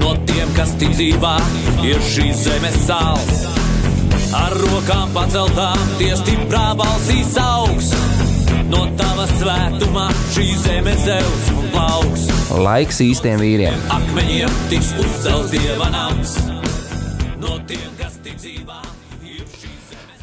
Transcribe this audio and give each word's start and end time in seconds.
No 0.00 0.14
tiem, 0.28 0.50
kas 0.56 0.74
tic 0.80 0.92
dzīvā, 0.96 1.36
ir 1.86 2.02
šīs 2.12 2.44
zemes 2.46 2.78
sāls. 2.86 3.46
Ar 4.36 4.54
rokām 4.58 5.12
paceltām, 5.14 5.80
tie 6.00 6.12
stiprā 6.18 6.70
balsīs 6.78 7.36
augs. 7.40 7.92
No 8.66 8.82
tava 8.98 9.28
svētumā 9.36 10.08
šī 10.34 10.46
zeme 10.64 10.96
zeus 11.04 11.50
un 11.54 11.68
plauks. 11.74 12.26
Laiks 12.66 12.98
īstiem 13.04 13.38
vīriem. 13.42 13.76
Akmeņiem 13.94 14.56
tiks 14.72 14.90
uzcelts 14.98 15.52
dieva 15.54 15.90
nams. 15.94 16.34
No 17.38 17.60
tiem, 17.68 17.86
kas 18.00 18.18
tic 18.24 18.40
dzīvā. 18.42 18.80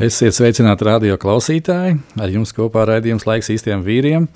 Esiet 0.04 0.36
sveicināti 0.36 0.88
radio 0.88 1.16
klausītāji. 1.22 2.00
Ar 2.20 2.32
jums 2.34 2.52
kopā 2.58 2.88
raidījums 2.90 3.28
laiks 3.30 3.52
īstiem 3.54 3.86
vīriem. 3.86 4.28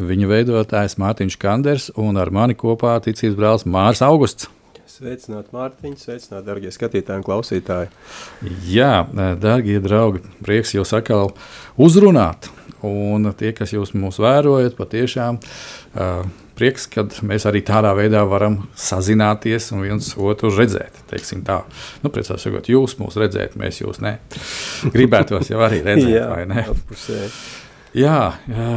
Viņa 0.00 0.28
veidotājs 0.30 0.96
Mārtiņš 0.98 1.36
Kanders 1.38 1.90
un 2.00 2.16
ar 2.16 2.32
mani 2.32 2.56
kopā 2.58 2.96
ticības 3.04 3.36
brālis 3.38 3.66
Mārs 3.68 4.00
Augusts. 4.02 4.48
Sveicināt, 5.02 5.48
Mārtiņ, 5.50 5.94
sveicināt, 5.98 6.44
darbie 6.46 6.70
skatītāji 6.70 7.18
un 7.18 7.24
klausītāji. 7.26 7.88
Jā, 8.70 9.00
darbie 9.42 9.80
draugi, 9.82 10.20
prieks 10.46 10.76
jūs 10.76 10.92
atkal 10.94 11.32
uzrunāt. 11.74 12.46
Un 12.86 13.26
tie, 13.34 13.50
kas 13.56 13.72
jūs 13.74 13.96
mūs 13.98 14.20
vērojat, 14.22 14.76
patiešām 14.78 15.40
uh, 15.42 16.20
prieks, 16.54 16.84
ka 16.92 17.02
mēs 17.26 17.48
arī 17.50 17.64
tādā 17.66 17.90
veidā 17.98 18.20
varam 18.30 18.60
sazināties 18.78 19.72
un 19.74 19.82
viens 19.88 20.12
otru 20.14 20.52
redzēt. 20.54 21.00
Tā. 21.10 21.56
Nu, 22.04 22.12
Precīzāk 22.14 22.44
sakot, 22.44 22.70
jūs 22.70 22.94
mūs 23.00 23.18
redzēt, 23.18 23.56
mēs 23.58 23.80
jūs 23.82 23.98
ne. 24.06 24.12
Gribētos 24.94 25.50
jau 25.50 25.64
arī 25.66 25.80
redzēt, 25.82 26.12
Jā, 26.20 26.28
vai 26.30 26.44
ne? 26.46 26.62
Jā, 27.98 28.20
jā, 28.46 28.76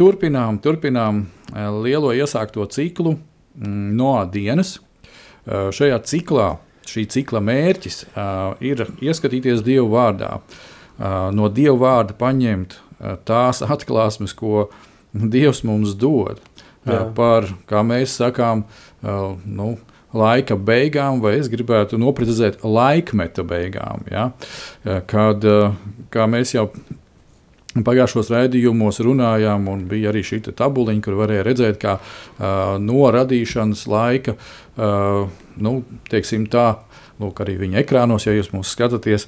turpinām, 0.00 0.62
turpinām 0.64 1.26
lielo 1.84 2.14
iesākto 2.16 2.64
ciklu 2.72 3.18
mm, 3.18 3.92
no 4.00 4.14
dienas. 4.32 4.78
Šajā 5.46 5.98
ciklā, 6.06 6.48
šī 6.86 7.06
cikla 7.10 7.40
mērķis 7.42 8.04
ir 8.62 8.84
ieskatīties 9.02 9.64
Dieva 9.66 9.88
vārdā, 9.90 10.32
no 11.34 11.48
Dieva 11.50 11.78
vārda 11.80 12.16
paņemt 12.18 12.78
tās 13.26 13.62
atklāsmes, 13.66 14.34
ko 14.38 14.68
Dievs 15.12 15.64
mums 15.66 15.96
dod. 15.98 16.38
Jā. 16.86 17.04
Par, 17.14 17.46
kā 17.70 17.82
mēs 17.86 18.16
sakām, 18.18 18.64
nu, 19.02 19.74
laika 20.12 20.56
beigām, 20.58 21.20
vai 21.22 21.36
es 21.38 21.50
gribētu 21.52 21.98
noprecizēt 22.00 22.64
laikmeta 22.66 23.44
beigām. 23.46 24.02
Ja? 24.10 24.30
Kad, 25.10 25.46
kā 26.12 26.26
mēs 26.30 26.54
jau 26.56 26.68
Pagājušos 27.72 28.28
raidījumos 28.28 29.00
runājām, 29.00 29.64
un 29.72 29.86
bija 29.88 30.10
arī 30.10 30.20
šī 30.26 30.42
tabuliņa, 30.50 31.00
kur 31.04 31.16
varēja 31.16 31.44
redzēt, 31.46 31.78
kā 31.80 31.96
uh, 31.96 32.74
no 32.82 33.06
radīšanas 33.14 33.86
laika, 33.88 34.34
uh, 34.36 35.30
nu, 35.56 35.78
teiksim 36.12 36.44
tā, 36.52 36.66
lūk, 37.22 37.40
arī 37.40 37.56
viņa 37.62 37.80
ekrānos, 37.80 38.26
ja 38.28 38.34
jūs 38.36 38.50
mūs 38.52 38.74
skatāties, 38.76 39.24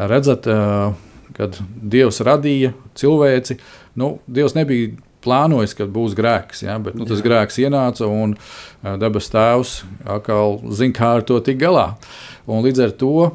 redzat, 0.00 0.48
uh, 0.48 0.94
kad 1.36 1.58
Dievs 1.76 2.22
radīja 2.24 2.72
cilvēci. 2.96 3.58
Nu, 4.00 4.14
Dievs 4.24 4.56
nebija 4.56 4.94
plānojis, 5.24 5.74
ka 5.76 5.84
būs 5.88 6.16
grēks, 6.16 6.62
ja, 6.64 6.78
bet 6.80 6.96
nu, 6.96 7.04
tas 7.08 7.20
Jā. 7.20 7.26
grēks 7.26 7.60
ienāca 7.60 8.08
un 8.08 8.34
dabas 9.00 9.30
tēvs 9.32 9.78
atkal 10.16 10.58
zina, 10.68 10.96
kā 10.96 11.10
ar 11.18 11.24
to 11.24 11.38
tikt 11.44 11.62
galā. 11.62 11.86
Un 12.44 12.60
līdz 12.64 12.82
ar 12.84 12.96
to 13.00 13.12
uh, 13.24 13.32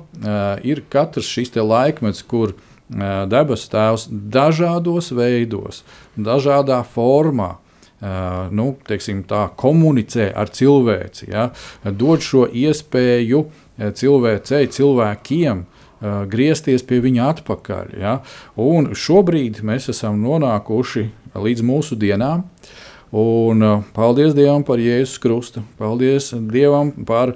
ir 0.61 0.83
katrs 0.93 1.29
šis 1.33 1.55
laikmets, 1.57 2.21
kur 2.29 2.53
uh, 2.53 2.68
debesu 2.89 3.69
Tēvs 3.71 4.07
dažādos 4.09 5.11
veidos, 5.15 5.83
dažādā 6.17 6.81
formā. 6.83 7.57
Uh, 7.99 8.47
nu, 8.55 8.77
teiksim, 8.87 9.25
tā 9.27 9.49
komunicē 9.59 10.29
ar 10.31 10.47
cilvēci, 10.55 11.25
ja, 11.33 11.49
dod 11.83 12.23
šo 12.23 12.45
iespēju 12.47 13.41
cilvēcei, 13.75 14.69
cilvēkiem 14.71 15.65
uh, 15.65 16.21
griezties 16.31 16.85
pie 16.87 17.01
viņa 17.03 17.25
atpakaļ. 17.33 17.91
Ja, 17.99 18.13
un 18.55 18.93
šobrīd 18.95 19.59
mēs 19.67 19.89
esam 19.91 20.21
nonākuši 20.23 21.09
līdz 21.35 21.65
mūsu 21.67 21.99
dienām. 21.99 22.47
Un, 23.09 23.63
paldies 23.95 24.35
Dievam 24.37 24.63
par 24.63 24.79
Jēzus 24.79 25.17
Krustu. 25.19 25.63
Paldies 25.79 26.29
Dievam 26.31 26.91
par 27.09 27.33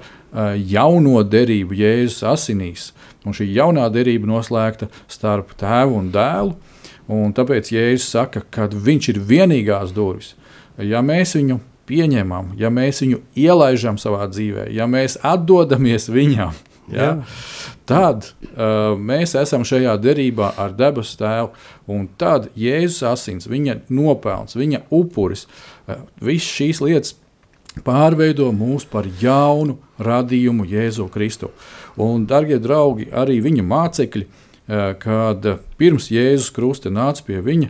jauno 0.70 1.24
derību 1.26 1.76
Jēzus 1.76 2.22
asinīs. 2.30 2.92
Un 3.24 3.36
šī 3.36 3.48
jaunā 3.56 3.88
derība 3.94 4.30
noslēgta 4.30 4.90
starp 5.12 5.54
tēvu 5.60 6.00
un 6.02 6.10
dēlu. 6.14 6.56
Un 7.14 7.36
tāpēc 7.36 7.74
Jēzus 7.74 8.10
saka, 8.16 8.44
ka 8.52 8.70
viņš 8.72 9.10
ir 9.14 9.22
vienīgās 9.28 9.92
durvis. 9.96 10.34
Ja 10.80 11.04
mēs 11.06 11.36
viņu 11.38 11.60
pieņemam, 11.90 12.54
ja 12.60 12.72
mēs 12.74 13.04
viņu 13.04 13.20
ielaidām 13.40 14.00
savā 14.02 14.28
dzīvē, 14.32 14.70
ja 14.74 14.88
mēs 14.90 15.18
atdodamies 15.20 16.08
viņam, 16.12 16.56
ja, 16.92 17.10
tad 17.90 18.30
uh, 18.30 18.94
mēs 18.96 19.36
esam 19.40 19.66
šajā 19.68 19.98
derībā 20.02 20.54
ar 20.60 20.76
debesu 20.80 21.20
tēvu. 21.20 21.52
Un 21.92 22.08
tad 22.20 22.50
Jēzus 22.60 23.04
asins, 23.12 23.50
viņa 23.52 23.82
nopelns, 23.94 24.58
viņa 24.60 24.86
upuris, 24.96 25.46
uh, 25.88 26.06
visas 26.24 26.50
šīs 26.56 26.82
lietas 26.84 27.18
pārveido 27.82 28.52
mūs 28.54 28.86
par 28.90 29.08
jaunu 29.22 29.80
radījumu 30.04 30.66
Jēzu 30.70 31.10
Kristu. 31.14 31.50
Un, 31.98 32.28
darbie 32.30 32.60
draugi, 32.62 33.10
arī 33.12 33.40
viņa 33.42 33.66
mācekļi, 33.66 34.26
eh, 34.26 34.96
kad 35.00 35.46
pirms 35.78 36.10
Jēzus 36.14 36.52
Krusta 36.54 36.90
nāca 36.90 37.26
pie 37.26 37.42
viņa 37.42 37.70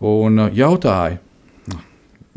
un 0.00 0.38
eh, 0.38 0.50
jautāja, 0.62 1.18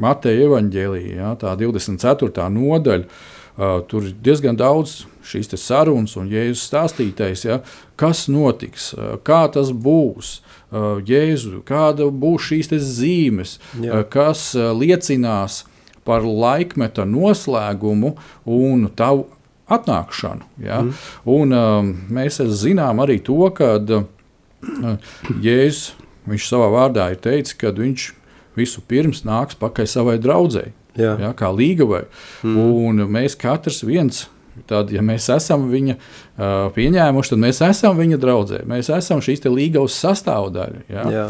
Mateja 0.01 0.47
evanģēlijā, 0.47 1.35
tā 1.38 1.51
24. 1.59 2.47
nodaļa, 2.50 3.06
eh, 3.06 3.81
tur 3.88 4.07
ir 4.07 4.16
diezgan 4.24 4.57
daudz 4.57 5.06
šīs 5.24 5.51
sarunas 5.59 6.16
un 6.18 6.30
Jēzus 6.31 6.66
stāstītais, 6.66 7.46
ja, 7.46 7.62
kas 7.96 8.28
notiks, 8.28 8.96
kā 9.24 9.46
tas 9.53 9.72
būs. 9.72 10.41
Jēzu, 10.72 11.59
kāda 11.68 12.06
būs 12.07 12.47
šīs 12.47 12.69
zīmes, 12.72 13.57
Jā. 13.75 14.06
kas 14.07 14.56
liecinās 14.56 15.66
par 16.07 16.25
laikmeta 16.25 17.06
noslēgumu 17.07 18.16
un 18.50 18.88
tavu 18.97 19.28
atnākšanu. 19.72 20.47
Ja? 20.66 20.81
Mm. 20.81 20.94
Un, 21.31 21.56
um, 21.56 21.91
mēs 22.12 22.41
zinām 22.62 23.01
arī 23.03 23.19
to, 23.23 23.39
ka 23.56 23.78
uh, 23.79 25.13
Jēzus 25.41 25.94
viņš 26.29 26.50
savā 26.50 26.67
vārdā 26.73 27.12
ir 27.13 27.22
teicis, 27.23 27.57
ka 27.57 27.73
viņš 27.75 28.12
visu 28.57 28.84
pirms 28.88 29.23
nāks 29.28 29.57
pakaļ 29.59 29.88
savai 29.89 30.17
draudzēji, 30.22 30.73
ja, 31.00 31.31
kā 31.38 31.50
līgavai. 31.56 32.03
Mm. 32.44 32.59
Un 32.59 33.03
mēs 33.12 33.38
katrs 33.39 33.81
viens. 33.88 34.28
Tad, 34.68 34.89
ja 34.91 35.00
mēs 35.00 35.29
esam 35.31 35.69
viņa 35.72 35.94
uh, 35.95 36.68
pieņēmuši, 36.75 37.31
tad 37.31 37.39
mēs 37.39 37.62
esam 37.66 37.95
viņa 37.97 38.18
draugi. 38.22 38.59
Mēs 38.68 38.89
esam 38.94 39.22
šīs 39.23 39.45
līgavas 39.47 39.95
sastāvdaļa. 40.03 40.81
Ja? 40.91 41.06
Jā. 41.16 41.28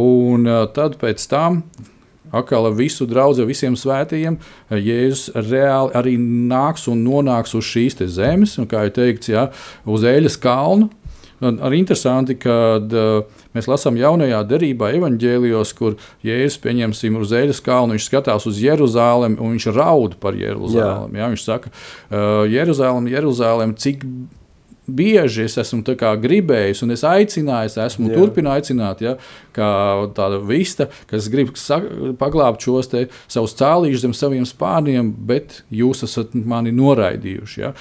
Un 0.00 0.48
uh, 0.48 0.62
tad 0.74 0.96
pēc 0.98 1.26
tam 1.30 1.60
atkal 2.40 2.68
ar 2.68 2.76
visu 2.78 3.06
draugu, 3.10 3.46
visiem 3.48 3.76
svētajiem, 3.78 4.38
Jēzus 4.70 5.30
reāli 5.48 5.94
arī 5.98 6.16
nāks 6.18 6.88
un 6.90 7.04
nonāks 7.06 7.56
uz 7.58 7.66
šīs 7.68 8.00
zemes, 8.14 8.58
un 8.58 8.68
kā 8.70 8.86
jau 8.86 8.94
teikts, 9.00 9.32
jā, 9.32 9.48
uz 9.86 10.04
eļas 10.08 10.38
kalnu. 10.42 10.90
Arī 11.44 11.80
interesanti, 11.82 12.36
ka 12.40 12.54
uh, 12.78 13.40
mēs 13.56 13.66
lasām 13.68 13.98
jaunajā 14.00 14.38
derībā, 14.48 14.92
evanģēlijos, 14.96 15.74
kur 15.76 15.98
Jēzus 16.24 16.60
pieņemsim 16.62 17.18
uz 17.20 17.34
eļas 17.36 17.60
kalnu, 17.64 17.96
viņš 17.96 18.06
skatās 18.08 18.46
uz 18.48 18.60
Jeruzalemi 18.62 19.36
un 19.42 19.56
viņš 19.56 19.66
raud 19.74 20.14
par 20.22 20.38
Jeruzalemi. 20.38 21.18
Jā. 21.18 21.24
Jā, 21.24 21.32
viņš 21.34 21.44
saka, 21.44 21.74
uh, 21.74 22.46
Jeruzalem, 22.48 23.10
Jeruzalem, 23.12 23.74
cik 23.76 24.06
bieži 24.86 25.44
es 25.44 25.58
esmu 25.60 25.82
gribējis, 25.84 26.82
un 26.82 26.90
es 26.96 27.04
aicināju, 27.06 27.70
es 27.70 27.78
esmu 27.86 28.10
Jā. 28.10 28.18
turpinājis 28.18 28.64
aicināt, 28.64 29.02
ja, 29.04 29.14
kā 29.54 29.68
tāda 30.16 30.40
vista, 30.44 30.88
kas 31.10 31.28
grib 31.32 31.52
paglābt 32.20 32.64
šos 32.64 32.90
savus 33.28 33.54
cēlīšus 33.58 34.04
zem 34.04 34.14
saviem 34.16 34.46
spārniem, 34.48 35.12
bet 35.26 35.62
jūs 35.70 36.04
esat 36.06 36.34
mani 36.34 36.72
noraidījuši. 36.74 37.60
Ja. 37.60 37.72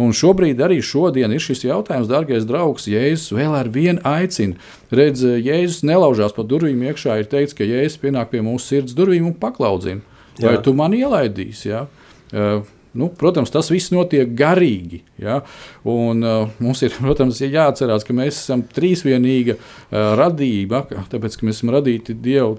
Un 0.00 0.14
šobrīd 0.16 0.60
arī 0.64 0.80
šodien 0.84 1.32
ir 1.32 1.42
šis 1.42 1.64
jautājums, 1.68 2.10
dārgais 2.10 2.48
draugs, 2.48 2.88
Jēzus 2.90 3.34
vēl 3.36 3.56
ar 3.58 3.70
vienu 3.72 4.02
aicina. 4.06 4.58
Redz, 4.90 5.22
Jēzus 5.22 5.84
nelaužās 5.86 6.34
pa 6.36 6.46
durvīm 6.46 6.82
iekšā, 6.90 7.20
ir 7.20 7.30
teicis, 7.30 7.56
ka 7.58 7.68
Jēzus 7.68 8.00
pienāk 8.02 8.32
pie 8.32 8.42
mūsu 8.44 8.74
sirds 8.74 8.96
durvīm 8.98 9.30
un 9.30 9.38
paklaudzina. 9.38 10.02
Vai 10.40 10.56
Jā. 10.56 10.64
tu 10.64 10.74
mani 10.76 11.02
ielaidīsi? 11.04 11.68
Ja? 11.68 11.84
Uh, 12.30 12.62
Nu, 12.96 13.10
protams, 13.14 13.52
tas 13.54 13.70
viss 13.70 13.92
notiek 13.94 14.32
garīgi. 14.38 15.02
Ja? 15.22 15.40
Un, 15.86 16.24
uh, 16.26 16.48
mums 16.62 16.82
ir 16.86 16.94
protams, 17.02 17.42
jāatcerās, 17.44 18.06
ka 18.06 18.16
mēs 18.16 18.40
esam 18.42 18.64
trīsvienīga 18.66 19.56
uh, 19.56 20.16
radība, 20.18 20.84
tāpēc 21.12 21.38
ka 21.38 21.48
mēs 21.48 21.60
esam 21.60 21.74
radīti 21.76 22.16
Dievu 22.18 22.58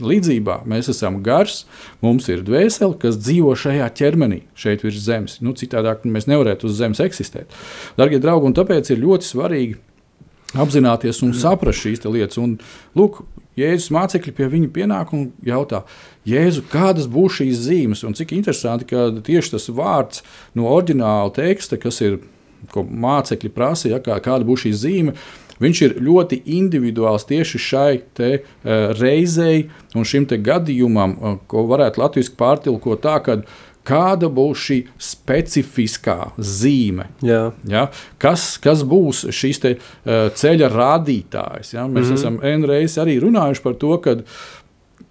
līdzībā. 0.00 0.62
Mēs 0.70 0.90
esam 0.92 1.20
gars, 1.24 1.64
mums 2.04 2.28
ir 2.32 2.42
dvēsele, 2.46 2.96
kas 3.00 3.18
dzīvo 3.20 3.52
šajā 3.58 3.90
ķermenī, 3.98 4.42
šeit 4.58 4.84
virs 4.86 5.02
zemes. 5.04 5.38
Nu, 5.44 5.54
citādi 5.58 6.10
mēs 6.10 6.28
nevarētu 6.30 6.68
uz 6.70 6.78
zemes 6.80 7.02
eksistēt. 7.04 7.52
Darbie 8.00 8.20
draugi, 8.22 8.48
un 8.50 8.56
tāpēc 8.56 8.92
ir 8.94 9.02
ļoti 9.04 9.28
svarīgi 9.28 9.78
apzināties 10.58 11.20
un 11.22 11.34
saprast 11.36 11.84
šīs 11.84 12.02
lietas. 12.08 12.40
Un, 12.42 12.56
lūk, 12.98 13.22
Jēzus 13.58 13.90
mācekļi 13.94 14.32
pie 14.34 14.46
viņa 14.50 14.68
pienāk 14.74 15.10
un 15.16 15.26
jautā, 15.44 15.82
Jēzu, 16.28 16.64
kādas 16.68 17.08
būs 17.08 17.38
šīs 17.40 17.62
zīmes? 17.64 18.04
Un 18.04 18.16
cik 18.16 18.34
interesanti, 18.36 18.88
ka 18.90 19.08
tieši 19.24 19.54
tas 19.54 19.70
vārds 19.72 20.24
no 20.58 20.68
oriģināla 20.68 21.32
teksta, 21.36 21.80
kas 21.80 22.02
ir, 22.04 22.18
mācekļi 22.76 23.52
prasa, 23.54 23.88
ja, 23.88 24.02
kā, 24.04 24.18
kāda 24.20 24.44
būs 24.44 24.66
šī 24.66 24.74
zīme, 24.82 25.16
viņš 25.60 25.80
ir 25.86 25.96
ļoti 26.04 26.42
individuāls 26.58 27.24
tieši 27.28 27.62
šai 27.64 27.94
te, 28.16 28.30
uh, 28.40 28.92
reizei 29.00 29.70
un 29.96 30.04
šim 30.04 30.28
gadījumam, 30.28 31.16
uh, 31.16 31.40
ko 31.48 31.64
varētu 31.70 32.04
latviešu 32.04 32.36
pārtilkot 32.40 33.04
tā, 33.04 33.16
ka 33.24 33.40
kāda 33.86 34.28
būs 34.28 34.60
šī 34.60 34.78
specifiskā 35.00 36.32
zīme. 36.36 37.08
Jā. 37.24 37.50
Ja? 37.68 37.86
Kas, 38.20 38.54
kas 38.62 38.84
būs 38.86 39.24
šis 39.34 39.62
te, 39.62 39.74
uh, 39.80 40.28
ceļa 40.36 40.68
rādītājs? 40.72 41.74
Ja? 41.74 41.86
Mēs 41.88 42.10
mm 42.10 42.10
-hmm. 42.10 42.18
esam 42.20 42.40
N-reizes 42.42 43.00
arī 43.00 43.18
runājuši 43.24 43.64
par 43.64 43.74
to, 43.80 43.96
ka, 44.04 44.16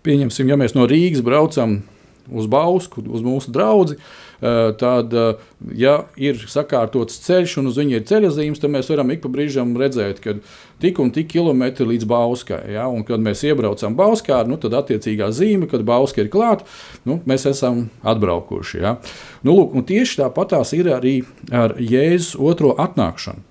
pieņemsim, 0.06 0.50
ja 0.50 0.58
mēs 0.60 0.76
no 0.78 0.88
Rīgas 0.90 1.26
braucam 1.26 1.82
uz 2.30 2.50
Bausku, 2.50 3.04
uz 3.10 3.24
mūsu 3.26 3.52
draugu, 3.54 3.98
Eh, 4.42 4.72
tad, 4.80 5.14
eh, 5.14 5.36
ja 5.76 5.98
ir 6.16 6.38
sakārtots 6.48 7.18
ceļš 7.26 7.58
un 7.60 7.68
uz 7.68 7.76
viņa 7.76 7.98
ir 7.98 8.06
ceļa 8.08 8.30
zīmes, 8.32 8.62
tad 8.64 8.72
mēs 8.72 8.88
varam 8.88 9.12
ik 9.12 9.20
pa 9.26 9.32
brīžam 9.34 9.74
redzēt, 9.76 10.22
ka 10.24 10.38
tik 10.80 11.02
un 11.04 11.12
tik 11.12 11.28
kilometri 11.34 11.84
līdz 11.90 12.08
Bauskai. 12.08 12.62
Ja? 12.72 12.86
Un, 12.88 13.04
kad 13.04 13.20
mēs 13.20 13.44
iebraucam 13.44 13.98
Bauskā, 14.00 14.40
nu, 14.48 14.56
tad 14.56 14.78
attiecīgā 14.80 15.28
zīme, 15.36 15.68
kad 15.68 15.84
Bauska 15.84 16.24
ir 16.24 16.32
klāta, 16.32 16.64
nu, 17.04 17.20
mēs 17.28 17.50
esam 17.52 17.90
atbraukuši. 18.00 18.80
Ja? 18.80 18.96
Nu, 19.44 19.58
lūk, 19.58 19.76
tieši 19.92 20.22
tāpatās 20.22 20.72
ir 20.78 20.88
arī 20.96 21.18
ar 21.52 21.76
Jēzus 21.76 22.38
otro 22.40 22.72
atnākšanu. 22.80 23.44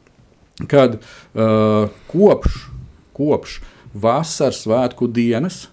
Kad 0.73 0.97
uh, 0.99 1.93
kopš, 2.09 2.63
kopš 3.15 3.61
vasaras 3.93 4.65
svētku 4.65 5.07
dienas 5.13 5.67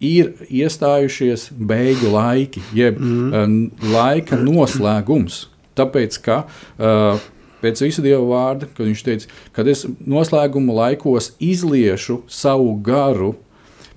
ir 0.00 0.34
iestājušies 0.48 1.50
beigu 1.56 2.10
laiki, 2.12 2.62
jeb 2.76 3.00
mm. 3.00 3.88
laika 3.92 4.38
noslēgums. 4.40 5.46
Tāpēc, 5.76 6.20
ka 6.24 6.42
uh, 6.46 7.24
pēc 7.64 7.82
visu 7.84 8.04
dievu 8.04 8.30
vārda, 8.30 8.68
kad 8.72 8.86
viņš 8.88 9.02
teica, 9.04 9.32
kad 9.56 9.68
es 9.68 9.84
noslēguma 10.08 10.76
laikos 10.84 11.34
izliešu 11.42 12.22
savu 12.32 12.72
garu 12.84 13.34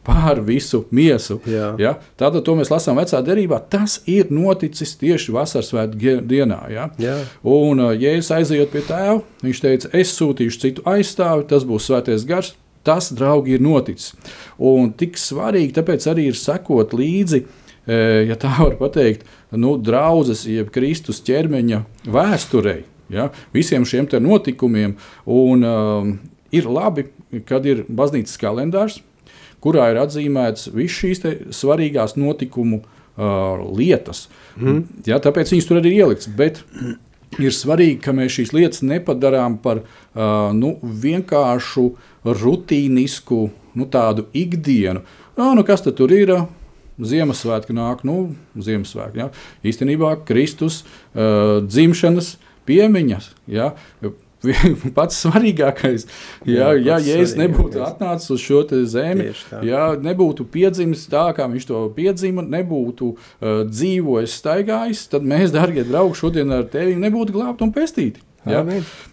pār 0.04 0.40
visu 0.44 0.86
miesu. 0.96 1.38
Jā. 1.48 1.74
Ja? 1.80 1.94
Tātad 2.20 2.44
to 2.48 2.56
mēs 2.58 2.72
lasām 2.72 2.98
vecā 3.00 3.20
derībā. 3.24 3.60
Tas 3.72 4.00
ir 4.10 4.32
noticis 4.34 4.96
tieši 5.00 5.36
vasaras 5.36 5.72
dienā. 6.00 6.62
Ja? 6.74 6.88
Jā. 7.02 7.20
Un, 7.44 7.84
uh, 7.84 7.94
ja 7.96 8.16
es 8.18 8.32
aizejot 8.34 8.72
pie 8.74 8.84
tēva, 8.88 9.20
viņš 9.44 9.62
teica, 9.66 9.94
es 10.00 10.16
sūtīšu 10.16 10.64
citu 10.64 10.88
aizstāvi, 10.90 11.48
tas 11.52 11.68
būs 11.68 11.92
svētais 11.92 12.28
gars 12.28 12.56
tas, 12.88 13.10
draugi, 13.16 13.58
ir 13.58 13.64
noticis. 13.64 14.14
Un 14.58 14.94
tik 14.98 15.20
svarīgi 15.20 15.76
tāpēc 15.78 16.08
arī 16.12 16.30
ir 16.30 16.40
sekot 16.40 16.96
līdzi, 16.98 17.44
e, 17.86 18.00
ja 18.30 18.38
tā 18.40 18.54
var 18.80 18.94
teikt, 18.96 19.28
nu, 19.52 19.76
draudzes, 19.82 20.46
jeb 20.50 20.72
Kristus 20.76 21.22
ķermeņa 21.28 21.84
vēsturei, 22.10 22.84
ja, 23.14 23.30
visiem 23.56 23.88
šiem 23.88 24.10
notikumiem. 24.24 24.98
Un, 25.26 25.66
um, 25.66 26.16
ir 26.52 26.70
labi, 26.70 27.10
kad 27.46 27.66
ir 27.66 27.86
baznīcas 27.90 28.40
kalendārs, 28.42 29.02
kurā 29.64 29.90
ir 29.92 30.00
atzīmētas 30.02 30.72
visas 30.74 30.98
šīs 31.02 31.24
svarīgās 31.56 32.16
notikumu 32.18 32.82
uh, 33.20 33.60
lietas. 33.76 34.28
Mm. 34.56 34.86
Ja, 35.10 35.20
tāpēc 35.20 35.52
viņas 35.54 35.68
tur 35.68 35.82
arī 35.82 35.94
ir 35.94 36.06
ieliktas. 36.06 36.30
Bet 36.32 36.64
ir 37.38 37.54
svarīgi, 37.54 38.00
ka 38.04 38.14
mēs 38.16 38.38
šīs 38.40 38.54
lietas 38.56 38.84
nepadarām 38.86 39.60
par 39.62 39.84
uh, 39.84 40.50
nu, 40.56 40.78
vienkāršu 40.82 41.86
rutīnisku 42.26 43.50
nu, 43.78 43.88
tādu 43.92 44.26
ikdienu. 44.34 45.04
Jā, 45.38 45.52
nu, 45.56 45.66
kas 45.68 45.86
tur 45.86 46.16
ir? 46.16 46.34
Ziemassvētki 47.00 47.72
nāk, 47.78 48.02
nu, 48.04 48.34
Ziemassvētki. 48.60 49.22
Ja? 49.22 49.30
Īstenībā 49.64 50.18
Kristus 50.28 50.82
uh, 50.84 51.62
dzimšanas 51.64 52.34
piemiņas. 52.68 53.30
Ja? 53.48 53.72
Pats 54.98 55.20
svarīgākais, 55.26 56.06
ja, 56.48 56.70
jā, 56.72 56.96
ja 56.96 57.00
Jēzus 57.04 57.36
nebūtu 57.40 57.82
atnācis 57.84 58.32
uz 58.36 58.44
šo 58.44 58.62
zemi, 58.88 59.30
ja 59.68 59.90
nebūtu 60.00 60.46
piedzimis 60.48 61.08
tā, 61.12 61.26
kā 61.36 61.50
viņš 61.52 61.68
to 61.68 61.84
piedzima, 61.96 62.46
nebūtu 62.48 63.12
uh, 63.12 63.62
dzīvojis, 63.68 64.40
staigājis, 64.40 65.06
tad 65.12 65.28
mēs, 65.28 65.52
darbie 65.56 65.84
draugi, 65.84 66.22
šodien 66.22 66.56
ar 66.56 66.68
tevi 66.72 66.96
nebūtu 67.00 67.36
glābti 67.36 67.68
un 67.68 67.76
pestīti. 67.76 68.24
Ja? 68.48 68.62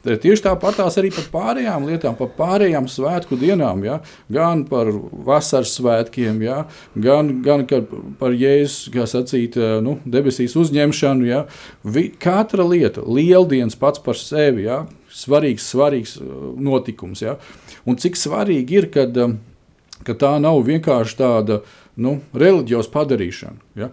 Tieši 0.06 0.44
tāpatās 0.44 0.98
arī 1.00 1.10
par 1.14 1.26
pārējām 1.32 1.86
lietām, 1.88 2.14
par 2.18 2.30
pārējām 2.36 2.86
svētku 2.90 3.38
dienām, 3.40 3.82
ja? 3.86 3.98
gan 4.32 4.62
par 4.68 4.92
vasaras 5.26 5.74
svētkiem, 5.78 6.38
ja? 6.46 6.60
gan, 6.94 7.32
gan 7.46 7.66
par 8.20 8.36
Jēzus, 8.36 8.92
kā 8.94 9.08
sacīt, 9.10 9.58
nu, 9.82 9.98
debesīs 10.06 10.54
uzņemšanu. 10.58 11.26
Ja? 11.26 11.42
Vi, 11.82 12.08
katra 12.22 12.66
lieta, 12.68 13.02
lieldienas 13.02 13.78
pats 13.78 14.02
par 14.02 14.18
sevi, 14.20 14.68
ja? 14.68 14.84
svarīgs, 15.16 15.66
svarīgs 15.72 16.16
notikums. 16.60 17.24
Ja? 17.24 17.36
Un 17.86 17.98
cik 18.00 18.18
svarīgi 18.18 18.80
ir, 18.80 18.90
kad, 18.92 19.16
eh, 19.16 19.34
ka 20.06 20.14
tā 20.18 20.36
nav 20.42 20.62
vienkārši 20.66 21.18
tāda 21.18 21.60
nu, 21.96 22.18
reliģiosa 22.36 22.92
padarīšana. 22.92 23.62
Ja? 23.80 23.90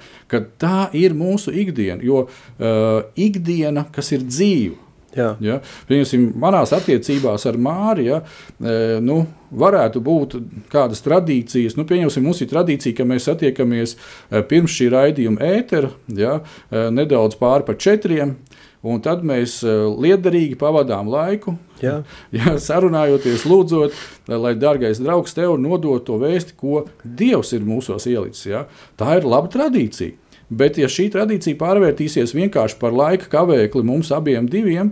Tā 0.60 0.90
ir 0.98 1.16
mūsu 1.16 1.54
ikdiena, 1.56 2.04
jo 2.04 2.26
uh, 2.26 3.06
ikdiena, 3.16 3.86
kas 3.96 4.12
ir 4.12 4.26
dzīva, 4.28 4.76
Jā. 5.18 5.30
Ja? 5.44 5.60
Piemēram, 5.90 6.32
manās 6.42 6.74
attiecībās 6.76 7.46
ar 7.50 7.60
Māriju 7.62 8.08
ja, 8.08 8.20
e, 8.58 8.78
nu, 9.04 9.22
varētu 9.54 10.02
būt 10.04 10.38
kādas 10.74 11.04
tradīcijas. 11.06 11.78
Nu, 11.78 11.86
pieņemsim, 11.90 12.26
mums 12.26 12.42
ir 12.42 12.50
tradīcija, 12.52 12.98
ka 12.98 13.08
mēs 13.08 13.30
satiekamies 13.30 13.96
e, 13.96 14.42
pirms 14.50 14.74
šī 14.74 14.90
raidījuma 14.94 15.54
ētera, 15.60 15.94
ja, 16.18 16.40
e, 16.70 16.88
nedaudz 16.94 17.38
pāri 17.42 17.68
par 17.70 17.80
četriem. 17.82 18.38
Un 18.84 19.00
tad 19.00 19.22
mēs 19.24 19.62
liederīgi 19.64 20.58
pavadām 20.60 21.08
laiku, 21.08 21.54
Jā. 21.84 21.98
Jā, 22.36 22.56
sarunājoties, 22.64 23.46
lūdzot, 23.50 23.96
lai 24.32 24.54
dārgais 24.60 25.02
draugs 25.04 25.36
tev 25.36 25.58
nodod 25.62 26.06
to 26.08 26.18
vēsti, 26.22 26.56
ko 26.60 26.86
Dievs 27.04 27.54
ir 27.56 27.66
mūsos 27.68 28.08
ielicis. 28.10 28.48
Ja? 28.48 28.66
Tā 29.00 29.18
ir 29.20 29.28
laba 29.28 29.52
tradīcija. 29.52 30.16
Bet, 30.60 30.78
ja 30.82 30.90
šī 30.92 31.08
tradīcija 31.14 31.58
pārvērtīsies 31.60 32.36
vienkārši 32.36 32.80
par 32.82 32.96
laika 32.96 33.30
kavēkli 33.32 33.84
mums 33.88 34.12
abiem 34.14 34.48
diviem, 34.52 34.92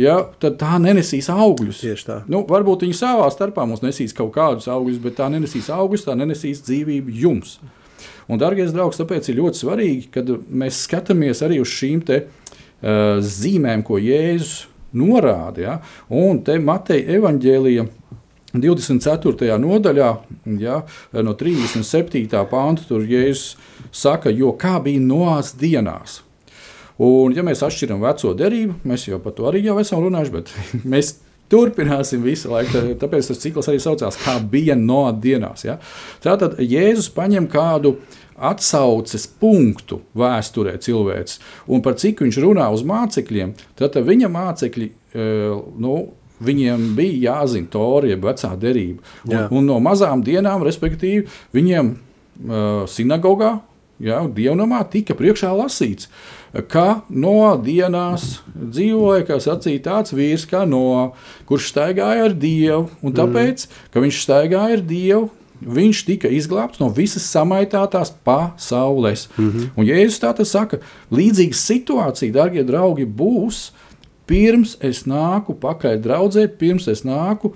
ja, 0.00 0.18
tad 0.42 0.58
tā 0.60 0.78
nenesīs 0.82 1.30
augļus. 1.32 1.82
Tieši 1.84 2.06
tā. 2.08 2.18
Nu, 2.30 2.42
varbūt 2.48 2.84
viņi 2.86 2.98
savā 2.98 3.28
starpā 3.32 3.66
mums 3.68 3.84
nesīs 3.84 4.16
kaut 4.16 4.34
kādus 4.36 4.68
augļus, 4.70 5.00
bet 5.04 5.18
tā 5.20 5.30
nenesīs 5.32 5.70
augļus, 5.74 6.06
tā 6.08 6.16
nenesīs 6.18 6.64
dzīvību 6.66 7.14
jums. 7.24 7.58
Un, 8.28 8.40
darbie 8.40 8.66
draugi, 8.68 9.00
tāpēc 9.00 9.30
ir 9.30 9.38
ļoti 9.40 9.62
svarīgi, 9.62 10.08
kad 10.14 10.28
mēs 10.50 10.82
skatāmies 10.84 11.40
arī 11.46 11.62
uz 11.62 11.70
šīm 11.72 12.02
te, 12.06 12.24
uh, 12.26 13.22
zīmēm, 13.24 13.84
ko 13.86 14.00
Jēzus 14.02 14.66
norāda. 14.98 15.62
Ja? 15.62 15.78
Un 16.12 16.42
te 16.44 16.58
Mateja 16.62 17.18
evaņģēlija 17.18 17.86
24. 18.54 19.58
nodaļā, 19.60 20.08
ja, 20.56 20.80
no 21.20 21.34
37. 21.36 22.24
pānta, 22.48 22.86
tur 22.88 23.04
Jēzus 23.04 23.58
saka, 23.92 24.32
jo 24.32 24.54
kā 24.56 24.78
bija 24.84 25.02
noās 25.04 25.52
dienās. 25.58 26.22
Un, 26.98 27.34
ja 27.36 27.44
mēs 27.46 27.60
atšķiram 27.62 28.00
veco 28.02 28.32
derību, 28.34 28.80
mēs 28.88 29.06
jau 29.06 29.20
par 29.22 29.36
to 29.36 29.46
arī 29.50 29.62
jau 29.66 29.76
esam 29.78 30.00
runājuši, 30.02 30.34
bet 30.34 30.54
mēs 30.94 31.18
turpināsim 31.52 32.24
visu 32.24 32.50
laiku. 32.52 32.96
Tāpēc 33.00 33.30
tas 33.30 33.42
cikls 33.42 33.68
arī 33.70 33.82
saucās, 33.82 34.18
kā 34.20 34.38
bija 34.40 34.76
no 34.78 35.06
dienās. 35.12 35.64
Ja? 35.68 35.78
Tātad 36.24 36.58
Jēzus 36.60 37.10
paņem 37.14 37.46
kādu 37.52 37.98
atsauces 38.38 39.26
punktu 39.40 40.00
vēsturē 40.18 40.76
cilvēks, 40.82 41.38
un 41.74 41.82
par 41.82 41.96
cik 41.98 42.22
viņš 42.22 42.38
runā 42.44 42.68
uz 42.70 42.84
mācekļiem, 42.86 43.54
tad 43.78 43.98
viņa 44.06 44.30
mācekļi. 44.30 44.88
E, 44.88 45.26
nu, 45.82 45.94
Viņiem 46.44 46.92
bija 46.98 47.32
jāzina 47.32 47.66
teorija, 47.72 48.18
vecā 48.22 48.52
derība. 48.60 49.02
Un, 49.26 49.40
un 49.50 49.72
no 49.72 49.80
mazām 49.82 50.22
dienām, 50.22 50.62
respektīvi, 50.66 51.26
viņiem 51.56 51.94
uh, 51.94 52.84
sinagogā 52.90 53.56
Ja, 53.98 54.20
Dievnamā 54.30 54.84
tika 54.86 55.14
priekšā 55.18 55.48
lasīts, 55.58 56.06
ka 56.70 57.00
no 57.10 57.50
dienās 57.58 58.38
dzīvoja 58.54 59.40
sacīja, 59.42 59.82
tāds 59.88 60.14
vīrs 60.14 60.44
kā 60.46 60.62
no, 60.70 61.16
kurš 61.48 61.72
staigāja 61.72 62.28
ar 62.28 62.36
Dievu. 62.38 62.86
Un 63.02 63.16
tāpēc, 63.16 63.66
mm. 63.66 63.88
ka 63.90 64.04
viņš 64.04 64.20
staigāja 64.22 64.78
ar 64.78 64.84
Dievu, 64.86 65.24
viņš 65.58 66.04
tika 66.06 66.30
izglābts 66.30 66.78
no 66.78 66.92
visas 66.94 67.26
samaitātās 67.26 68.14
pasaules. 68.24 69.26
Mm 69.34 69.50
-hmm. 69.50 69.66
Un 69.74 69.90
Jēzus 69.90 70.22
tā 70.22 70.44
saka, 70.46 70.78
līdzīga 71.10 71.58
situācija, 71.58 72.32
darbie 72.32 72.62
draugi, 72.62 73.04
būs. 73.04 73.72
Pirms 74.28 74.74
es 74.84 75.06
nāku 75.08 75.54
pakaļ 75.56 76.02
draudzē, 76.04 76.44
pirms 76.60 76.88
es 76.92 77.00
nāku 77.08 77.54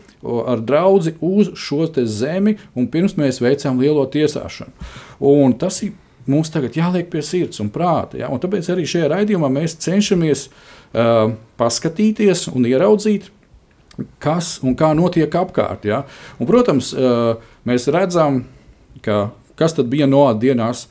ar 0.49 0.63
draugu 0.65 1.13
uz 1.21 1.51
šo 1.59 1.85
zemi, 2.09 2.57
un 2.75 2.89
pirms 2.89 3.19
mēs 3.21 3.43
veicām 3.45 3.81
lielo 3.83 4.07
tiesāšanu. 4.09 4.73
Un 5.21 5.53
tas 5.61 5.83
ir 5.85 5.93
mums 6.27 6.51
tagad 6.53 6.77
jāliek 6.77 7.11
pie 7.11 7.23
sirds 7.25 7.61
un 7.63 7.71
prāta. 7.73 8.19
Ja? 8.21 8.31
Un 8.33 8.41
tāpēc 8.43 8.71
arī 8.73 8.87
šajā 8.89 9.11
raidījumā 9.13 9.51
mēs 9.53 9.77
cenšamies 9.83 10.47
uh, 10.49 11.35
paskatīties 11.61 12.49
un 12.53 12.67
ieraudzīt, 12.71 13.29
kas 14.23 14.55
un 14.65 14.77
kā 14.79 14.93
notiek 14.97 15.35
apkārt. 15.43 15.87
Ja? 15.89 16.03
Un, 16.39 16.49
protams, 16.49 16.93
uh, 16.97 17.35
mēs 17.69 17.89
redzam, 17.93 18.45
ka, 19.05 19.27
kas 19.59 19.77
tad 19.79 19.91
bija 19.93 20.09
noā 20.11 20.33
dienās. 20.39 20.87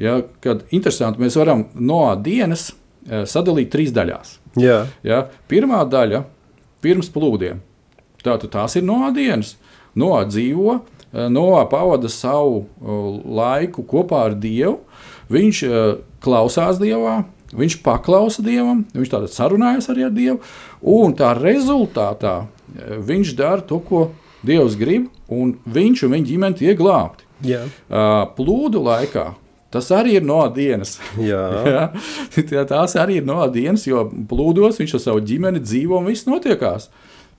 Ja? 0.00 0.20
Kad 0.42 0.66
interesanti, 0.74 1.22
mēs 1.22 1.38
varam 1.38 1.68
noā 1.76 2.14
dienas 2.18 2.70
uh, 2.72 3.22
sadalīt 3.28 3.72
trīs 3.74 3.94
daļās. 3.96 4.39
Jā. 4.58 4.86
Ja? 5.06 5.26
Pirmā 5.48 5.84
daļa- 5.86 6.24
pirms 6.82 7.10
plūdiem. 7.12 7.60
Tātad 8.24 8.50
tās 8.50 8.76
ir 8.76 8.82
noā 8.82 9.14
dienas. 9.14 9.56
Noā 9.96 10.24
dzīvo, 10.26 10.80
Eh, 11.12 11.26
Noā 11.26 11.64
pavada 11.70 12.08
savu 12.08 12.62
eh, 12.62 12.90
laiku 13.26 13.84
kopā 13.86 14.26
ar 14.28 14.36
Dievu. 14.38 14.78
Viņš 15.30 15.62
eh, 15.66 15.98
klausās 16.22 16.78
Dievā, 16.78 17.24
viņš 17.56 17.80
paklausa 17.82 18.44
Dievam, 18.46 18.84
viņš 18.94 19.10
tādā 19.10 19.30
sarunājas 19.30 19.90
arī 19.90 20.06
ar 20.06 20.14
Dievu. 20.14 20.38
Un 20.86 21.14
tā 21.18 21.32
rezultātā 21.38 22.44
viņš 22.78 23.34
dara 23.38 23.64
to, 23.66 23.80
ko 23.82 24.10
Dievs 24.46 24.76
grib, 24.78 25.08
un 25.28 25.56
viņš 25.66 26.06
un 26.06 26.14
viņa 26.14 26.28
ģimene 26.30 26.56
tiek 26.56 26.78
glābti. 26.78 27.26
Jā. 27.44 27.64
Plūdu 28.36 28.80
laikā 28.84 29.26
Tas 29.70 29.90
arī 29.94 30.16
ir 30.18 30.26
no 30.26 30.40
dienas. 30.54 30.96
Jā. 31.30 31.90
Jā, 32.34 32.64
tās 32.66 32.96
arī 32.98 33.20
ir 33.20 33.28
no 33.28 33.38
dienas, 33.52 33.86
jo 33.86 34.08
plūdos 34.30 34.80
viņš 34.82 34.96
ar 34.98 35.04
savu 35.06 35.22
ģimeni 35.26 35.62
dzīvo 35.62 36.00
un 36.00 36.10
viss 36.10 36.28
notiekās. 36.28 36.90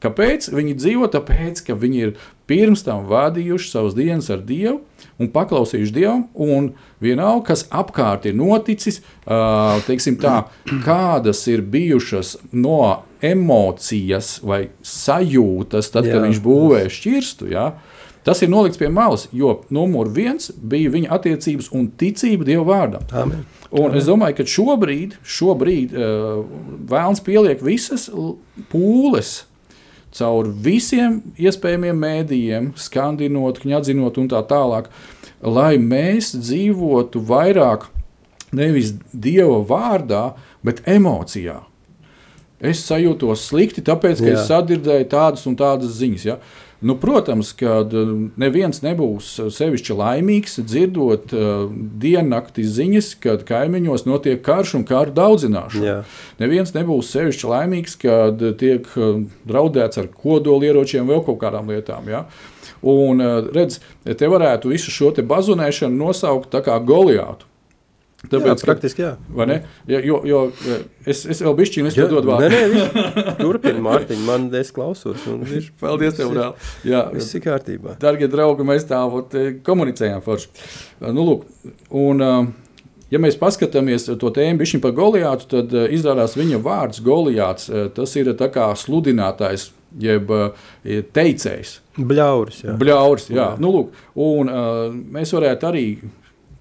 Kāpēc 0.02 0.48
viņi 0.50 0.78
dzīvo? 0.80 1.08
Tāpēc, 1.14 1.62
ka 1.68 1.76
viņi 1.78 2.00
ir 2.08 2.14
pirms 2.50 2.82
tam 2.88 3.04
vadījuši 3.10 3.70
savas 3.70 3.94
dienas 3.98 4.32
ar 4.34 4.42
Dievu 4.48 4.80
un 5.22 5.30
paklausījuši 5.30 5.94
Dievam, 5.94 6.24
un 6.34 6.72
vienalga, 7.04 7.52
kas 7.52 7.68
apkārt 7.70 8.26
ir 8.26 8.34
noticis, 8.40 9.02
tā, 9.28 10.36
kādas 10.88 11.44
ir 11.52 11.62
bijušas 11.62 12.36
no 12.56 13.04
emocijas 13.22 14.40
vai 14.42 14.64
sajūtas, 14.82 15.92
tad, 15.94 16.10
Jā. 16.10 16.16
kad 16.16 16.26
viņš 16.26 16.42
būvēja 16.48 16.94
šķirstu. 16.98 17.52
Ja? 17.54 17.68
Tas 18.26 18.42
ir 18.46 18.52
nolikts 18.54 18.78
pie 18.78 18.90
malas, 18.94 19.26
jo 19.34 19.56
numur 19.74 20.12
viens 20.14 20.52
bija 20.54 20.92
viņa 20.94 21.10
attiecības 21.16 21.72
un 21.74 21.88
ticība 21.98 22.46
Dieva 22.46 22.66
vārdam. 22.68 23.06
Amen. 23.18 23.46
Un 23.72 23.88
Amen. 23.88 23.98
es 23.98 24.10
domāju, 24.10 24.38
ka 24.38 24.46
šobrīd, 24.46 25.16
šobrīd 25.26 25.96
uh, 25.96 26.44
vēlams 26.92 27.24
pieliek 27.26 27.64
visas 27.66 28.10
pūles, 28.70 29.32
caur 30.14 30.52
visiem 30.52 31.22
iespējamiem 31.40 31.98
mēdījiem, 32.06 32.70
skandinot, 32.78 33.64
kņadzinot 33.64 34.20
un 34.22 34.30
tā 34.30 34.44
tālāk, 34.50 34.92
lai 35.42 35.80
mēs 35.82 36.36
dzīvotu 36.36 37.24
vairāk 37.26 37.88
nevis 38.54 38.94
Dieva 39.14 39.62
vārdā, 39.66 40.24
bet 40.66 40.84
emocijā. 40.86 41.62
Es 42.62 42.84
sajūtos 42.86 43.48
slikti, 43.50 43.82
tāpēc, 43.82 44.20
ka 44.22 44.28
Jā. 44.30 44.36
es 44.36 44.50
sadzirdēju 44.52 45.08
tādas 45.10 45.48
un 45.50 45.56
tādas 45.58 45.96
ziņas. 45.98 46.26
Ja? 46.28 46.36
Nu, 46.82 46.96
protams, 46.98 47.52
ka 47.54 47.82
uh, 47.86 48.14
neviens 48.42 48.82
nebūs 48.82 49.36
sevišķi 49.54 49.98
laimīgs 50.00 50.58
dzirdot 50.66 51.36
uh, 51.38 51.68
diennakti 52.02 52.66
ziņas, 52.66 53.12
kad 53.22 53.44
kaimiņos 53.46 54.08
notiek 54.10 54.42
karš 54.42 54.80
un 54.80 54.88
kara 54.90 55.14
daudzināšana. 55.14 55.86
Jā. 55.86 56.00
Neviens 56.42 56.74
nebūs 56.74 57.12
sevišķi 57.14 57.52
laimīgs, 57.52 58.00
kad 58.02 58.42
tiek 58.58 58.90
uh, 58.98 59.22
draudēts 59.46 60.02
ar 60.02 60.10
kodolieročiem 60.10 61.06
vai 61.06 61.22
kaut 61.28 61.38
kādām 61.44 61.70
lietām. 61.70 62.10
Ja? 62.10 62.26
Un, 62.82 63.22
uh, 63.22 63.46
redz, 63.54 63.78
te 64.02 64.34
varētu 64.34 64.74
visu 64.74 64.90
šo 64.90 65.14
bazonēšanu 65.14 66.02
nosaukt 66.02 66.58
kā 66.66 66.82
Goliātu. 66.82 67.51
Tāpēc, 68.30 68.62
jā, 68.62 68.66
praktiski 68.68 69.02
jā. 69.02 69.12
Ja, 69.90 70.00
jo, 70.06 70.20
jo 70.30 70.42
es, 71.10 71.24
es 71.26 71.40
vēl 71.42 71.56
bišķiņu, 71.58 71.90
es 71.90 71.96
tev 71.98 72.12
dodu 72.12 72.30
vārdu. 72.30 72.52
Nē, 72.54 72.60
nē, 72.70 73.24
turpini, 73.42 73.82
Mārtiņ, 73.82 74.22
man 74.28 74.46
es 74.60 74.70
klausos. 74.76 75.26
Viš, 75.50 75.72
Paldies 75.82 76.20
tev, 76.20 76.30
brāl. 76.36 76.54
Jā, 76.86 77.08
viss 77.16 77.34
ir 77.34 77.42
kārtībā. 77.48 77.96
Dargie 78.02 78.30
draugi, 78.30 78.68
mēs 78.68 78.86
tā 78.90 79.02
vot, 79.10 79.34
komunicējām 79.66 80.22
forši. 80.26 80.52
Nu, 81.08 81.26
lūk, 81.26 81.50
un, 81.98 82.22
ja 83.10 83.24
mēs 83.26 83.42
paskatāmies 83.42 84.06
to 84.12 84.34
tēmu 84.38 84.62
bišķiņu 84.62 84.86
par 84.86 84.96
Goliātu, 85.02 85.50
tad 85.58 85.76
izrādās 85.90 86.38
viņa 86.38 86.62
vārds 86.62 87.02
Goliāts, 87.02 87.72
tas 87.98 88.18
ir 88.22 88.36
tā 88.38 88.54
kā 88.54 88.70
sludinātājs, 88.78 89.72
jeb 89.98 90.30
teicējs. 91.18 91.80
Bļauris, 91.98 92.64
jā. 92.70 92.78
Bļauris, 92.80 93.32
jā. 93.34 93.42
jā. 93.42 93.52
Nu, 93.60 93.74
lūk, 93.74 94.02
un 94.30 94.54
mēs 95.18 95.34
varētu 95.34 95.74
arī 95.74 95.88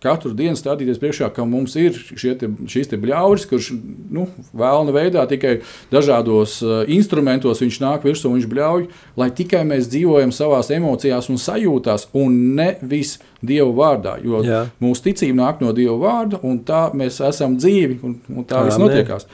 katru 0.02 0.32
dienu 0.36 0.58
stādīties 0.58 1.00
priekšā, 1.00 1.28
ka 1.34 1.44
mums 1.48 1.76
ir 1.80 1.96
te, 2.40 2.48
šīs 2.70 2.90
te 2.90 2.98
bļauris, 3.00 3.46
kurš 3.50 3.70
nu, 4.12 4.26
vēlna 4.56 4.94
veidā 4.96 5.26
tikai 5.30 5.58
dažādos 5.92 6.58
uh, 6.64 6.80
instrumentos 6.90 7.62
viņš 7.62 7.80
nāk 7.82 8.06
virsū 8.08 8.30
un 8.30 8.38
viņš 8.38 8.48
bļauj, 8.50 8.86
lai 9.20 9.30
tikai 9.36 9.62
mēs 9.68 9.90
dzīvojam 9.92 10.32
savās 10.34 10.72
emocijās 10.74 11.30
un 11.32 11.40
sajūtās, 11.40 12.08
un 12.16 12.40
nevis 12.58 13.18
Dieva 13.40 13.70
vārdā. 13.72 14.18
Jo 14.20 14.42
Jā. 14.44 14.64
mūsu 14.84 15.06
ticība 15.06 15.38
nāk 15.38 15.62
no 15.64 15.72
Dieva 15.76 15.96
vārda, 16.00 16.42
un 16.44 16.58
tā 16.66 16.90
mēs 16.96 17.22
esam 17.24 17.56
dzīvi, 17.56 18.00
un, 18.04 18.18
un 18.34 18.44
tā 18.48 18.66
viss 18.66 18.80
notiekās. 18.80 19.24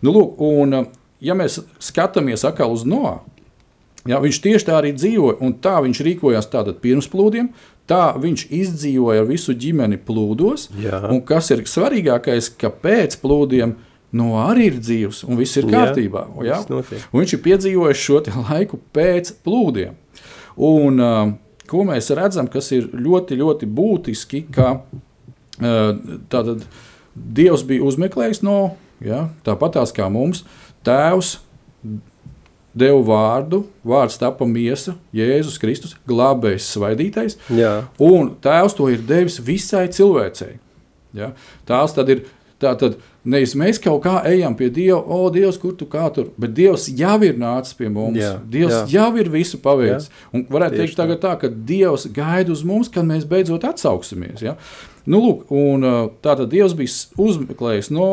Nu, 0.00 0.14
lūk, 0.14 0.40
un, 0.40 0.78
ja 1.20 1.36
mēs 1.36 1.60
skatāmies 1.90 2.46
atkal 2.48 2.72
uz 2.72 2.86
Noā, 2.88 3.18
Ja, 4.08 4.16
viņš 4.22 4.38
tieši 4.40 4.64
tā 4.64 4.78
arī 4.78 4.94
dzīvoja, 4.96 5.36
un 5.44 5.58
tā 5.60 5.74
viņš 5.84 5.98
rīkojās 6.06 6.48
pirms 6.80 7.08
plūdiem, 7.12 7.50
Tā 7.90 8.12
viņš 8.20 8.46
izdzīvoja 8.54 9.24
ar 9.24 9.28
visu 9.28 9.54
ģimeni 9.58 9.98
plūdos. 10.06 10.68
Jā. 10.78 11.00
Un 11.10 11.22
kas 11.26 11.50
ir 11.50 11.64
svarīgākais, 11.66 12.52
ka 12.60 12.70
pēc 12.70 13.16
plūdiem 13.22 13.74
no 14.14 14.36
arī 14.42 14.68
ir 14.70 14.78
dzīves 14.78 15.24
un 15.26 15.38
viss 15.38 15.58
ir 15.58 15.66
kārtībā. 15.70 16.26
Jā, 16.46 16.60
jā? 16.68 17.00
Un 17.10 17.22
viņš 17.22 17.34
ir 17.34 17.42
piedzīvojis 17.46 18.04
šo 18.04 18.20
laiku 18.44 18.78
pēc 18.94 19.32
plūdiem. 19.42 19.98
Un, 20.70 21.02
ko 21.70 21.82
mēs 21.88 22.12
redzam, 22.14 22.50
kas 22.50 22.70
ir 22.76 22.86
ļoti, 22.94 23.38
ļoti 23.40 23.66
būtiski, 23.66 24.44
ka 24.54 24.76
tātad, 25.58 26.64
Dievs 27.10 27.64
bija 27.66 27.82
uzmeklējis 27.84 28.44
no, 28.46 28.76
ja, 29.02 29.24
tāpatās 29.44 29.90
kā 29.92 30.06
mums, 30.12 30.44
Tēvs 30.86 31.40
deva 32.74 33.00
vārdu, 33.06 33.64
vārds 33.86 34.18
tapa 34.20 34.46
miesa, 34.48 34.94
Jēzus 35.16 35.58
Kristus, 35.60 35.96
glābējs, 36.08 36.70
svaidītais. 36.76 37.38
Jā. 37.54 37.76
Un 38.02 38.34
Tēvs 38.42 38.76
to 38.78 38.90
ir 38.92 39.02
devis 39.06 39.40
visai 39.42 39.88
cilvēcei. 39.92 40.58
Ja? 41.16 41.32
Tās 41.68 41.96
tad 41.96 42.12
ir. 42.12 42.28
Tā 42.60 42.74
tad 42.76 42.98
nevis 43.24 43.54
mēs 43.56 43.78
kaut 43.80 44.02
kā 44.04 44.18
ejam 44.28 44.52
pie 44.52 44.66
Dieva, 44.68 44.98
o, 45.00 45.30
Dievs, 45.32 45.56
kur 45.56 45.72
tu 45.80 45.86
kā 45.88 46.10
tur, 46.12 46.26
bet 46.40 46.52
Dievs 46.52 46.90
jau 46.92 47.14
ir 47.24 47.38
nācis 47.40 47.72
pie 47.78 47.88
mums. 47.88 48.18
Jā, 48.20 48.34
Dievs 48.52 48.74
jā. 48.74 48.82
jau 48.98 49.06
ir 49.16 49.30
visu 49.32 49.56
paveicis. 49.64 50.10
Un 50.36 50.44
varētu 50.44 50.76
Tieši 50.76 50.90
teikt 50.90 51.00
tagad 51.00 51.22
tā, 51.22 51.32
ka 51.40 51.48
Dievs 51.48 52.04
gaida 52.12 52.52
uz 52.52 52.60
mums, 52.68 52.92
kad 52.92 53.08
mēs 53.08 53.24
beidzot 53.28 53.64
atsauksimies. 53.64 54.44
Ja? 54.44 54.58
Nu, 55.06 55.20
lūk, 55.24 55.46
un, 55.54 55.86
tā 56.20 56.34
tad 56.36 56.50
Dievs 56.52 56.74
bija 56.76 56.92
uzmeklējis 57.24 57.88
no 57.94 58.10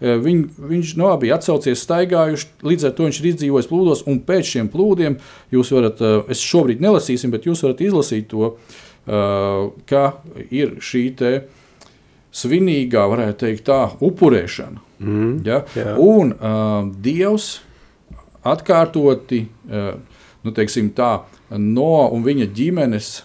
Eh, 0.00 0.16
viņ, 0.16 0.44
viņš 0.70 0.94
no 0.96 1.10
bija 1.20 1.36
atsaucies, 1.36 1.82
staigājuši, 1.84 2.46
līdz 2.64 2.86
ar 2.88 2.92
to 2.96 3.04
viņš 3.04 3.18
ir 3.20 3.26
izdzīvojis 3.34 3.66
plūdos, 3.68 4.02
un 4.08 4.22
pēc 4.24 4.54
šiem 4.54 4.70
plūdiem 4.72 5.18
jūs 5.52 5.72
varat, 5.76 6.00
eh, 6.00 6.32
es 6.32 6.40
šobrīd 6.40 6.80
nelasīsim, 6.80 7.30
bet 7.30 7.44
jūs 7.44 7.60
varat 7.66 7.82
izlasīt 7.84 8.30
to, 8.32 8.56
eh, 9.06 9.70
ka 9.86 10.04
ir 10.50 10.76
šī 10.80 11.04
te 11.16 11.32
svinīgā, 12.32 13.04
varētu 13.12 13.36
teikt, 13.44 13.64
tā 13.68 13.92
upurēšana. 14.00 14.80
Mm, 15.00 15.44
ja? 15.44 15.64
Jā. 15.74 15.96
Un 15.98 16.32
Dievs 17.02 17.60
atkārtoti, 18.44 19.46
nu, 20.44 20.52
teiksim 20.52 20.90
tā, 20.92 21.22
no 21.50 22.12
un 22.12 22.22
viņa 22.22 22.46
ģimenes 22.54 23.22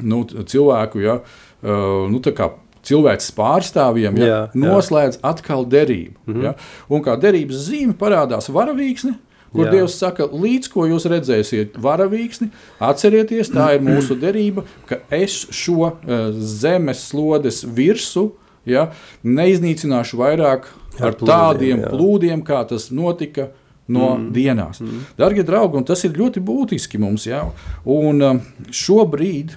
nu, 0.00 0.24
cilvēku, 0.24 1.02
ja, 1.02 1.14
uh, 1.14 1.45
nu, 1.62 2.20
tā 2.24 2.34
kā 2.36 2.50
cilvēks 2.86 3.32
pārstāvjiem 3.36 4.18
ja, 4.20 4.26
jā, 4.26 4.40
noslēdz 4.62 5.18
jā. 5.18 5.22
atkal 5.30 5.66
derību. 5.66 6.18
Mm 6.26 6.34
-hmm. 6.34 6.44
ja, 6.44 6.54
un 6.88 7.02
kā 7.02 7.16
derības 7.20 7.64
zīme 7.68 7.96
parādās 7.98 8.50
varavīksne. 8.52 9.16
Kur 9.56 9.66
Jā. 9.66 9.72
Dievs 9.72 9.94
saka, 9.96 10.26
līdz 10.26 10.68
ko 10.68 10.84
jūs 10.90 11.06
redzēsiet, 11.08 11.78
varavīksni, 11.80 12.50
atcerieties, 12.82 13.48
tā 13.54 13.76
ir 13.76 13.84
mūsu 13.86 14.16
derība, 14.24 14.66
ka 14.86 14.98
es 15.10 15.46
šo 15.54 15.86
uh, 15.86 15.94
zemes 16.36 17.06
slodes 17.08 17.62
virsmu 17.64 18.32
ja, 18.66 18.90
neiznīcināšu 19.24 20.18
vairāk 20.20 20.66
ar, 20.98 21.06
ar 21.08 21.14
plūdiem, 21.14 21.30
tādiem 21.30 21.80
jā. 21.80 21.92
plūdiem, 21.94 22.42
kā 22.42 22.64
tas 22.68 22.90
notika 22.90 23.48
no 23.88 24.16
mm. 24.16 24.32
dienās. 24.34 24.82
Mm. 24.82 25.06
Darbie 25.16 25.46
draugi, 25.46 25.84
tas 25.86 26.04
ir 26.04 26.18
ļoti 26.18 26.42
būtiski 26.42 27.00
mums. 27.00 27.28
Ja? 27.30 27.44
Un 27.84 28.22
uh, 28.26 28.42
šobrīd 28.74 29.56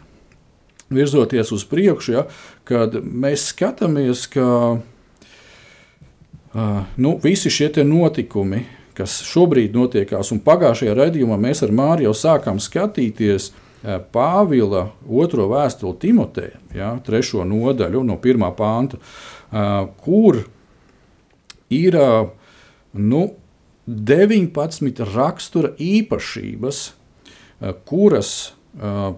virzoties 0.90 1.52
uz 1.52 1.66
priekšu, 1.70 2.12
ja, 2.14 2.26
kad 2.68 2.96
mēs 3.04 3.50
skatāmies, 3.54 4.26
ka 4.34 4.48
uh, 4.78 4.82
nu, 6.98 7.16
visi 7.24 7.50
šie 7.54 7.72
notikumi, 7.86 8.66
kas 8.98 9.22
šobrīd 9.24 9.76
notiekās, 9.78 10.32
un 10.36 10.42
pagājušajā 10.44 10.94
raidījumā 10.98 11.38
mēs 11.40 11.64
ar 11.64 11.72
Māriju 11.76 12.10
jau 12.10 12.16
sākām 12.18 12.60
skatīties 12.62 13.52
uh, 13.52 14.00
Pāvila 14.12 14.90
otro 15.08 15.48
vēstuli 15.52 16.00
Timotejam, 16.02 16.62
ja, 16.76 16.94
trešo 17.06 17.46
nodaļu 17.48 18.04
no 18.04 18.18
pirmā 18.22 18.52
panta, 18.58 19.00
uh, 19.00 19.88
kur 20.04 20.44
ir 21.70 21.96
nu, 22.94 23.22
19 23.90 25.02
rakstura 25.16 25.72
īpašības, 25.82 26.82
kuras 27.90 28.34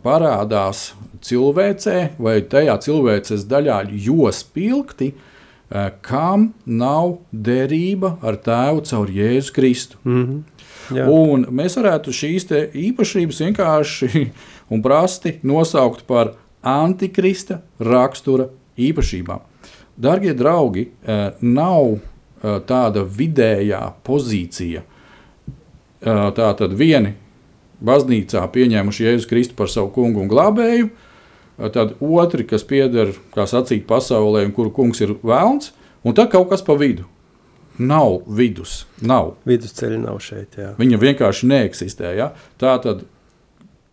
parādās 0.03 0.91
cilvēcē 1.21 1.97
vai 2.19 2.39
tajā 2.41 2.77
cilvēces 2.81 3.45
daļā 3.49 3.83
jo 3.93 4.29
spilgti, 4.33 5.11
kam 6.03 6.49
nav 6.65 7.19
derība 7.31 8.17
ar 8.21 8.39
tēvu 8.43 8.81
caur 8.89 9.11
Jēzu 9.13 9.53
Kristu. 9.55 9.97
Mm 10.03 10.25
-hmm. 10.25 10.41
Jā. 10.91 11.07
Un 11.07 11.45
mēs 11.51 11.77
varētu 11.77 12.11
šīs 12.11 12.47
īpašības 12.73 13.41
vienkārši 13.45 14.31
un 14.73 14.81
prasti 14.81 15.39
nosaukt 15.43 16.07
par 16.07 16.33
antikrista 16.61 17.61
rakstura 17.79 18.47
īpašībām. 18.77 19.39
Darbie 19.97 20.33
draugi, 20.33 20.89
nav 21.41 21.99
tāda 22.41 23.03
vidējā 23.05 23.81
pozīcija. 24.03 24.81
Tā 26.01 26.53
tad 26.57 26.73
vieni 26.73 27.13
baznīcā 27.85 28.43
pieņēmuši 28.53 29.07
Jēzu 29.07 29.29
Kristu 29.29 29.57
par 29.57 29.71
savu 29.71 29.91
kungu 29.95 30.23
un 30.23 30.29
glābēju, 30.31 30.89
tad 31.73 31.95
otri, 32.01 32.45
kas 32.47 32.65
pieder, 32.67 33.13
kā 33.35 33.45
sacīt, 33.49 33.85
pasaulē, 33.89 34.45
un 34.47 34.53
kuru 34.55 34.73
kungs 34.73 35.01
ir 35.03 35.15
vēlns, 35.21 35.73
un 36.05 36.17
tad 36.17 36.31
kaut 36.33 36.49
kas 36.51 36.63
pa 36.65 36.77
vidu. 36.79 37.07
Nav 37.81 38.21
vidus, 38.27 38.83
nav. 39.01 39.35
Vidusceļa 39.47 39.99
nav 40.03 40.19
šeit. 40.21 40.57
Jā. 40.59 40.73
Viņa 40.77 40.97
vienkārši 41.01 41.47
neeksistē. 41.49 42.11
Ja? 42.17 42.31
Tā 42.61 42.75
tad, 42.83 43.05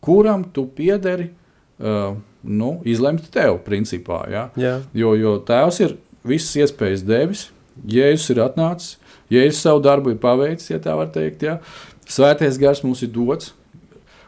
kuram 0.04 0.42
tu 0.52 0.66
piederi, 0.76 1.30
uh, 1.80 2.16
nu, 2.42 2.72
izlemt 2.88 3.30
tev, 3.32 3.62
principā. 3.64 4.24
Ja? 4.32 4.48
Jā. 4.60 4.74
Jo, 4.96 5.14
jo 5.16 5.36
tēvs 5.46 5.80
ir 5.86 5.96
visas 6.26 6.56
iespējas 6.64 7.06
devis, 7.06 7.46
Jēzus 7.88 8.32
ir 8.34 8.42
atnācis, 8.42 8.96
Jēzus 9.30 9.62
savu 9.62 9.80
darbu 9.84 10.10
ir 10.10 10.18
paveicis, 10.18 10.72
ja 10.72 10.80
tā 10.82 10.96
var 10.98 11.12
teikt. 11.14 11.44
Ja? 11.46 11.60
Svētais 12.10 12.58
gars 12.58 12.82
mums 12.82 13.04
ir 13.06 13.12
dots, 13.14 13.52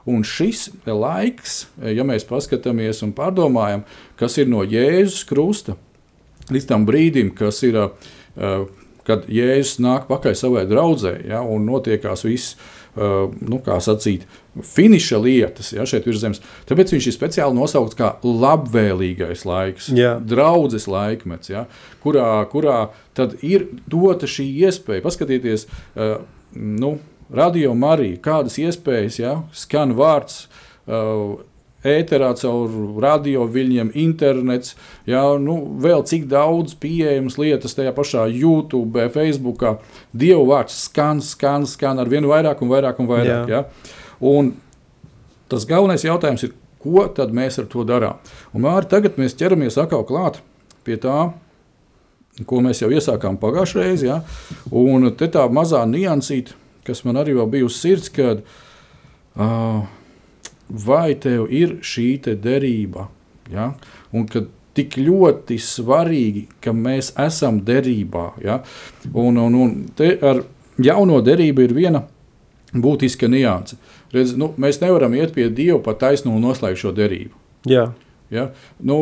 Un 0.09 0.25
šis 0.25 0.71
laiks, 0.87 1.67
ja 1.85 2.07
mēs 2.09 2.25
paskatāmies 2.29 3.03
un 3.05 3.13
pārdomājam, 3.17 3.85
kas 4.21 4.39
ir 4.41 4.49
no 4.49 4.65
Jēzus 4.65 5.27
krusta 5.29 5.77
līdz 6.51 6.69
tam 6.71 6.87
brīdim, 6.89 7.33
kas 7.37 7.63
ir, 7.67 7.79
kad 9.07 9.29
Jēzus 9.31 9.79
nāk 9.83 10.09
pakaļ 10.11 10.37
savai 10.39 10.67
draudzē, 10.71 11.15
ja, 11.29 11.43
un 11.45 11.67
notiekās 11.69 12.25
viss, 12.27 12.57
nu, 12.97 13.61
kā 13.63 13.77
sacīt, 13.83 14.25
finiša 14.67 15.21
lietas 15.23 15.71
ja, 15.77 15.87
šeit 15.87 16.09
virs 16.09 16.25
zemes. 16.25 16.41
Tāpēc 16.67 16.97
viņš 16.97 17.07
ir 17.07 17.15
speciāli 17.15 17.57
nosaukts 17.57 17.99
kā 17.99 18.17
labvēlīgais 18.27 19.45
laiks, 19.47 19.93
Jā. 19.95 20.17
draudzes 20.19 20.89
laikmets, 20.91 21.53
ja, 21.53 21.67
kurā, 22.03 22.33
kurā 22.51 22.81
tad 23.17 23.39
ir 23.47 23.69
dota 23.91 24.29
šī 24.31 24.49
iespēja 24.67 25.07
paskatīties. 25.07 25.69
Uh, 25.95 26.19
nu, 26.57 26.97
radio 27.35 27.75
Marija, 27.79 28.19
kādas 28.25 28.59
iespējas, 28.63 29.21
ja, 29.23 29.37
skan 29.57 29.95
vārds. 29.99 30.45
Uh, 30.91 31.39
ēterā, 31.87 32.31
caur 32.37 32.73
radio 33.01 33.47
viļņiem, 33.49 33.93
internets, 34.03 34.75
jā, 35.09 35.23
nu, 35.41 35.57
vēl 35.81 36.05
cik 36.09 36.27
daudz 36.31 36.75
pieejamas 36.81 37.39
lietas 37.41 37.77
tajā 37.77 37.95
pašā 37.97 38.27
YouTube, 38.29 39.07
Facebook. 39.15 39.65
Dievu 40.13 40.45
vārds 40.51 40.77
skan, 40.87 41.23
skan, 41.25 41.67
skan 41.69 42.03
ar 42.03 42.11
vien 42.13 42.27
vairāk 42.29 42.61
un 42.61 42.73
vairāk 42.73 43.01
un 43.01 43.09
vairāk. 43.11 43.49
Jā. 43.49 43.63
Jā. 43.63 44.01
Un 44.21 44.55
tas 45.51 45.65
galvenais 45.69 46.05
jautājums 46.05 46.45
ir, 46.47 46.57
ko 46.81 47.07
tad 47.17 47.33
mēs 47.37 47.59
ar 47.61 47.69
to 47.71 47.85
darām? 47.89 48.21
Un 48.53 48.65
Māri, 48.67 48.89
tagad 48.91 49.17
mēs 49.21 49.37
ķeramies 49.41 49.81
atkal 49.81 50.05
klāt 50.09 50.43
pie 50.85 51.01
tā. 51.01 51.31
Ko 52.49 52.61
mēs 52.65 52.79
jau 52.81 52.89
iesākām 52.89 53.35
pagājušajā 53.41 53.83
reizē, 53.85 54.07
ja? 54.07 54.21
un 54.73 55.11
te 55.19 55.27
tā 55.29 55.43
mazā 55.53 55.83
niansīta, 55.85 56.55
kas 56.87 57.05
man 57.05 57.21
arī 57.21 57.37
bija 57.51 57.67
uz 57.67 57.81
sirds, 57.81 58.09
kad 58.13 58.43
uh, 59.37 59.83
vai 60.69 61.15
tev 61.15 61.51
ir 61.51 61.79
šī 61.83 62.21
derība, 62.23 63.09
ja? 63.51 63.75
un 64.13 64.27
kad 64.27 64.49
tik 64.75 64.97
ļoti 65.01 65.59
svarīgi, 65.59 66.47
ka 66.63 66.73
mēs 66.73 67.13
esam 67.19 67.61
derībā. 67.67 68.31
Ja? 68.45 68.61
Un, 69.13 69.39
un, 69.39 69.55
un 69.55 69.73
te 69.97 70.15
ar 70.23 70.45
jauno 70.79 71.21
derību 71.25 71.67
ir 71.67 71.75
viena 71.75 72.05
būtiska 72.71 73.29
nianse. 73.29 73.79
Redz, 74.15 74.37
nu, 74.39 74.53
mēs 74.59 74.81
nevaram 74.83 75.15
iet 75.15 75.35
pie 75.35 75.49
Dieva 75.51 75.81
pa 75.85 75.95
taisnu 75.99 76.33
un 76.35 76.47
noslēgt 76.47 76.83
šo 76.83 76.95
derību. 76.95 77.35
Jā. 77.71 77.91
Ja? 78.31 78.47
Nu, 78.79 78.97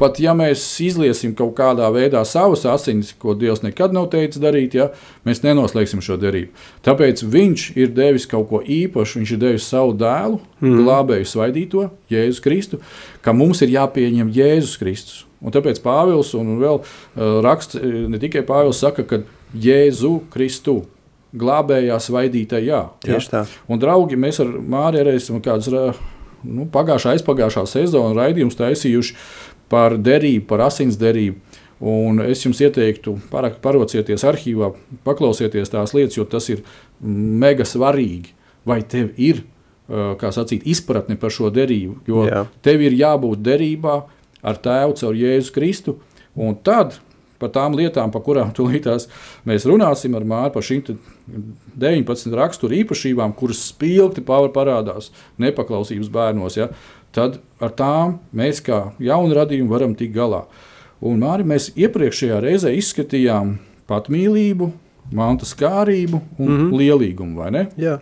pat 0.00 0.16
ja 0.22 0.32
mēs 0.36 0.62
izliesim 0.80 1.34
kaut 1.36 1.52
kādā 1.58 1.90
veidā 1.92 2.22
savas 2.24 2.64
asinis, 2.68 3.12
ko 3.20 3.34
Dievs 3.36 3.60
nekad 3.64 3.92
nav 3.92 4.08
teicis 4.14 4.40
darīt, 4.40 4.76
ja? 4.78 4.88
mēs 5.28 5.42
nenoslēgsim 5.44 6.00
šo 6.04 6.16
derību. 6.20 6.54
Tāpēc 6.86 7.24
Viņš 7.34 7.66
ir 7.76 7.92
devis 7.92 8.26
kaut 8.30 8.48
ko 8.48 8.62
īpašu. 8.62 9.20
Viņš 9.20 9.34
ir 9.34 9.42
devis 9.42 9.68
savu 9.68 9.92
dēlu, 10.00 10.40
mm. 10.62 10.80
glābēju 10.80 11.28
svaidīto, 11.28 11.86
Jēzus 12.12 12.40
Kristu, 12.44 12.80
ka 13.24 13.36
mums 13.36 13.60
ir 13.64 13.74
jāpieņem 13.74 14.32
Jēzus 14.34 14.78
Kristus. 14.80 15.22
Un 15.44 15.52
tāpēc 15.52 15.82
Pāvils 15.84 16.32
un 16.38 16.56
vēl 16.60 16.80
uh, 16.80 17.38
raksts, 17.44 17.76
ne 17.82 18.20
tikai 18.22 18.46
Pāvils 18.48 18.80
saka, 18.80 19.04
ka 19.04 19.20
Jēzu 19.52 20.16
Kristu 20.32 20.80
glābējā 21.34 21.98
svaidītajā. 22.00 22.80
Tieši 23.04 23.28
ja? 23.28 23.30
tā. 23.32 23.44
Un, 23.68 23.80
draugi, 23.82 24.18
mēs 24.20 24.40
ar 24.44 24.50
Māriju 24.54 25.16
esam 25.18 25.42
kādas 25.44 25.68
nu, 26.44 26.68
pagājušā, 26.72 27.16
aizpagājušā 27.16 27.64
sezona 27.70 28.14
raidījums 28.20 28.58
taisījuši 28.58 29.16
par 29.72 29.98
derību, 29.98 30.46
par 30.50 30.66
asins 30.68 30.98
derību. 31.00 31.60
Un 31.84 32.20
es 32.22 32.44
jums 32.44 32.60
ieteiktu, 32.62 33.16
parocieties 33.32 34.22
arhīvā, 34.24 34.70
paklausieties 35.04 35.72
tās 35.72 35.92
lietas, 35.96 36.16
jo 36.16 36.24
tas 36.28 36.46
ir 36.52 36.62
mega 37.04 37.66
svarīgi. 37.66 38.32
Vai 38.64 38.78
tev 38.88 39.10
ir 39.20 39.42
sacīt, 40.32 40.62
izpratne 40.64 41.18
par 41.20 41.34
šo 41.34 41.50
derību? 41.52 41.98
Jo 42.08 42.24
Jā. 42.30 42.44
tev 42.64 42.84
ir 42.86 42.94
jābūt 42.96 43.42
derībā 43.44 43.98
ar 44.44 44.60
Tēvu 44.64 44.96
caur 45.00 45.18
Jēzu 45.18 45.52
Kristu. 45.52 45.98
Un 46.34 46.56
tad 46.64 46.96
par 47.38 47.52
tām 47.54 47.76
lietām, 47.78 48.12
par 48.14 48.22
kurām 48.26 48.52
tūlītās 48.56 49.08
mēs 49.48 49.66
runāsim 49.68 50.14
ar 50.16 50.26
Māru, 50.28 50.52
par 50.54 50.66
šīm 50.66 50.84
19 51.76 52.36
raksturu 52.38 52.78
īpašībām, 52.82 53.34
kuras 53.38 53.64
spilgti 53.70 54.24
parādās 54.24 55.10
nepaklausības 55.38 56.12
bērnos, 56.14 56.58
ja, 56.60 56.70
tad 57.14 57.40
ar 57.62 57.74
tām 57.74 58.18
mēs 58.32 58.62
kā 58.64 58.92
jaunu 58.98 59.34
radījumu 59.34 59.70
varam 59.70 59.94
tikt 59.98 60.14
galā. 60.16 60.44
Un 61.04 61.20
Māri, 61.20 61.44
mēs 61.44 61.72
iepriekšējā 61.76 62.40
reizē 62.40 62.72
izskatījām 62.78 63.58
patmīlību, 63.90 64.70
mantas 65.12 65.52
kārību 65.58 66.20
un 66.38 66.46
mm 66.46 66.58
-hmm. 66.58 66.76
lielīgumu, 66.80 67.40
vai 67.42 67.50
ne? 67.50 67.66
Jā. 67.76 67.98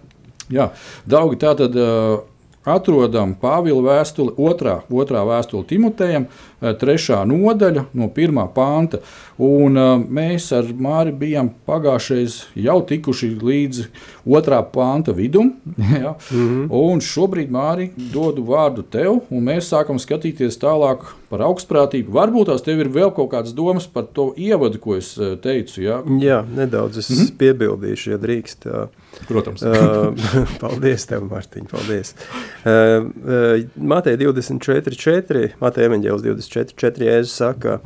Jā, 0.53 0.69
Daugi 1.09 1.39
tātad 1.41 1.77
uh, 1.79 2.21
atrodam 2.69 3.35
Pāvila 3.41 3.83
vēstuli, 3.83 4.35
otrā, 4.39 4.81
otrā 4.91 5.23
vēstule 5.27 5.67
Timotejam, 5.67 6.27
eh, 6.27 6.52
trešā 6.63 7.23
nodaļa 7.29 7.87
no 7.99 8.09
pirmā 8.15 8.47
panta. 8.55 9.03
Un, 9.43 9.77
uh, 9.79 9.97
mēs 9.99 10.51
ar 10.55 10.69
Māri 10.79 11.13
bijām 11.17 11.49
pagājušajā 11.67 12.63
jau 12.63 12.77
tikuši 12.87 13.31
līdz 13.43 13.81
otrā 14.29 14.61
panta 14.73 15.15
vidum. 15.17 15.55
ja? 16.03 16.15
mm 16.31 16.47
-hmm. 16.47 16.67
Un 16.71 17.01
šobrīd 17.01 17.51
Māri 17.51 17.91
dodu 18.13 18.45
vārdu 18.45 18.83
tev, 18.83 19.21
un 19.31 19.45
mēs 19.45 19.73
sākam 19.73 19.99
skatīties 19.99 20.61
tālāk 20.61 20.99
par 21.31 21.41
augstprātību. 21.41 22.13
Varbūt 22.13 22.47
tās 22.47 22.63
tev 22.63 22.81
ir 22.81 22.89
vēl 22.89 23.15
kaut 23.15 23.31
kādas 23.33 23.55
domas 23.55 23.87
par 23.87 24.05
to 24.13 24.35
ievadu, 24.37 24.79
ko 24.79 24.97
es 24.97 25.19
eh, 25.19 25.37
teicu. 25.37 25.83
Ja? 25.83 26.03
Jā, 26.21 26.45
nedaudz 26.57 26.99
es 26.99 27.11
mm 27.11 27.17
-hmm. 27.17 27.37
piebildīšu, 27.39 28.11
ja 28.11 28.19
drīkst. 28.19 28.67
Uh, 28.67 28.89
Protams. 29.29 29.63
paldies, 30.63 31.07
tev, 31.07 31.23
Mārtiņ, 31.23 31.65
paldies. 31.71 32.15
Mateja 33.77 34.17
24, 34.17 34.97
4, 34.97 35.49
Mateja 35.61 35.89
evaņģēlis 35.89 36.23
24, 36.23 36.52
4, 36.53 37.07
Jēzus 37.09 37.35
saka, 37.41 37.79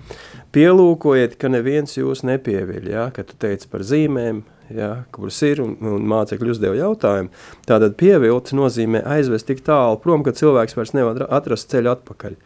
pielūkojiet, 0.57 1.39
ka 1.41 1.51
neviens 1.53 1.97
jūs 1.99 2.25
nepieviļ, 2.27 2.93
ja, 2.93 3.09
ka 3.15 3.25
tu 3.27 3.39
teici 3.41 3.69
par 3.73 3.85
zīmēm, 3.87 4.43
ja, 4.75 4.91
kuras 5.15 5.39
ir, 5.47 5.63
un, 5.63 5.77
un 5.87 6.07
mācekļi 6.11 6.55
uzdeva 6.55 6.79
jautājumu. 6.79 7.31
Tātad 7.69 7.99
pievilkt 8.01 8.55
nozīmē 8.57 9.05
aizvest 9.17 9.49
tik 9.51 9.63
tālu 9.67 10.01
prom, 10.03 10.25
ka 10.27 10.35
cilvēks 10.37 10.79
vairs 10.79 10.97
nevar 10.97 11.27
atrast 11.29 11.71
ceļu 11.75 11.93
atpakaļ. 11.95 12.41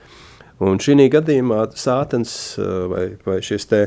Un 0.61 0.77
šī 0.83 1.09
gadījumā 1.09 1.71
sātens 1.81 2.35
vai, 2.61 3.07
vai 3.25 3.41
šis 3.45 3.65
te 3.71 3.87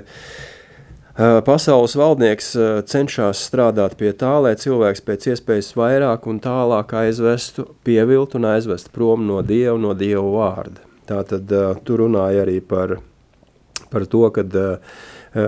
Pasaules 1.46 1.94
valdnieks 1.94 2.48
cenšas 2.90 3.44
strādāt 3.46 3.94
pie 4.00 4.10
tā, 4.18 4.32
lai 4.42 4.56
cilvēks 4.58 5.04
pēc 5.06 5.28
iespējas 5.36 5.76
vairāk 5.78 6.26
un 6.26 6.40
tālāk 6.42 6.96
aizvestu, 7.04 7.68
pieviltu 7.86 8.40
un 8.40 8.50
aizvestu 8.56 8.90
prom 8.96 9.28
no 9.28 9.44
Dieva, 9.46 9.78
no 9.78 9.94
Dieva 9.94 10.26
vārda. 10.34 10.93
Tā 11.10 11.24
tad 11.28 11.52
uh, 11.52 11.74
tu 11.84 11.98
runāji 12.00 12.40
arī 12.44 12.60
par, 12.64 12.98
par 13.92 14.08
to, 14.10 14.24
ka 14.36 14.46
uh, 14.46 14.96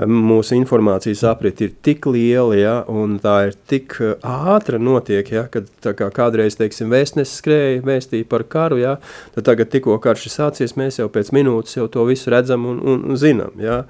mūsu 0.10 0.56
informācijas 0.58 1.22
aprit 1.30 1.62
ir 1.62 1.74
tik 1.86 2.08
liela, 2.10 2.56
ja, 2.58 2.76
un 2.90 3.20
tā 3.22 3.36
ir 3.50 3.58
tik 3.70 3.98
ātra 4.26 4.80
notiek, 4.82 5.30
ja, 5.30 5.46
kad 5.52 5.70
kā 5.86 6.10
kādreiz, 6.14 6.58
teiksim, 6.58 6.90
vēstnesis 6.90 7.38
skrēja, 7.42 7.84
vēstīja 7.86 8.26
par 8.30 8.48
karu, 8.50 8.80
ja, 8.82 8.96
tad 9.36 9.46
tagad 9.52 9.70
tikko 9.74 10.00
karš 10.02 10.26
ir 10.26 10.34
sācies, 10.34 10.76
mēs 10.80 11.00
jau 11.00 11.10
pēc 11.14 11.30
minūtes 11.36 11.78
jau 11.78 11.88
to 11.92 12.06
visu 12.10 12.34
redzam 12.34 12.66
un, 12.66 12.82
un, 12.82 13.06
zinām, 13.20 13.54
ja. 13.62 13.84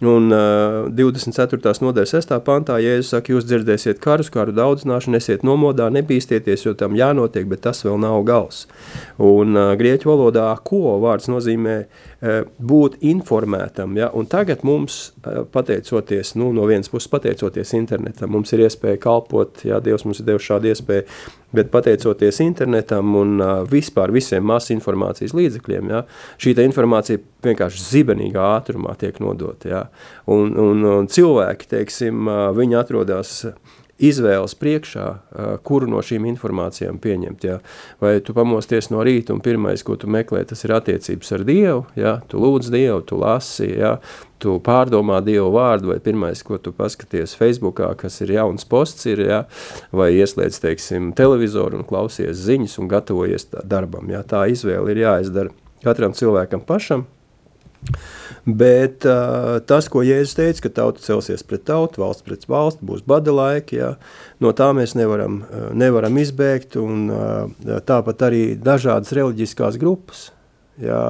Un 0.00 0.30
uh, 0.32 0.86
24. 0.96 1.60
nodaļas 1.84 2.14
6. 2.14 2.30
pantā 2.44 2.78
Jēzus 2.80 3.10
saka, 3.12 3.34
jūs 3.34 3.44
dzirdēsiet 3.44 3.98
karus, 4.00 4.30
karu 4.32 4.54
daudzināšanu, 4.56 5.18
esiet 5.20 5.44
nomodā, 5.44 5.90
nebīsties, 5.92 6.64
jo 6.64 6.72
tam 6.72 6.96
jānotiek, 6.96 7.44
bet 7.50 7.60
tas 7.66 7.84
vēl 7.84 7.98
nav 8.00 8.22
gals. 8.24 8.62
Un 9.20 9.52
uh, 9.58 9.74
grieķu 9.76 10.08
valodā 10.08 10.46
ko 10.64 10.96
vārds 11.04 11.28
nozīmē 11.28 11.76
uh, 11.84 12.48
būt 12.56 12.96
informētam, 13.12 13.98
ja? 14.00 14.08
un 14.16 14.30
tagad 14.30 14.64
mums, 14.64 15.10
uh, 15.20 15.42
pateicoties, 15.52 16.32
nu, 16.40 16.48
no 16.56 16.64
vienas 16.70 16.88
puses 16.88 17.12
pateicoties 17.12 17.76
internetam, 17.76 18.32
mums 18.32 18.56
ir 18.56 18.64
iespēja 18.64 19.02
kalpot, 19.04 19.66
ja 19.68 19.82
Dievs 19.84 20.08
mums 20.08 20.24
ir 20.24 20.30
devis 20.32 20.48
šādu 20.48 20.72
iespēju, 20.72 21.04
bet 21.56 21.70
pateicoties 21.72 22.40
internetam 22.44 23.14
un 23.18 23.36
uh, 23.40 23.50
vispār 23.68 24.12
visiem 24.14 24.44
masu 24.46 24.74
informācijas 24.74 25.34
līdzekļiem, 25.36 25.90
ja, 25.90 26.04
šī 26.40 26.54
informācija 26.64 27.20
vienkārši 27.46 27.86
zibenīgā 27.86 28.46
ātrumā 28.58 28.94
tiek 29.00 29.18
nodota. 29.22 29.70
Ja, 29.70 29.82
un, 30.30 30.54
un, 30.60 30.84
un 30.86 31.10
cilvēki, 31.10 31.70
teiksim, 31.74 32.26
uh, 32.28 32.48
viņi 32.56 32.80
atrodas 32.80 33.34
izvēles 34.00 34.56
priekšā, 34.58 35.06
kuru 35.66 35.88
no 35.90 36.00
šīm 36.04 36.26
informācijām 36.32 36.98
pieņemt. 37.02 37.46
Ja? 37.46 37.58
Vai 38.02 38.16
tu 38.24 38.34
pamosties 38.36 38.90
no 38.92 39.04
rīta 39.06 39.34
un 39.34 39.42
pirmais, 39.44 39.84
ko 39.86 39.98
tu 40.00 40.10
meklē, 40.10 40.42
tas 40.48 40.64
ir 40.64 40.74
attiecības 40.76 41.36
ar 41.36 41.46
Dievu, 41.48 41.84
ja? 42.00 42.16
tu 42.30 42.40
lūdz 42.42 42.72
Dievu, 42.72 43.04
tu 43.06 43.20
lasi, 43.20 43.68
ja? 43.80 43.96
tu 44.40 44.56
pārdomā 44.64 45.20
Dievu 45.24 45.50
vārdu, 45.54 45.92
vai 45.92 46.00
pirmais, 46.02 46.42
ko 46.46 46.58
tu 46.58 46.72
paskaties 46.76 47.36
Facebookā, 47.36 47.92
kas 48.00 48.20
ir 48.24 48.34
jauns 48.38 48.64
posts, 48.68 49.06
ir, 49.12 49.24
ja? 49.28 49.40
vai 49.92 50.10
ieslēdz, 50.16 50.62
teiksim, 50.64 51.12
televizoru 51.16 51.80
un 51.80 51.88
klausies 51.88 52.40
ziņas 52.48 52.78
un 52.80 52.90
gatavojies 52.90 53.50
darbam. 53.68 54.08
Ja? 54.12 54.24
Tā 54.24 54.46
izvēle 54.52 54.94
ir 54.94 55.04
jāizdara 55.04 55.52
katram 55.84 56.12
cilvēkam 56.16 56.64
pašam, 56.66 57.06
Bet 58.44 59.04
uh, 59.08 59.58
tas, 59.68 59.88
ko 59.92 60.02
Jēzus 60.04 60.36
teica, 60.38 60.64
ka 60.64 60.72
tauta 60.80 61.04
celsies 61.04 61.44
pret 61.46 61.66
tautu, 61.68 62.00
valsts 62.02 62.24
pret 62.24 62.46
valsti, 62.48 62.84
būs 62.88 63.04
bada 63.08 63.34
laiki, 63.34 63.78
jā, 63.80 63.90
no 64.40 64.52
tā 64.56 64.70
mēs 64.76 64.96
nevaram, 64.96 65.42
nevaram 65.76 66.16
izbēgt. 66.20 66.78
Un, 66.80 67.08
uh, 67.12 67.80
tāpat 67.86 68.26
arī 68.30 68.44
dažādas 68.56 69.12
reliģiskās 69.16 69.80
grupas. 69.80 70.30
Jā, 70.80 71.00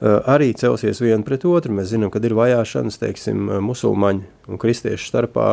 arī 0.00 0.54
celsies 0.56 1.02
viena 1.02 1.20
pret 1.26 1.44
otru. 1.44 1.74
Mēs 1.76 1.90
zinām, 1.92 2.08
ka 2.08 2.22
ir 2.24 2.32
vajāšanas, 2.38 2.96
teiksim, 3.02 3.50
musulmaņu 3.60 4.48
un 4.48 4.60
kristiešu 4.62 5.10
starpā. 5.10 5.48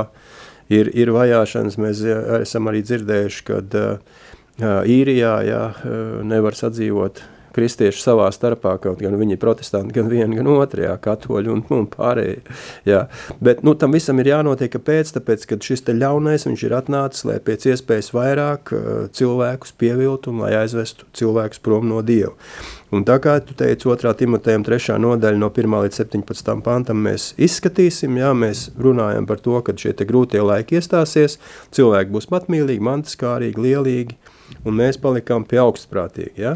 Ir, 0.71 0.87
ir 0.95 1.11
vajāšanas, 1.11 1.75
mēs 1.75 2.05
esam 2.39 2.71
arī 2.71 2.85
dzirdējuši, 2.87 3.43
ka 3.49 3.59
īrijā 4.87 5.33
jā, 5.43 5.63
nevar 6.23 6.55
sadzīvot 6.55 7.19
kristieši 7.57 8.03
savā 8.03 8.29
starpā, 8.33 8.75
kaut 8.83 9.01
gan 9.01 9.17
viņi 9.19 9.37
ir 9.37 9.41
protestanti, 9.41 9.95
gan 9.97 10.11
viena, 10.11 10.29
gan 10.37 10.49
otra, 10.53 10.87
jā, 10.91 10.95
katoļi 11.01 11.53
un, 11.53 11.65
un 11.73 11.89
pārējie. 11.91 12.39
Jā. 12.87 13.03
Bet 13.43 13.65
nu, 13.67 13.73
tam 13.79 13.97
visam 13.97 14.21
ir 14.21 14.31
jānotiek, 14.31 14.71
kāpēc? 14.77 15.15
Tāpēc, 15.17 15.47
ka 15.49 15.59
šis 15.67 15.85
ļaunais 15.89 16.47
ir 16.53 16.77
atnācis, 16.77 17.25
lai 17.27 17.39
pēc 17.43 17.69
iespējas 17.73 18.13
vairāk 18.15 18.73
uh, 18.73 18.87
cilvēkus 19.13 19.73
pieviltu 19.79 20.33
un 20.33 20.45
lai 20.45 20.53
aizvestu 20.61 21.09
cilvēkus 21.17 21.63
prom 21.65 21.89
no 21.89 22.03
Dieva. 22.05 22.35
Un 22.87 23.03
tā 23.03 23.17
kā 23.19 23.33
tu 23.43 23.51
teici, 23.57 23.83
2. 23.83 24.13
Timotejam 24.15 24.63
3. 24.63 24.95
nodaļa 25.03 25.39
no 25.41 25.49
1. 25.51 25.73
līdz 25.83 25.97
17. 26.05 26.53
pantam 26.63 27.01
mēs 27.03 27.33
izskatīsim, 27.35 28.15
jā, 28.21 28.29
mēs 28.31 28.69
runājam 28.79 29.27
par 29.27 29.41
to, 29.43 29.57
ka 29.59 29.75
šie 29.75 29.91
grūtie 30.07 30.39
laiki 30.39 30.79
iestāsies, 30.79 31.35
cilvēki 31.75 32.13
būs 32.15 32.29
matmīlīgi, 32.31 32.87
mantiskārīgi, 32.87 33.59
lielīgi, 33.59 34.15
un 34.63 34.79
mēs 34.79 35.01
palikām 35.03 35.43
pie 35.43 35.59
augstprātīgi, 35.65 36.37
jā? 36.45 36.55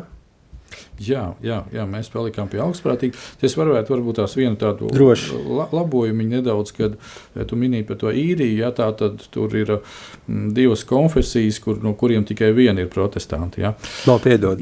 Jā, 1.01 1.23
jā, 1.45 1.61
jā, 1.73 1.85
mēs 1.89 2.11
palikām 2.13 2.49
pie 2.51 2.61
augstprātīgi. 2.63 3.17
Es 3.43 3.55
varētu 3.57 3.95
varbūt 3.95 4.19
tās 4.21 4.35
vienu 4.37 4.57
tādu 4.59 4.89
la, 4.91 5.67
labojumu 5.71 6.27
nedaudz, 6.29 6.73
kad 6.77 6.97
ja 7.37 7.45
tu 7.47 7.57
minēji 7.59 7.87
par 7.89 7.99
to 8.03 8.13
īriju. 8.13 8.59
Ja, 8.61 8.71
tā 8.75 8.89
tad 8.97 9.23
tur 9.33 9.53
ir 9.57 9.73
m, 9.75 9.81
mm, 10.27 10.51
divas 10.57 10.85
konfesijas, 10.87 11.59
kur, 11.63 11.79
no 11.83 11.95
kuriem 11.97 12.25
tikai 12.27 12.51
viena 12.57 12.85
ir 12.85 12.91
protestanti. 12.93 13.65
Ja. 13.65 13.73
Nav 14.09 14.21
piedod. 14.25 14.61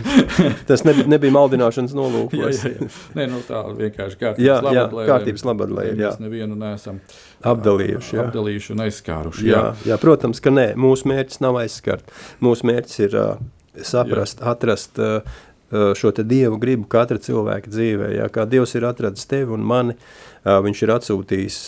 Tas 0.68 0.86
ne, 0.88 0.96
nebija 1.06 1.34
maldināšanas 1.36 1.96
nolūkos. 1.96 2.62
jā, 2.64 2.72
jā, 2.72 2.74
jā. 2.80 2.90
Nē, 3.18 3.28
nu, 3.32 3.42
tā 3.46 3.62
vienkārši 3.76 4.20
kārtības 4.22 4.46
jā, 4.46 4.60
labad, 4.64 4.96
jā, 4.96 5.08
kārtības 5.10 5.46
labad, 5.46 5.74
lai, 5.76 5.88
mēs 5.98 6.20
nevienu 6.22 6.56
neesam 6.58 7.02
apdalījuši, 7.46 8.16
jā. 8.16 8.24
apdalījuši 8.26 8.72
un 8.74 8.86
aizskāruši. 8.86 9.44
Jā. 9.50 9.58
Jā, 9.58 9.92
jā, 9.92 9.98
protams, 10.02 10.40
ka 10.42 10.52
nē, 10.54 10.70
mūsu 10.80 11.10
mērķis 11.10 11.42
nav 11.44 11.60
aizskart. 11.60 12.14
Mūsu 12.44 12.68
mērķis 12.68 13.02
ir 13.06 13.16
uh, 13.20 13.44
saprast, 13.84 14.40
jā. 14.40 14.52
atrast 14.54 15.00
uh, 15.02 15.36
šo 15.70 16.12
dievu 16.22 16.60
gribu 16.62 16.86
katra 16.90 17.18
cilvēka 17.18 17.72
dzīvē. 17.72 18.12
Ja? 18.20 18.28
Kā 18.32 18.46
Dievs 18.46 18.76
ir 18.78 18.86
atradzis 18.86 19.26
tevi 19.26 19.54
un 19.56 19.66
mani, 19.66 19.96
viņš 20.44 20.82
ir 20.84 20.94
atsūtījis 20.94 21.60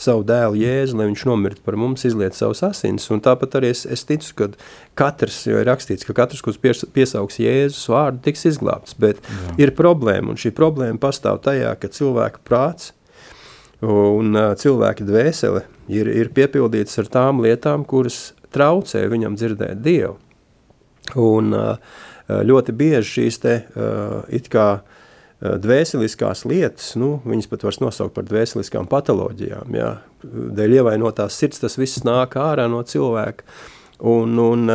savu 0.00 0.24
dēlu 0.26 0.58
Jēzu, 0.58 0.96
lai 0.98 1.06
viņš 1.10 1.22
nomirtu 1.28 1.62
par 1.64 1.76
mums, 1.78 2.04
izliet 2.06 2.34
savus 2.34 2.64
asins. 2.66 3.06
Un 3.14 3.22
tāpat 3.24 3.58
arī 3.60 3.70
es, 3.74 3.84
es 3.86 4.02
ticu, 4.08 4.32
ka 4.38 4.48
katrs, 4.98 5.44
jo 5.46 5.60
ir 5.60 5.68
rakstīts, 5.68 6.06
ka 6.06 6.16
katrs, 6.16 6.42
kurš 6.44 6.58
pies, 6.62 6.82
piesaugs 6.96 7.38
Jēzus 7.42 7.84
vārdu, 7.92 8.22
tiks 8.24 8.46
izglābts. 8.50 8.96
Bet 8.98 9.22
Jā. 9.22 9.54
ir 9.66 9.74
problēma, 9.78 10.34
un 10.34 10.40
šī 10.40 10.54
problēma 10.56 10.98
pastāv 11.02 11.40
tajā, 11.44 11.74
ka 11.78 11.92
cilvēka 11.94 12.42
prāts 12.46 12.92
un 13.84 14.34
cilvēka 14.58 15.04
dvēsele 15.06 15.64
ir, 15.92 16.08
ir 16.08 16.32
piepildīts 16.34 16.98
ar 17.02 17.10
tām 17.12 17.44
lietām, 17.44 17.84
kuras 17.86 18.32
traucē 18.54 19.04
viņam 19.12 19.38
dzirdēt 19.38 19.82
Dievu. 19.84 20.16
Un, 21.20 21.52
uh, 21.52 22.00
ļoti 22.28 22.74
bieži 22.76 23.10
šīs 23.18 23.40
te, 23.42 23.54
eh, 23.64 24.34
it 24.36 24.48
kā 24.52 24.68
eh, 24.80 25.56
dvēseliskās 25.60 26.44
lietas, 26.48 26.94
nu, 27.00 27.18
viņas 27.24 27.50
pat 27.50 27.66
var 27.66 27.78
nosaukt 27.84 28.14
par 28.16 28.26
dvēseliskām 28.28 28.88
patoloģijām. 28.90 29.76
Jā. 29.76 29.94
Dēļ 30.24 30.80
ievainotās 30.80 31.36
sirds 31.36 31.60
tas 31.60 31.78
viss 31.80 32.04
nāk 32.06 32.38
ārā 32.40 32.68
no 32.70 32.82
cilvēka. 32.82 33.44
Un, 34.04 34.34
un 34.42 34.66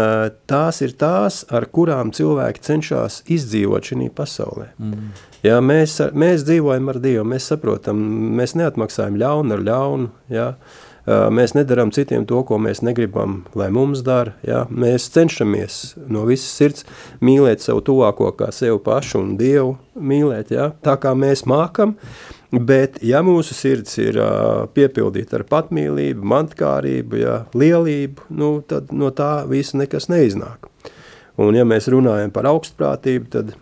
tās 0.47 0.77
ir 0.81 0.93
tās, 0.97 1.41
ar 1.51 1.65
kurām 1.69 2.13
cilvēki 2.15 2.62
cenšas 2.63 3.17
izdzīvot 3.29 3.89
šajā 3.89 4.07
pasaulē. 4.15 4.69
Mm. 4.79 5.09
Ja, 5.43 5.57
mēs, 5.62 5.97
mēs 6.15 6.45
dzīvojam 6.47 6.88
ar 6.89 7.01
Dievu, 7.03 7.25
mēs 7.27 7.49
saprotam, 7.51 7.99
mēs 8.39 8.55
neatmaksājam 8.57 9.19
ļaunu 9.19 9.57
ar 9.57 9.65
ļaunu. 9.67 10.07
Ja. 10.31 10.47
Uh, 10.55 10.88
Mēs 11.09 11.55
nedarām 11.57 11.89
citiem 11.95 12.25
to, 12.29 12.41
ko 12.45 12.59
mēs 12.61 12.83
negribam, 12.85 13.39
lai 13.57 13.69
mums 13.73 14.03
dara. 14.05 14.35
Ja? 14.45 14.65
Mēs 14.69 15.07
cenšamies 15.13 15.79
no 16.11 16.25
visas 16.29 16.51
sirds 16.59 16.85
mīlēt 17.25 17.63
savu 17.65 17.81
tuvāko 17.87 18.29
kā 18.37 18.51
sevi 18.53 18.77
pašu 18.85 19.23
un 19.23 19.31
Dievu 19.39 19.77
mīlēt, 19.95 20.53
ja? 20.53 20.69
tā 20.85 20.99
kā 21.01 21.15
mēs 21.17 21.47
mākam. 21.49 21.95
Bet, 22.49 22.97
ja 23.05 23.21
mūsu 23.21 23.53
sirds 23.53 23.99
ir 24.01 24.17
uh, 24.17 24.65
piepildīta 24.73 25.37
ar 25.37 25.45
patmīlību, 25.49 26.25
mantkārību, 26.31 27.19
ja, 27.21 27.35
lielību, 27.53 28.25
nu, 28.33 28.55
tad 28.65 28.89
no 28.89 29.11
tā 29.13 29.43
visa 29.49 29.77
nekas 29.77 30.09
neiznāk. 30.09 30.65
Un, 31.39 31.53
ja 31.53 31.65
mēs 31.69 31.87
runājam 31.93 32.33
par 32.33 32.49
augstprātību, 32.49 33.29
tad 33.35 33.53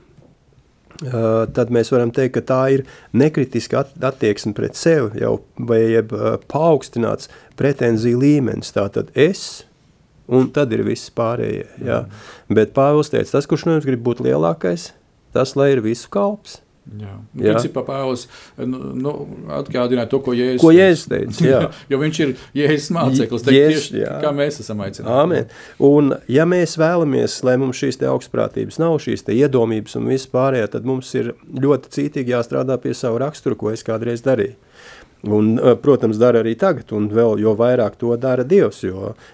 tad 1.53 1.71
mēs 1.73 1.91
varam 1.93 2.11
teikt, 2.13 2.37
ka 2.37 2.43
tā 2.49 2.61
ir 2.73 2.85
nekritiska 3.17 3.83
attieksme 4.09 4.55
pret 4.57 4.77
sevi, 4.79 5.21
jau 5.21 5.37
vai 5.69 5.83
jeb, 5.93 6.13
uh, 6.15 6.37
paaugstināts 6.49 7.29
pretenziju 7.59 8.21
līmenis. 8.23 8.73
Tātad 8.75 9.11
es, 9.13 9.63
un 10.27 10.49
tad 10.53 10.73
ir 10.75 10.85
viss 10.87 11.11
pārējie. 11.13 11.67
Jā. 11.85 12.03
Mm. 12.05 12.55
Bet 12.59 12.73
Pāvils 12.77 13.11
teica, 13.13 13.35
tas, 13.35 13.49
kurš 13.49 13.67
no 13.67 13.77
jums 13.77 13.87
grib 13.87 14.01
būt 14.05 14.23
lielākais, 14.25 14.91
tas 15.35 15.55
lai 15.59 15.73
ir 15.75 15.83
visu 15.85 16.09
kalps. 16.13 16.61
Jā. 16.87 17.13
Jā. 17.35 17.53
Principā 17.53 17.83
Pāvils 17.85 18.25
nu, 18.57 18.79
nu, 18.95 19.13
atgādināja 19.57 20.07
to, 20.11 20.21
ko 20.23 20.35
Jēzus 20.37 20.63
ko 20.63 20.71
Jēzus 20.71 21.09
teica. 21.11 21.43
Jā. 21.43 21.59
jo 21.91 21.99
viņš 22.01 22.19
ir 22.23 22.33
Jēzus 22.57 22.89
māceklis, 22.95 23.47
Jēzus, 23.51 23.89
tieši 23.91 24.05
kā 24.23 24.31
mēs 24.35 24.61
esam 24.63 24.83
aicināti. 24.85 25.11
Amen. 25.13 25.51
Un 25.83 26.15
ja 26.31 26.47
mēs 26.49 26.77
vēlamies, 26.79 27.39
lai 27.47 27.57
mums 27.61 27.81
šīs 27.81 27.99
augstprātības 28.07 28.79
nav, 28.81 28.99
šīs 29.03 29.27
iedomības 29.35 29.99
un 29.99 30.07
viss 30.13 30.31
pārējā, 30.31 30.71
tad 30.77 30.87
mums 30.87 31.11
ir 31.19 31.33
ļoti 31.51 31.93
cītīgi 31.97 32.35
jāstrādā 32.35 32.79
pie 32.81 32.95
savu 32.97 33.19
raksturu, 33.25 33.59
ko 33.59 33.75
es 33.75 33.85
kādreiz 33.87 34.23
darīju. 34.25 34.55
Un, 35.27 35.55
protams, 35.81 36.19
dara 36.21 36.43
arī 36.43 36.53
tagad, 36.59 36.91
un 36.93 37.07
vēl 37.09 37.39
jo 37.41 37.55
vairāk 37.57 37.97
to 37.99 38.13
dara 38.21 38.45
Dievs. 38.47 38.83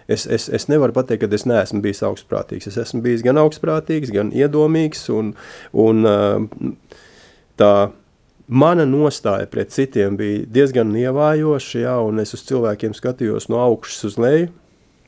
Es, 0.08 0.24
es, 0.26 0.48
es 0.48 0.70
nevaru 0.72 0.96
pateikt, 0.96 1.26
ka 1.26 1.36
es 1.36 1.44
neesmu 1.50 1.84
bijis 1.84 2.02
augstprātīgs. 2.08 2.70
Es 2.72 2.80
esmu 2.80 3.02
bijis 3.04 3.26
gan 3.26 3.42
augstprātīgs, 3.42 4.13
gan 4.16 4.32
iedomīgs. 4.32 5.04
Un, 5.13 5.34
un, 5.76 6.08
tā 7.60 7.74
mana 8.48 8.86
nostāja 8.86 9.48
pret 9.50 9.72
citiem 9.74 10.18
bija 10.20 10.44
diezgan 10.58 10.92
nievājoša, 10.94 11.80
ja, 11.86 11.96
un 12.04 12.20
es 12.24 12.36
uz 12.36 12.44
cilvēkiem 12.50 12.96
skatījos 12.98 13.50
no 13.52 13.62
augšas 13.63 14.12
uz 14.12 14.20
leju. 14.22 14.52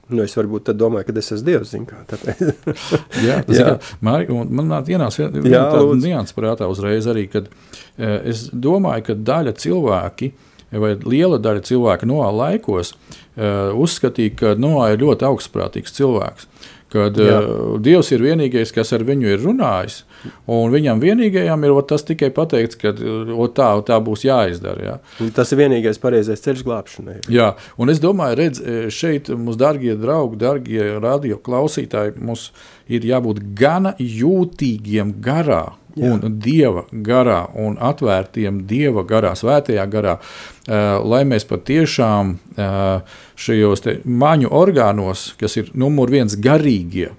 Nu, 0.05 0.21
es 0.21 0.35
varbūt 0.37 0.67
tad 0.67 0.77
domāju, 0.77 1.07
ka 1.07 1.13
es 1.17 1.31
esmu 1.33 1.47
Dievs. 1.47 1.71
Jā, 3.25 3.39
tas 3.47 3.57
jā. 3.57 3.71
ir. 3.71 3.93
Mari, 4.05 4.27
man 4.29 4.67
nāk 4.69 4.91
ienāc 4.93 5.17
viena 5.17 5.63
tāda 5.73 5.95
nianses 5.97 6.35
prātā 6.37 6.67
uzreiz 6.69 7.07
arī, 7.09 7.25
kad 7.33 7.47
uh, 7.49 8.19
es 8.21 8.45
domāju, 8.53 9.07
ka 9.07 9.15
daļa 9.17 9.55
cilvēki 9.63 10.29
vai 10.75 10.93
liela 11.01 11.39
daļa 11.41 11.63
cilvēku 11.65 12.09
no 12.09 12.21
laikos 12.37 12.93
uh, 12.93 13.73
uzskatīja, 13.73 14.35
ka 14.37 14.53
Noā 14.59 14.91
ir 14.93 15.01
ļoti 15.01 15.25
augstprātīgs 15.25 15.97
cilvēks. 15.97 16.49
Kad 16.93 17.17
Jā. 17.17 17.41
uh, 17.41 17.75
Dievs 17.81 18.13
ir 18.13 18.21
vienīgais, 18.25 18.75
kas 18.75 18.93
ar 18.93 19.05
viņu 19.07 19.33
ir 19.33 19.41
runājis, 19.41 20.03
un 20.51 20.73
viņam 20.73 21.01
vienīgajam 21.03 21.65
ir 21.67 21.79
tas 21.89 22.05
tikai 22.07 22.31
pateikts, 22.35 22.79
ka 22.81 22.93
o, 22.93 23.47
tā, 23.47 23.69
tā 23.87 23.99
būs 24.03 24.25
jāizdara. 24.27 24.89
Jā. 24.89 25.29
Tas 25.35 25.53
ir 25.53 25.61
vienīgais 25.63 26.01
pareizais 26.01 26.43
ceļš 26.45 26.65
glābšanai. 26.67 27.19
Jā, 27.31 27.53
un 27.81 27.93
es 27.93 28.01
domāju, 28.03 28.39
redz, 28.41 28.61
šeit 28.93 29.31
mūsu 29.31 29.61
darbie 29.61 29.95
draugi, 29.99 30.41
darbie 30.41 30.83
radio 31.03 31.39
klausītāji, 31.41 32.17
mums 32.21 32.49
ir 32.91 33.05
jābūt 33.07 33.41
gana 33.57 33.95
jūtīgiem 33.99 35.17
garā 35.23 35.65
Jā. 35.95 36.11
un 36.11 36.39
dieva 36.43 36.83
garā, 36.91 37.45
un 37.55 37.77
atvērtiem 37.79 38.65
dieva 38.67 39.05
garā, 39.07 39.31
svētajā 39.39 39.85
garā, 39.87 40.17
uh, 40.19 40.97
lai 41.07 41.21
mēs 41.27 41.47
patiešām 41.47 42.33
uh, 42.35 43.21
šajos 43.39 43.85
maņu 44.03 44.51
orgānos, 44.51 45.29
kas 45.39 45.55
ir 45.61 45.71
numur 45.73 46.11
viens 46.11 46.35
garīgie, 46.35 47.13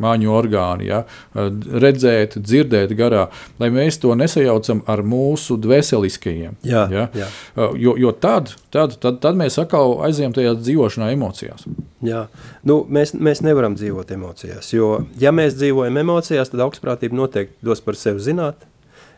māņu 0.00 0.30
orgāni, 0.32 0.88
ja, 0.90 1.02
redzēt, 1.34 2.36
dzirdēt 2.40 2.94
garā, 2.98 3.26
lai 3.60 3.70
mēs 3.74 3.98
to 4.02 4.14
nesajaucam 4.18 4.82
ar 4.90 5.02
mūsu 5.06 5.58
dvēseliskajiem. 5.62 6.58
Jā, 6.66 6.86
ja? 6.92 7.06
jā. 7.16 7.28
Jo, 7.56 7.96
jo 8.00 8.12
tad, 8.12 8.54
tad, 8.74 8.96
tad, 9.02 9.20
tad 9.24 9.38
mēs 9.38 9.58
atkal 9.62 9.98
aizējām 10.08 10.36
tajā 10.36 10.54
dzīvošanā 10.60 11.12
emocijās. 11.16 11.66
Jā, 12.02 12.26
nu, 12.68 12.80
mēs, 12.90 13.14
mēs 13.14 13.44
nevaram 13.46 13.76
dzīvot 13.78 14.14
emocijās, 14.16 14.72
jo 14.74 14.94
ja 15.20 15.34
mēs 15.34 15.56
dzīvojam 15.58 16.00
emocijās, 16.02 16.50
tad 16.52 16.64
augstprātība 16.64 17.18
noteikti 17.18 17.62
dos 17.66 17.84
par 17.84 17.98
sevi 17.98 18.24
zināt. 18.24 18.66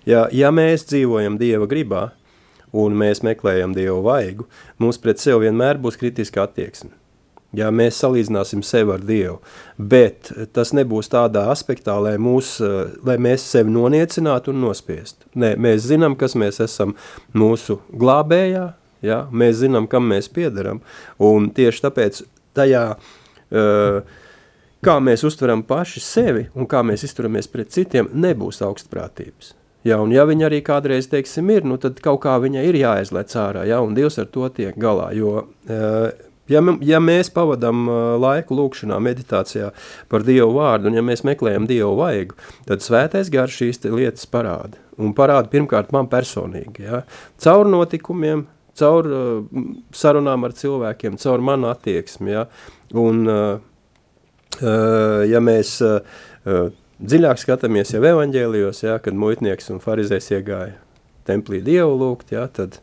Ja, 0.09 0.27
ja 0.33 0.51
mēs 0.53 0.85
dzīvojam 0.91 1.39
Dieva 1.41 1.69
gribā 1.71 2.11
un 2.75 2.97
mēs 2.99 3.23
meklējam 3.25 3.73
Dievu 3.77 4.03
vaigu, 4.05 4.49
mums 4.83 5.01
pret 5.01 5.23
sevi 5.23 5.47
vienmēr 5.47 5.81
būs 5.81 5.97
kritiska 6.01 6.45
attieksme 6.45 6.93
ja 7.57 7.71
mēs 7.75 7.99
salīdzināsim 8.03 8.63
sevi 8.67 8.95
ar 8.95 9.05
Dievu. 9.05 9.39
Bet 9.79 10.31
tas 10.57 10.73
nebūs 10.77 11.11
tādā 11.13 11.47
aspektā, 11.53 11.97
lai, 12.03 12.15
mūs, 12.23 12.57
lai 13.07 13.17
mēs 13.23 13.47
sevi 13.55 13.73
noniecinātu 13.75 14.53
un 14.55 14.63
nospiestu. 14.67 15.29
Nē, 15.39 15.55
mēs 15.61 15.89
zinām, 15.89 16.19
kas 16.21 16.37
mēs 16.39 16.61
esam 16.65 16.95
mūsu 17.37 17.81
glābējā, 17.93 18.67
ja? 19.07 19.25
mēs 19.33 19.61
zinām, 19.63 19.89
kam 19.91 20.09
mēs 20.13 20.31
piedaram, 20.33 20.83
un 21.23 21.51
tieši 21.55 21.87
tāpēc 21.87 22.23
tajā, 22.57 22.85
kā 24.85 24.97
mēs 25.03 25.27
uztveram 25.27 25.65
paši 25.67 26.03
sevi 26.05 26.47
un 26.55 26.71
kā 26.71 26.85
mēs 26.87 27.07
izturamies 27.09 27.51
pret 27.51 27.75
citiem, 27.75 28.11
nebūs 28.13 28.63
augstprātības. 28.65 29.55
Ja, 29.85 29.99
un 30.01 30.15
ja 30.15 30.25
viņa 30.25 30.47
arī 30.49 30.63
kādreiz, 30.65 31.11
teiksim, 31.13 31.51
ir, 31.53 31.67
nu 31.69 31.77
tad 31.77 31.99
kaut 32.05 32.23
kā 32.23 32.39
viņa 32.41 32.63
ir 32.65 32.79
jāizlec 32.81 33.35
ārā, 33.37 33.67
ja, 33.69 33.83
un 33.85 33.93
Dievs 33.97 34.17
ar 34.23 34.31
to 34.33 34.49
tiek 34.57 34.79
galā, 34.81 35.11
jo 35.13 35.43
uh, 35.43 36.07
Ja, 36.51 36.61
ja 36.85 36.99
mēs 37.01 37.31
pavadām 37.33 37.87
laiku 38.21 38.57
lūkšanā, 38.59 38.99
meditācijā 39.01 39.71
par 40.13 40.27
Dievu 40.27 40.59
vārdu, 40.59 40.91
un 40.91 40.99
ja 40.99 41.05
mēs 41.05 41.25
meklējam 41.25 41.69
Dievu 41.71 41.95
vaigu, 42.03 42.37
tad 42.69 42.85
svētais 42.85 43.31
gars 43.33 43.55
šīs 43.57 43.81
lietas 43.89 44.29
parāda. 44.29 44.77
Un 45.01 45.15
parāda 45.17 45.49
pirmkārt 45.51 45.95
man 45.95 46.11
personīgi, 46.13 46.85
ja? 46.85 47.03
caur 47.41 47.67
notikumiem, 47.71 48.45
caur 48.79 49.09
uh, 49.09 49.65
sarunām 49.95 50.47
ar 50.47 50.55
cilvēkiem, 50.59 51.19
caur 51.23 51.43
manu 51.45 51.71
attieksmi. 51.73 52.35
Ja? 52.37 52.47
Un, 52.93 53.25
uh, 53.31 53.57
ja 55.27 55.41
mēs 55.43 55.77
uh, 55.83 55.99
dziļāk 57.01 57.41
skatāmies 57.41 57.95
jau 57.97 58.05
evaņģēlijos, 58.13 58.85
ja, 58.85 59.01
kad 59.03 59.17
muitnieks 59.19 59.73
un 59.75 59.83
farizējs 59.83 60.31
iegāja 60.37 60.79
templī 61.27 61.63
Dievu 61.65 61.97
lūgt, 61.99 62.35
ja, 62.37 62.47
tad, 62.53 62.79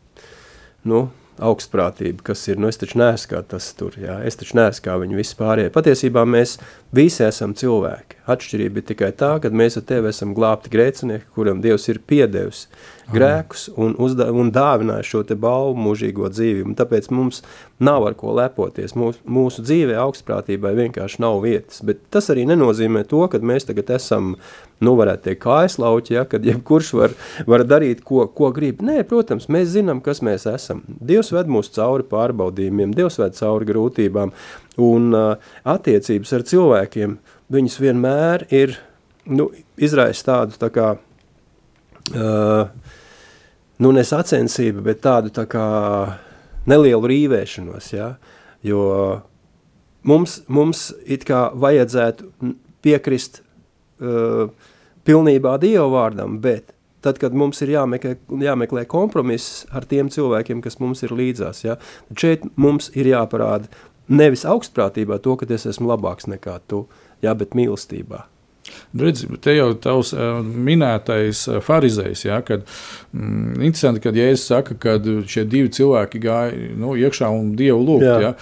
nu, 0.88 1.06
augstprātība, 1.42 2.24
kas 2.32 2.46
ir, 2.50 2.60
nu 2.62 2.70
es 2.72 2.80
taču 2.82 3.00
neesmu 3.02 3.34
kā 3.34 3.42
tas 3.54 3.72
tur, 3.78 3.98
jā, 4.00 4.20
es 4.28 4.38
taču 4.40 4.58
neesmu 4.60 4.86
kā 4.86 4.98
viņi 5.02 5.18
visi 5.18 5.38
pārējie. 5.40 5.74
Patiesībā 5.74 6.24
mēs 6.30 6.58
visi 6.96 7.26
esam 7.26 7.56
cilvēki. 7.58 8.22
Atšķirība 8.32 8.82
ir 8.82 8.88
tikai 8.92 9.12
tā, 9.18 9.34
ka 9.42 9.52
mēs 9.54 9.80
ar 9.80 9.86
tevi 9.90 10.12
esam 10.12 10.36
glābti 10.38 10.72
grēcinieki, 10.74 11.30
kuram 11.36 11.62
Dievs 11.64 11.90
ir 11.92 12.00
piedevis 12.08 12.68
grēkus 13.12 13.68
un, 13.76 13.96
uzdā, 14.02 14.30
un 14.32 14.52
dāvinājis 14.56 15.10
šo 15.12 15.24
te 15.28 15.36
balvu 15.40 15.76
mūžīgo 15.88 16.30
dzīvību. 16.32 16.72
Un 16.72 16.78
tāpēc 16.80 17.10
mums 17.12 17.42
nav 17.84 18.06
ar 18.08 18.16
ko 18.20 18.36
lepoties. 18.38 18.96
Mūs, 19.00 19.20
mūsu 19.26 19.66
dzīvē 19.66 19.98
augstprātībai 20.04 20.74
vienkārši 20.78 21.24
nav 21.24 21.42
vietas. 21.44 21.82
Bet 21.88 22.06
tas 22.14 22.30
arī 22.34 22.46
nenozīmē 22.50 23.04
to, 23.10 23.26
ka 23.32 23.42
mēs 23.44 23.68
tagad 23.68 23.92
esam 23.98 24.36
nu, 24.82 24.96
varētu 25.00 25.28
teikt, 25.28 25.42
kājaslauķi, 25.44 26.16
ja, 26.16 26.26
kad 26.30 26.46
jebkurš 26.46 26.92
var, 26.98 27.16
var 27.50 27.64
darīt, 27.68 28.04
ko, 28.08 28.26
ko 28.36 28.52
grib. 28.56 28.82
Nē, 28.86 29.02
protams, 29.10 29.48
mēs 29.52 29.74
zinām, 29.76 30.02
kas 30.06 30.24
mēs 30.26 30.48
esam. 30.50 30.82
Dievs 30.88 31.32
ved 31.36 31.52
mūs 31.52 31.72
cauri 31.76 32.08
pārbaudījumiem, 32.10 32.96
Dievs 32.98 33.20
ved 33.22 33.38
cauri 33.38 33.70
grūtībām, 33.70 34.34
un 34.82 35.12
uh, 35.18 35.54
attiecības 35.70 36.34
ar 36.38 36.48
cilvēkiem, 36.52 37.16
viņas 37.52 37.78
vienmēr 37.84 38.48
ir, 38.54 38.76
nu, 39.30 39.52
izraisa 39.78 40.28
tādu 40.32 40.58
tā 40.62 40.72
kā, 40.74 40.90
uh, 42.16 42.96
nu, 43.82 43.94
ne 43.94 44.06
sacensību, 44.08 44.84
bet 44.86 45.04
tādu 45.06 45.34
tā 45.36 45.46
kā 45.50 45.68
nelielu 46.70 47.10
rīvēšanos, 47.12 47.94
ja, 47.94 48.16
jo 48.66 48.82
mums, 50.08 50.42
mums 50.50 50.90
it 51.06 51.26
kā 51.28 51.48
vajadzētu 51.58 52.54
piekrist 52.82 53.42
uh, 54.02 54.50
pilnībā 55.08 55.58
Dieva 55.62 55.88
vārdam, 55.92 56.40
bet 56.44 56.74
tad, 57.02 57.20
kad 57.22 57.36
mums 57.38 57.62
ir 57.66 57.74
jāmeklē, 57.76 58.16
jāmeklē 58.44 58.86
kompromiss 58.90 59.66
ar 59.74 59.88
tiem 59.90 60.12
cilvēkiem, 60.14 60.62
kas 60.64 60.80
mums 60.82 61.02
ir 61.06 61.16
līdzās, 61.18 61.64
ja, 61.66 61.78
tad 62.10 62.26
šeit 62.26 62.46
mums 62.62 62.92
ir 62.98 63.10
jāparāda 63.14 63.72
nevis 64.12 64.46
augstprātībā 64.48 65.22
to, 65.24 65.38
ka 65.40 65.48
es 65.54 65.66
esmu 65.70 65.94
labāks 65.94 66.30
nekā 66.30 66.60
tu, 66.70 66.86
ja, 67.24 67.34
bet 67.38 67.58
mīlestībā. 67.58 68.28
Redz, 68.96 69.24
te 69.44 69.56
jau 69.56 69.72
tavs 69.82 70.12
uh, 70.14 70.38
minētais 70.46 71.42
uh, 71.50 71.58
farizējs, 71.66 72.22
ja, 72.28 72.38
kad 72.46 72.62
mm, 72.62 73.58
interesanti, 73.58 74.04
kad 74.04 74.16
Jēzus 74.16 74.46
saka, 74.52 74.78
ka 74.80 74.96
šie 75.02 75.44
divi 75.50 75.72
cilvēki 75.74 76.22
gāja 76.22 76.70
nu, 76.80 76.94
iekšā 77.00 77.32
un 77.34 77.56
Dievu 77.58 77.82
lūgt, 77.88 78.12
ja, 78.22 78.36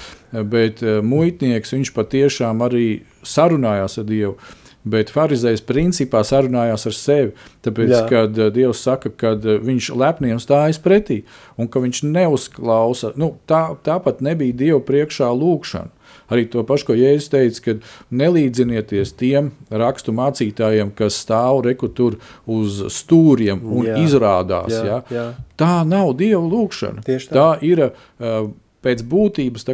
bet 0.43 0.83
uh, 0.83 0.99
muitnieks, 1.05 1.73
viņš 1.77 1.93
patiešām 1.95 2.65
arī 2.67 2.87
sarunājās 3.25 4.01
ar 4.03 4.09
Dievu. 4.11 4.35
Uh, 4.35 4.68
Bet 4.89 5.11
Pharizējs 5.13 5.63
principā 5.67 6.23
sarunājās 6.25 6.87
ar 6.89 6.95
sevi. 6.95 7.33
Tāpēc, 7.65 7.93
Jā. 7.93 8.01
kad 8.09 8.39
uh, 8.39 8.49
Dievs 8.53 8.81
saka, 8.85 9.11
ka 9.11 9.35
uh, 9.37 9.55
viņš 9.65 9.91
lepniem 9.99 10.41
stājas 10.41 10.81
pretī 10.81 11.21
un 11.59 11.69
ka 11.71 11.81
viņš 11.83 12.03
neuzklausa, 12.07 13.13
nu, 13.19 13.33
tā, 13.49 13.63
tāpat 13.85 14.23
nebija 14.25 14.57
Dieva 14.63 14.81
priekšā 14.85 15.29
lūkšana. 15.35 15.93
Arī 16.29 16.45
to 16.49 16.61
pašu, 16.65 16.89
ko 16.89 16.95
Jēzus 16.97 17.31
teica, 17.33 17.61
kad 17.65 17.85
nelīdzinieties 18.13 19.15
tiem 19.17 19.51
rakstu 19.69 20.13
mācītājiem, 20.17 20.91
kas 20.97 21.17
stāv 21.23 21.63
reku 21.65 21.89
tur 21.89 22.19
uz 22.49 22.83
stūriem 22.93 23.61
un 23.65 23.89
jā, 23.89 23.97
izrādās. 24.05 24.73
Jā, 24.73 24.85
ja? 24.85 24.99
jā. 25.13 25.27
Tā 25.59 25.81
nav 25.89 26.13
Dieva 26.19 26.41
lūkšana. 26.45 27.05
Tā. 27.05 27.19
tā 27.33 27.49
ir 27.65 27.83
uh, 27.89 28.49
pēc 28.85 29.03
būtības 29.09 29.65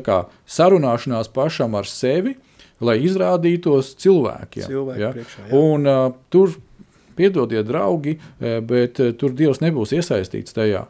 sarunāšanās 0.47 1.31
pašam 1.35 1.75
ar 1.77 1.89
sevi 1.89 2.37
lai 2.83 2.97
izrādītos 3.05 3.93
cilvēkiem. 4.01 4.67
Cilvēki 4.67 5.05
ja? 5.05 5.13
priekšā, 5.15 5.45
jā. 5.47 5.61
Un, 5.61 5.87
uh, 5.87 6.09
tur, 6.33 6.57
piedodiet, 7.15 7.67
draugi, 7.69 8.17
bet 8.67 8.99
uh, 8.99 9.13
tur 9.15 9.35
Dievs 9.37 9.63
nebūs 9.63 9.95
iesaistīts 9.95 10.55
tajā. 10.55 10.85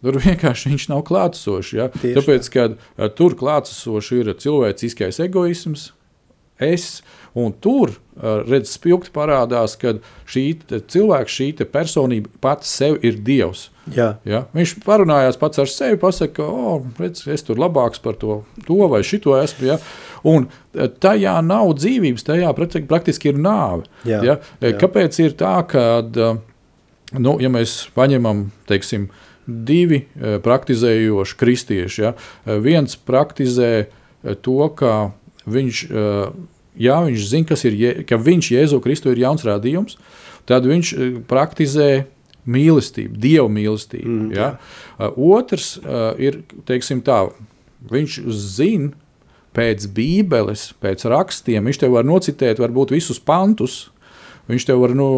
Tur 0.00 0.16
vienkārši 0.24 0.72
viņš 0.72 0.90
nav 0.90 1.04
klātesošs. 1.08 1.72
Ja? 1.76 1.88
Tāpēc, 1.92 2.50
kad 2.52 2.76
uh, 2.76 3.08
tur 3.14 3.36
klātesošs 3.38 4.12
ir 4.16 4.34
cilvēciskais 4.40 5.20
egoisms, 5.26 5.90
es, 6.60 7.00
un 7.36 7.52
tur 7.56 7.92
uh, 7.94 8.42
redz 8.44 8.72
spilgti 8.74 9.12
parādās, 9.14 9.76
ka 9.80 9.94
šī 10.28 10.44
cilvēks, 10.68 11.36
šī 11.36 11.50
personība 11.72 12.32
pats 12.42 12.72
sev 12.80 12.98
ir 13.06 13.20
Dievs. 13.24 13.68
Jā. 13.94 14.14
Ja? 14.28 14.44
Viņš 14.56 14.76
parunājās 14.84 15.38
pats 15.40 15.62
ar 15.62 15.70
sevi, 15.70 15.98
pasakā, 16.00 16.42
ka 16.42 16.48
oh, 16.48 16.84
redz, 17.00 17.24
es 17.30 17.44
tur 17.46 17.60
labāks 17.60 18.02
par 18.02 18.18
to, 18.20 18.42
to 18.66 18.80
vai 18.92 19.02
šito 19.06 19.36
esmu. 19.40 19.72
Ja? 19.72 19.80
Un 20.28 20.46
e, 20.46 20.88
tajā 21.02 21.36
nav 21.44 21.72
dzīvības, 21.78 22.26
tajā 22.26 22.52
praktiski 22.88 23.32
ir 23.32 23.40
nāve. 23.40 23.86
Jā, 24.08 24.20
ja? 24.26 24.36
Jā. 24.60 24.74
Kāpēc 24.80 25.18
ir 25.22 25.36
tā, 25.40 25.56
ka, 25.70 25.84
e, 26.04 26.30
nu, 27.18 27.36
ja 27.42 27.50
mēs 27.52 27.82
paņemam, 27.96 28.48
teiksim, 28.70 29.08
divi 29.50 30.04
praktizējoši 30.44 31.36
kristieši, 31.40 32.02
ja? 32.04 32.12
viens 32.62 32.94
praktizē 32.94 33.88
to, 34.44 34.60
ka 34.78 34.92
viņš, 35.50 35.80
jā, 36.78 36.98
viņš 37.08 37.24
zina, 37.32 37.58
ir, 37.66 38.02
ka 38.06 38.20
viņš 38.20 38.50
Jēzu 38.54 38.78
Kristu 38.84 39.10
ir 39.10 39.24
jauns 39.24 39.42
radījums, 39.48 39.96
tad 40.46 40.68
viņš 40.70 40.92
praktizē 41.26 42.04
mīlestību, 42.50 43.18
dievu 43.20 43.50
mīlestību. 43.56 44.12
Mm, 44.12 44.30
ja? 44.36 44.52
Otrs 45.16 45.72
ir, 46.20 46.42
teiksim 46.68 47.02
tā, 47.06 47.24
viņš 47.90 48.20
zina, 48.30 48.94
pēc 49.56 49.86
Bībeles, 49.94 50.70
pēc 50.82 51.06
rakstiem. 51.10 51.66
Viņš 51.66 51.80
tev 51.82 51.96
var 51.96 52.06
nocitēt, 52.06 52.60
varbūt 52.62 52.94
visus 52.94 53.20
pantus. 53.22 53.88
Viņš 54.50 54.66
tev 54.66 54.82
var 54.82 54.94
nu, 54.98 55.08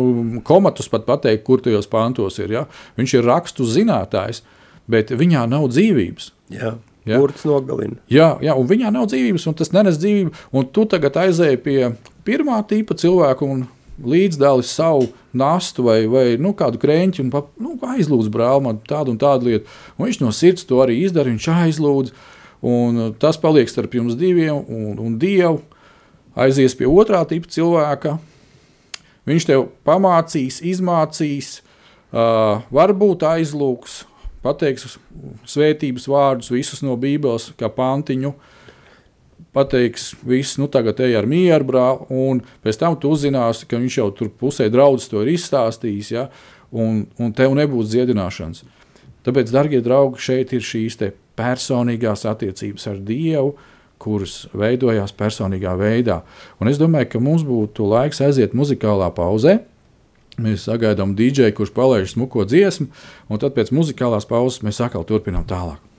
komatus 0.45 0.90
pat 0.92 1.07
pateikt, 1.09 1.45
kur 1.47 1.62
tajos 1.64 1.88
pantos 1.88 2.38
ir. 2.42 2.53
Ja? 2.53 2.64
Viņš 3.01 3.18
ir 3.18 3.29
rakstu 3.29 3.66
zinātājs, 3.68 4.42
bet 4.90 5.12
viņā 5.14 5.47
nav 5.51 5.71
dzīvības. 5.73 6.33
Jā. 6.53 6.75
Ja? 7.09 7.18
Burts 7.18 7.42
nogalina. 7.49 7.97
Jā, 8.12 8.37
jā, 8.45 8.55
un 8.55 8.68
viņā 8.71 8.92
nav 8.95 9.09
dzīvības, 9.11 9.47
un 9.51 9.57
tas 9.59 9.73
nenes 9.75 9.99
dzīvību. 9.99 10.35
Un 10.55 10.68
tu 10.75 10.85
tagad 10.90 11.16
aizēji 11.25 11.62
pie 11.64 11.79
pirmā 12.27 12.61
tipa 12.68 12.95
cilvēka 12.99 13.47
un 13.49 13.64
līdzdāli 14.03 14.64
savu 14.66 15.09
nastu 15.37 15.87
vai, 15.87 16.05
vai 16.11 16.25
nu, 16.40 16.53
kādu 16.57 16.81
krēķi 16.83 17.25
un 17.25 17.33
nu, 17.33 17.75
aizlūdz 17.95 18.31
brāli 18.33 18.66
man 18.66 18.79
tādu 18.88 19.14
un 19.14 19.18
tādu 19.21 19.51
lietu. 19.51 19.75
Un 19.97 20.07
viņš 20.07 20.21
no 20.23 20.31
sirds 20.37 20.66
to 20.68 20.79
arī 20.85 21.01
izdara, 21.03 21.33
viņš 21.33 21.49
aizlūdz. 21.57 22.14
Un 22.62 22.98
uh, 22.98 23.11
tas 23.18 23.38
paliek 23.40 23.70
starp 23.70 23.96
jums 23.98 24.14
diviem 24.18 24.62
un, 24.62 24.94
un 25.03 25.18
Dievu. 25.18 25.61
Aizies 26.38 26.77
pie 26.79 26.87
otrā 26.88 27.20
tipa 27.29 27.51
cilvēka. 27.51 28.16
Viņš 29.29 29.46
tev 29.46 29.66
pamācīs, 29.87 30.62
izmācīs, 30.66 31.59
uh, 32.14 32.62
varbūt 32.75 33.27
aizlūgs, 33.27 34.01
pateiks 34.42 34.96
svētības 35.46 36.09
vārdus, 36.11 36.51
visus 36.55 36.83
no 36.83 36.96
Bībeles, 36.98 37.53
kā 37.59 37.70
pantiņu. 37.70 38.33
Pateiks, 39.53 40.12
viss, 40.25 40.57
nu 40.57 40.66
tagad 40.72 41.03
ej 41.05 41.18
ar 41.18 41.27
mieru, 41.29 41.66
brāl, 41.68 42.07
un 42.09 42.40
pēc 42.64 42.79
tam 42.81 42.96
tu 42.96 43.11
uzzināsi, 43.12 43.66
ka 43.68 43.77
viņš 43.77 43.98
jau 44.01 44.09
tur 44.16 44.31
pusē 44.33 44.70
draudzes 44.72 45.11
to 45.12 45.20
ir 45.20 45.35
izstāstījis, 45.35 46.12
ja, 46.14 46.29
un, 46.72 47.03
un 47.20 47.35
tev 47.37 47.53
nebūs 47.59 47.90
dziedināšanas. 47.92 48.64
Tāpēc, 49.27 49.53
darbie 49.53 49.83
draugi, 49.85 50.22
šeit 50.25 50.55
ir 50.57 50.64
šīs 50.64 50.96
personīgās 51.38 52.25
attiecības 52.29 52.88
ar 52.90 52.99
Dievu, 53.07 53.55
kuras 54.03 54.47
veidojās 54.57 55.14
personīgā 55.14 55.77
veidā. 55.79 56.23
Un 56.61 56.71
es 56.71 56.81
domāju, 56.81 57.12
ka 57.12 57.23
mums 57.23 57.45
būtu 57.47 57.87
laiks 57.87 58.23
aiziet 58.25 58.57
muzikālā 58.59 59.12
pauzē. 59.14 59.61
Mēs 60.42 60.64
sagaidām 60.66 61.12
dīdžeju, 61.14 61.55
kurš 61.59 61.75
palaiž 61.77 62.14
smuko 62.14 62.47
dziesmu, 62.49 62.88
un 63.29 63.40
tad 63.42 63.55
pēc 63.57 63.71
muzikālās 63.77 64.27
pauzes 64.29 64.64
mēs 64.64 64.81
atkal 64.81 65.05
turpinām 65.07 65.45
tālāk. 65.45 65.92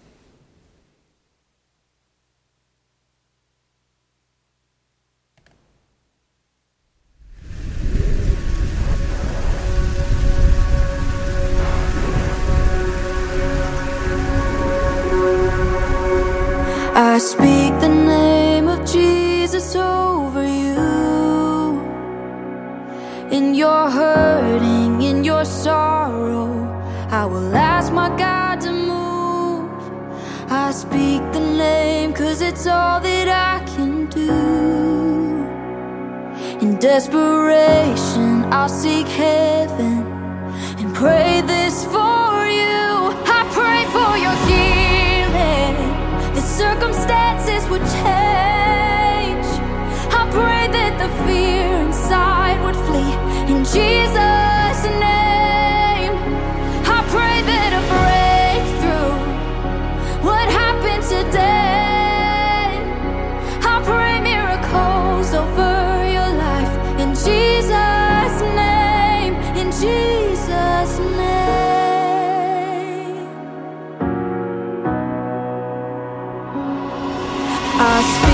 Sorrow, 25.63 26.49
I 27.09 27.25
will 27.25 27.55
ask 27.55 27.93
my 27.93 28.09
God 28.17 28.59
to 28.65 28.71
move. 28.71 29.71
I 30.51 30.71
speak 30.71 31.21
the 31.31 31.39
name 31.39 32.11
cause 32.13 32.41
it's 32.41 32.67
all 32.67 32.99
that 32.99 33.27
I 33.29 33.63
can 33.73 34.07
do. 34.07 34.33
In 36.63 36.77
desperation, 36.79 38.43
I'll 38.51 38.75
seek 38.83 39.07
heaven 39.07 39.99
and 40.79 40.93
pray 40.93 41.41
this 41.53 41.85
for 41.85 42.31
you. 42.59 42.83
I 43.37 43.41
pray 43.57 43.81
for 43.95 44.11
your 44.25 44.37
healing. 44.49 45.75
The 46.37 46.43
circumstances 46.61 47.63
would 47.71 47.85
change. 48.03 49.47
I 50.19 50.23
pray 50.37 50.63
that 50.77 50.93
the 51.01 51.09
fear 51.23 51.67
inside 51.87 52.57
would 52.65 52.79
flee 52.87 53.13
in 53.51 53.63
Jesus' 53.63 54.32
I 77.75 78.01
speak 78.01 78.32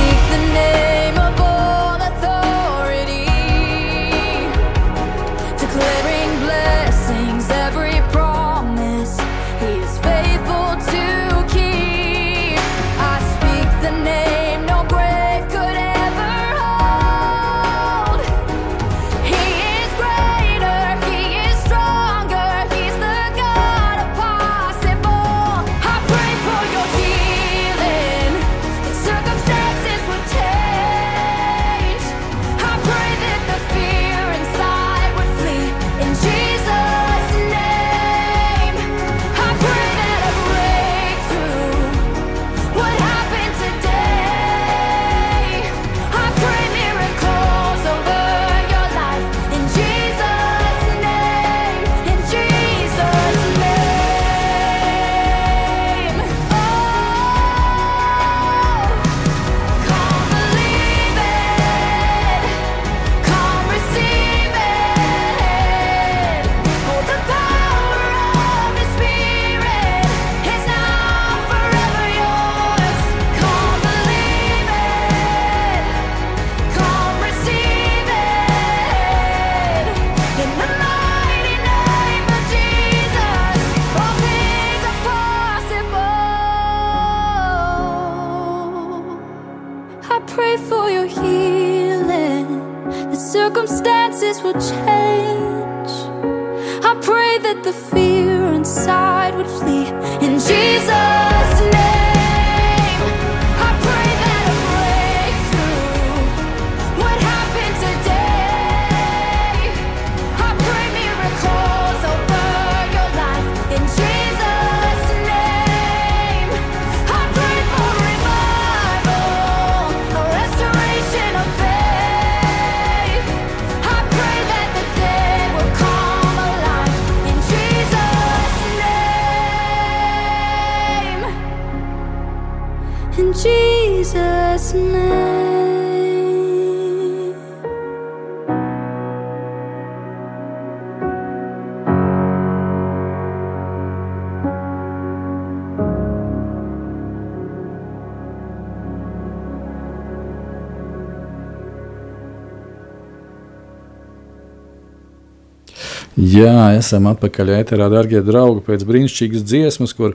Jā, 156.40 156.70
esam 156.78 157.10
atpakaļ 157.10 157.50
ēterā, 157.58 157.90
darbie 157.92 158.20
draugi, 158.24 158.62
pēc 158.64 158.84
brīnišķīgas 158.88 159.44
dziesmas, 159.44 159.94
kur 159.98 160.14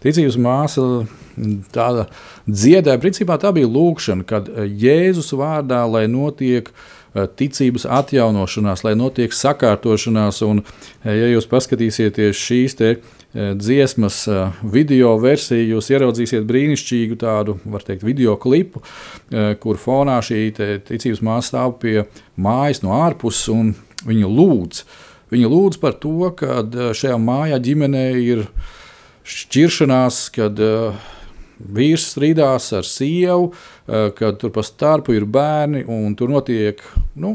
ticības 0.00 0.38
māsa 0.40 0.84
tāda 1.74 2.06
dziedāja. 2.46 3.00
Principā 3.02 3.36
tā 3.42 3.50
bija 3.52 3.68
lūkšana, 3.68 4.24
kad 4.28 4.48
Jēzus 4.48 5.34
vārdā, 5.36 5.82
lai 5.90 6.06
notiek 6.08 6.70
eh, 6.70 7.26
ticības 7.28 7.84
atjaunošanās, 7.98 8.86
lai 8.86 8.94
notiek 8.96 9.34
sakārtošanās. 9.36 10.40
Un, 10.46 10.62
eh, 11.04 11.12
ja 11.12 11.28
jūs 11.34 11.50
paskatīsieties 11.50 12.40
šīs 12.46 12.78
te 12.80 12.96
dziesmas 13.36 14.22
video 14.72 15.10
versiju, 15.20 15.74
jūs 15.74 15.90
ieraudzīsiet 15.92 16.46
brīnišķīgu 16.48 17.18
tādu, 17.20 17.58
var 17.68 17.82
teikt, 17.84 18.06
video 18.06 18.38
klipu, 18.40 18.80
kur 19.60 19.76
fonā 19.76 20.14
šī 20.24 20.38
ticības 20.86 21.20
māsa 21.26 21.50
stāv 21.50 21.74
pie 21.82 22.06
mājas 22.40 22.80
no 22.86 22.94
ārpuses 22.96 23.50
un 23.52 23.74
viņa 24.08 24.30
lūdz. 24.38 24.80
Viņa 25.32 25.48
lūdz 25.50 25.80
par 25.82 25.96
to, 25.98 26.30
ka 26.38 26.60
šajā 26.94 27.16
mājā 27.18 27.58
ģimenē 27.62 28.04
ir 28.22 28.44
šķiršanās, 29.26 30.20
kad 30.36 30.60
uh, 30.62 31.00
vīrs 31.58 32.12
strīdās 32.12 32.70
ar 32.78 32.86
sievu, 32.86 33.50
uh, 33.50 34.12
kad 34.14 34.38
tur 34.42 34.54
pa 34.54 34.62
starpu 34.66 35.16
ir 35.16 35.26
bērni 35.26 35.82
un 35.90 36.14
tur 36.18 36.30
notiek. 36.30 36.82
Nu, 37.18 37.34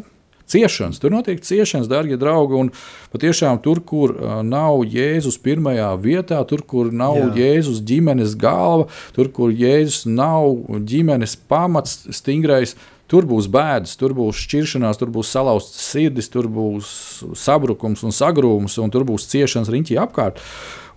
Ciešanas. 0.52 1.00
Tur 1.00 1.14
notiek 1.14 1.40
ciešanas, 1.40 1.88
darbie 1.88 2.18
draugi. 2.20 2.58
Un 2.60 2.70
patiešām 3.14 3.62
tur, 3.64 3.80
kur 3.88 4.12
nav 4.44 4.82
Jēzus 4.84 5.38
pirmajā 5.40 5.94
vietā, 6.04 6.42
tur, 6.48 6.66
kur 6.68 6.90
nav 6.92 7.20
Jā. 7.22 7.30
Jēzus 7.40 7.80
ģimenes 7.88 8.36
galva, 8.40 8.90
tur, 9.16 9.32
kur 9.32 9.54
Jēzus 9.56 10.04
nav 10.12 10.82
ģimenes 10.92 11.38
pamats, 11.48 12.02
stingrais, 12.12 12.76
Tur 13.12 13.28
būs 13.28 13.50
bēdas, 13.52 13.98
tur 14.00 14.14
būs 14.16 14.40
šķiršanās, 14.46 15.00
tur 15.02 15.10
būs 15.12 15.34
salauztas 15.36 15.84
sirdis, 15.92 16.30
tur 16.32 16.48
būs 16.48 16.92
sabrukums 17.36 18.06
un 18.08 18.16
sagrūms, 18.16 18.78
un 18.80 18.94
tur 18.94 19.04
būs 19.10 19.28
ciešanas 19.34 19.72
riņķī 19.74 20.00
apkārt. 20.00 20.40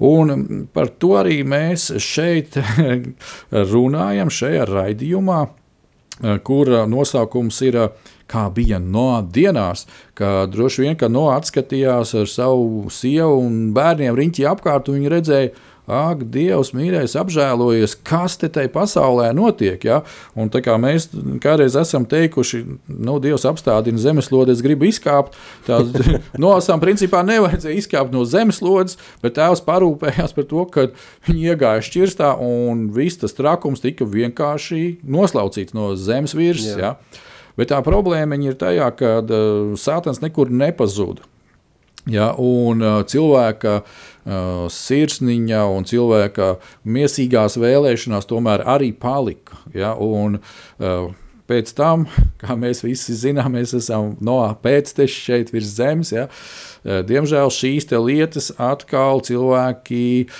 Un 0.04 0.66
par 0.74 0.92
to 1.02 1.14
arī 1.18 1.40
mēs 1.46 1.90
šeit 2.02 2.54
runājam, 3.74 4.30
šajā 4.30 4.70
raidījumā, 4.70 5.40
kur 6.46 6.70
nosaukums 6.86 7.58
ir 7.66 7.80
kā 8.30 8.46
bija 8.54 8.78
no 8.78 9.18
dienās, 9.34 9.84
ka 10.14 10.46
droši 10.50 10.86
vien, 10.86 10.98
ka 10.98 11.10
no 11.10 11.26
atskatījās 11.34 12.14
ar 12.20 12.30
savu 12.30 12.90
sievu 12.94 13.42
un 13.42 13.58
bērniem 13.74 14.16
riņķī 14.16 14.46
apkārt, 14.54 14.88
un 14.88 15.00
viņi 15.00 15.12
redzēja, 15.12 15.54
Ak, 15.84 16.22
Dievs, 16.32 16.70
mīļais, 16.72 17.12
apžēlojies, 17.20 17.92
kas 18.08 18.38
te 18.40 18.48
tai 18.48 18.64
pasaulē 18.72 19.26
notiek. 19.36 19.82
Ja? 19.84 19.98
Un 20.32 20.48
tā 20.48 20.62
kā 20.64 20.78
mēs 20.80 21.10
kādreiz 21.44 21.76
esam 21.76 22.06
teikuši, 22.08 22.62
nu, 22.88 23.18
Dievs 23.20 23.44
apstādina 23.48 24.00
zemeslodes, 24.00 24.62
grib 24.64 24.86
izkāpt, 24.88 25.36
tad 25.66 25.92
nolasām, 26.40 26.80
principā 26.80 27.20
nevajadzēja 27.28 27.82
izkāpt 27.82 28.16
no 28.16 28.24
zemeslodes, 28.24 28.96
bet 29.20 29.36
tēvs 29.36 29.60
parūpējās 29.66 30.32
par 30.38 30.48
to, 30.48 30.64
ka 30.72 30.86
viņi 31.28 31.52
iegāja 31.52 31.84
šķirstā 31.84 32.32
un 32.40 32.88
viss 32.94 33.20
tas 33.20 33.36
trakums 33.36 33.84
tika 33.84 34.08
vienkārši 34.08 35.02
noslaucīts 35.04 35.76
no 35.76 35.92
zemes 36.00 36.32
virsmas. 36.38 36.80
Ja? 36.80 36.96
Bet 37.60 37.70
tā 37.70 37.84
problēma 37.84 38.40
ir 38.40 38.56
tajā, 38.58 38.88
ka 38.96 39.18
uh, 39.20 39.76
sātans 39.78 40.24
nekur 40.24 40.48
nepazuda. 40.48 41.28
Ja, 42.10 42.34
un 42.36 42.82
uh, 42.84 42.98
cilvēka 43.08 43.78
uh, 43.80 44.02
sirsniņa 44.24 45.64
un 45.68 45.84
cilvēka 45.88 46.54
mīsīgās 46.88 47.58
vēlēšanās 47.60 48.28
tomēr 48.30 48.64
arī 48.68 48.92
palika. 48.96 49.58
Ja, 49.76 49.92
un, 50.00 50.38
pēc 51.50 51.74
tam, 51.76 52.06
kā 52.40 52.56
mēs 52.56 52.84
visi 52.84 53.16
zinām, 53.18 53.52
mēs 53.58 53.74
esam 53.76 54.14
no 54.24 54.38
pēcteša 54.64 55.26
šeit 55.26 55.52
virs 55.52 55.74
zemes. 55.76 56.14
Ja, 56.14 56.28
diemžēl 56.84 57.52
šīs 57.52 57.90
lietas 57.92 58.52
atkal 58.56 59.20
cilvēki 59.24 60.30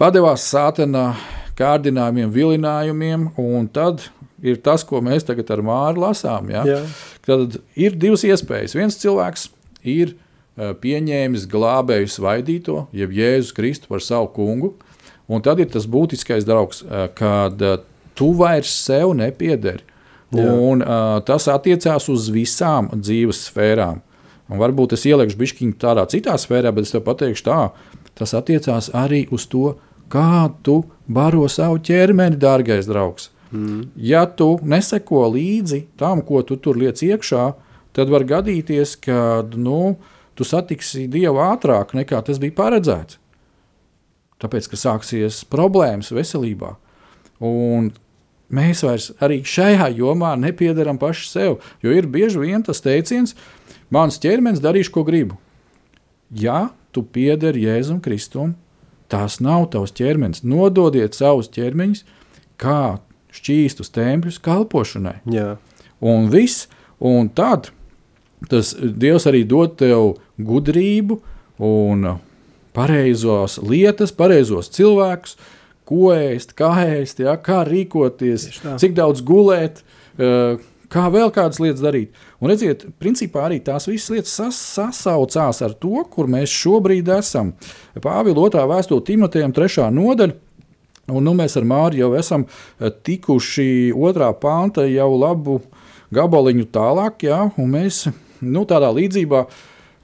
padevās 0.00 0.48
sātana 0.50 1.12
kārdinājumiem, 1.58 2.32
vilinājumiem, 2.32 3.30
un 3.38 3.68
tad 3.70 4.08
ir 4.42 4.58
tas, 4.64 4.82
ko 4.82 4.98
mēs 5.04 5.28
tagad 5.28 5.52
ar 5.54 5.62
Māru 5.62 6.02
lasām. 6.08 6.50
Ja. 6.50 6.64
Jā. 6.66 6.82
Tad 7.22 7.60
ir 7.78 7.94
divas 7.94 8.24
iespējas. 8.26 8.74
Viens 8.74 8.98
cilvēks 8.98 9.46
ir 9.86 10.16
Eh, 10.16 10.31
pieņēmis 10.56 11.46
glābēju 11.48 12.10
svaidīto, 12.12 12.86
jeb 12.92 13.12
Jēzus 13.16 13.54
Kristu 13.56 13.88
par 13.88 14.02
savu 14.04 14.28
kungu. 14.34 14.74
Un 15.32 15.40
tad 15.44 15.60
ir 15.62 15.70
tas 15.72 15.86
būtiskais 15.88 16.44
draugs, 16.44 16.82
eh, 16.82 17.08
kad 17.16 17.62
eh, 17.62 17.78
tu 18.18 18.32
vairs 18.36 18.72
sev 18.84 19.14
nepiederi. 19.16 19.88
Jā. 20.32 20.48
Un, 20.48 20.80
uh, 20.80 21.18
tas 21.28 21.44
attiecās 21.52 22.06
uz 22.08 22.30
visām 22.32 22.86
dzīves 22.88 23.50
sfērām. 23.50 23.98
Un 24.48 24.60
varbūt 24.62 24.94
es 24.96 25.02
ieliekšu 25.04 25.36
bišķiņu 25.36 25.74
tādā 25.76 26.06
citā 26.08 26.38
sfērā, 26.40 26.70
bet 26.72 26.86
es 26.88 26.94
tev 26.94 27.02
pateikšu 27.04 27.44
tā, 27.44 27.58
tas 28.16 28.32
attiecās 28.38 28.88
arī 28.96 29.26
uz 29.28 29.44
to, 29.52 29.74
kā 30.08 30.48
tu 30.64 30.78
baro 31.04 31.44
savu 31.52 31.82
ķermeni, 31.84 32.40
dārgais 32.40 32.88
draugs. 32.88 33.28
Mm. 33.52 33.90
Ja 34.00 34.24
tu 34.24 34.54
neseko 34.64 35.26
līdzi 35.34 35.82
tam, 36.00 36.24
ko 36.24 36.40
tu 36.48 36.56
tur 36.56 36.80
liec 36.80 37.04
iekšā, 37.04 37.44
tad 37.92 38.08
var 38.08 38.24
gadīties, 38.24 38.96
ka 39.04 39.44
nu, 39.52 39.82
uh, 39.92 40.11
tu 40.38 40.46
satiksi 40.46 41.08
Dievu 41.10 41.42
ātrāk 41.44 41.94
nekā 41.96 42.22
tas 42.26 42.40
bija 42.42 42.56
paredzēts. 42.58 43.18
Tāpēc, 44.42 44.66
ka 44.72 44.78
sāksies 44.78 45.42
problēmas 45.46 46.10
veselībā. 46.14 46.74
Un 47.46 47.92
mēs 48.52 48.82
vairs 48.82 49.10
arī 49.22 49.40
šajā 49.46 49.92
jomā 49.94 50.32
nepiedaram 50.40 50.98
paši 50.98 51.28
sev. 51.30 51.60
Jo 51.82 51.94
ir 51.94 52.08
bieži 52.10 52.42
vien 52.42 52.64
tas 52.66 52.82
teiciens, 52.82 53.36
mans 53.92 54.18
ķermenis 54.22 54.62
darīšu, 54.62 54.94
ko 54.94 55.06
gribu. 55.06 55.38
Ja 56.34 56.72
tu 56.92 57.04
piederi 57.04 57.66
Jēzum 57.68 58.00
Kristum, 58.02 58.56
tas 59.12 59.38
nav 59.44 59.68
tavs 59.74 59.94
ķermenis. 59.94 60.42
Nododiet 60.42 61.14
savus 61.14 61.50
ķermeņus 61.52 62.02
kā 62.60 62.98
šķīstus 63.32 63.92
tempļus 63.94 64.40
kalpošanai. 64.42 65.20
Jā. 65.32 65.56
Un 66.02 66.28
viss, 66.32 66.66
un 66.98 67.30
tad 67.32 67.70
tas 68.50 68.74
Dievs 68.78 69.26
arī 69.30 69.44
dod 69.48 69.76
tev 69.80 70.16
gudrību 70.42 71.18
un 71.62 72.06
pareizos 72.76 73.58
lietas, 73.62 74.12
pareizos 74.16 74.70
cilvēkus, 74.72 75.36
ko 75.88 76.12
ēst, 76.14 76.54
kā 76.56 76.72
ēst, 76.86 77.22
ja, 77.24 77.36
kā 77.36 77.62
rīkoties, 77.68 78.48
cik 78.80 78.94
daudz 78.96 79.22
gulēt, 79.26 79.82
eh, 80.18 80.60
kā 80.92 81.08
vēl 81.12 81.32
kādas 81.32 81.60
lietas 81.60 81.82
darīt. 81.82 82.08
Un 82.40 82.50
redziet, 82.50 82.86
principā 83.00 83.48
arī 83.48 83.60
tās 83.64 83.86
visas 83.88 84.10
lietas 84.10 84.32
sas, 84.32 84.56
sasaucās 84.56 85.62
ar 85.62 85.74
to, 85.74 86.04
kur 86.10 86.26
mēs 86.26 86.52
šobrīd 86.52 87.08
esam. 87.18 87.54
Pāvila 87.96 88.48
otrā 88.48 88.64
vēstule 88.68 89.04
Timotejam, 89.04 89.52
trešā 89.52 89.90
nodaļa. 89.92 90.34
Un, 91.12 91.24
nu, 91.24 91.32
mēs 91.34 91.56
ar 91.58 91.64
Māriju 91.66 92.06
jau 92.06 92.14
esam 92.14 92.46
eh, 92.46 92.88
tikuši 92.88 93.92
otrā 93.92 94.32
panta 94.38 94.86
jau 94.86 95.10
labu 95.18 95.60
gabaliņu 96.12 96.68
tālāk, 96.72 97.24
ja, 97.26 97.50
un 97.58 97.72
mēs 97.72 98.06
nu, 98.42 98.64
tādā 98.68 98.90
līdzībā 98.94 99.46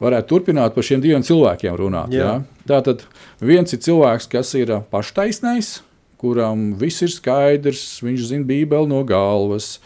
varētu 0.03 0.31
turpināt 0.31 0.77
par 0.77 0.87
šiem 0.87 1.03
diviem 1.03 1.25
cilvēkiem 1.27 1.75
runāt. 1.79 2.15
Jā. 2.15 2.39
Jā? 2.39 2.65
Tātad 2.71 3.03
viens 3.43 3.75
ir 3.75 3.83
cilvēks, 3.83 4.29
kas 4.31 4.55
ir 4.59 4.71
paštaisnais, 4.93 5.81
kuram 6.19 6.73
viss 6.79 7.03
ir 7.03 7.13
skaidrs, 7.15 7.99
viņš 8.07 8.29
zina 8.31 8.47
Bībeli 8.47 8.91
no 8.91 9.03
galvas, 9.07 9.77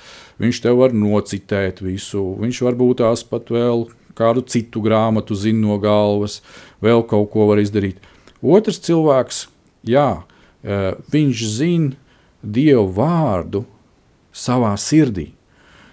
viņš 0.42 0.62
tev 0.64 0.80
var 0.80 0.94
nocitēt 0.96 1.82
visu, 1.84 2.22
viņš 2.40 2.62
varbūt 2.68 3.02
tās 3.02 3.24
pat 3.28 3.52
vēl 3.52 3.86
kādu 4.18 4.44
citu 4.44 4.82
grāmatu 4.84 5.36
zina 5.38 5.64
no 5.64 5.78
galvas, 5.80 6.40
vēl 6.84 7.04
kaut 7.08 7.30
ko 7.32 7.48
var 7.48 7.62
izdarīt. 7.62 8.00
Otrs 8.42 8.80
cilvēks, 8.84 9.46
jā, 9.88 10.22
viņš 10.62 11.44
zina 11.56 11.98
Dievu 12.42 12.88
vārdu 12.96 13.62
savā 14.34 14.72
sirdī. 14.80 15.28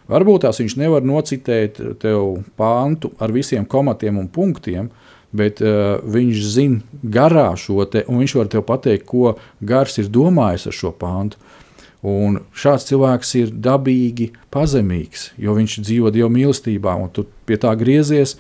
Varbūt 0.10 0.48
tās 0.48 0.58
viņš 0.62 0.76
nevar 0.82 1.06
nocitēt 1.06 1.78
tev 2.02 2.42
pāntu 2.58 3.12
ar 3.22 3.34
visiem 3.34 3.68
komatiem 3.70 4.18
un 4.18 4.30
punktiem, 4.34 4.90
bet 5.30 5.62
uh, 5.62 6.02
viņš 6.02 6.46
zina 6.50 6.82
garā 7.04 7.52
šo 7.60 7.86
te, 7.86 8.02
un 8.10 8.24
viņš 8.24 8.36
var 8.40 8.50
tev 8.50 8.66
pateikt, 8.66 9.06
ko 9.10 9.36
gars 9.62 10.00
ir 10.02 10.10
domājis 10.10 10.70
ar 10.72 10.78
šo 10.80 10.94
pāntu. 10.98 11.38
Un 12.10 12.40
šāds 12.56 12.88
cilvēks 12.88 13.34
ir 13.36 13.50
dabīgi 13.52 14.30
pazemīgs, 14.56 15.34
jo 15.38 15.54
viņš 15.58 15.82
dzīvo 15.84 16.14
Dieva 16.16 16.30
mīlestībā, 16.32 16.94
un 16.96 17.12
tu 17.12 17.26
pie 17.46 17.60
tā 17.60 17.74
griezies, 17.78 18.38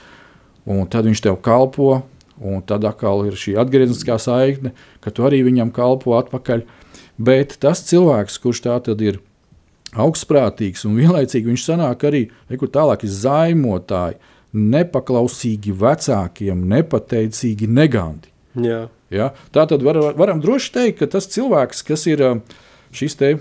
un 0.63 0.87
tad 0.87 1.09
viņš 1.09 1.25
tev 1.25 1.41
kalpo, 1.43 2.05
un 2.39 2.63
tad 2.63 2.87
atkal 2.87 3.25
ir 3.27 3.35
šī 3.35 3.57
atgriezniskā 3.59 4.15
saikne, 4.21 4.71
ka 5.03 5.11
tu 5.11 5.27
arī 5.27 5.43
viņam 5.43 5.73
kalpo 5.75 6.15
atpakaļ. 6.17 6.63
Bet 7.19 7.57
tas 7.59 7.83
cilvēks, 7.83 8.39
kurš 8.39 8.63
tā 8.63 8.77
tad 8.85 9.03
ir 9.03 9.19
augstprātīgs 9.97 10.85
un 10.85 10.97
vienlaicīgi 10.99 11.49
viņš 11.49 11.65
sanāk 11.65 12.05
arī 12.09 12.25
nekur 12.51 12.69
tālāk 12.73 13.05
zaimotāji, 13.05 14.19
nepaklausīgi 14.53 15.73
vecākiem, 15.77 16.61
nepateicīgi 16.71 17.69
neganti. 17.69 18.31
Jā. 18.57 18.87
Ja? 19.13 19.31
Tā 19.53 19.65
tad 19.69 19.83
var, 19.85 19.99
varam 20.17 20.41
droši 20.41 20.71
teikt, 20.73 20.99
ka 21.01 21.09
tas 21.17 21.29
cilvēks, 21.29 21.83
kas 21.85 22.05
ir 22.09 22.23
um, 22.25 22.41
šis 22.93 23.17
te 23.19 23.33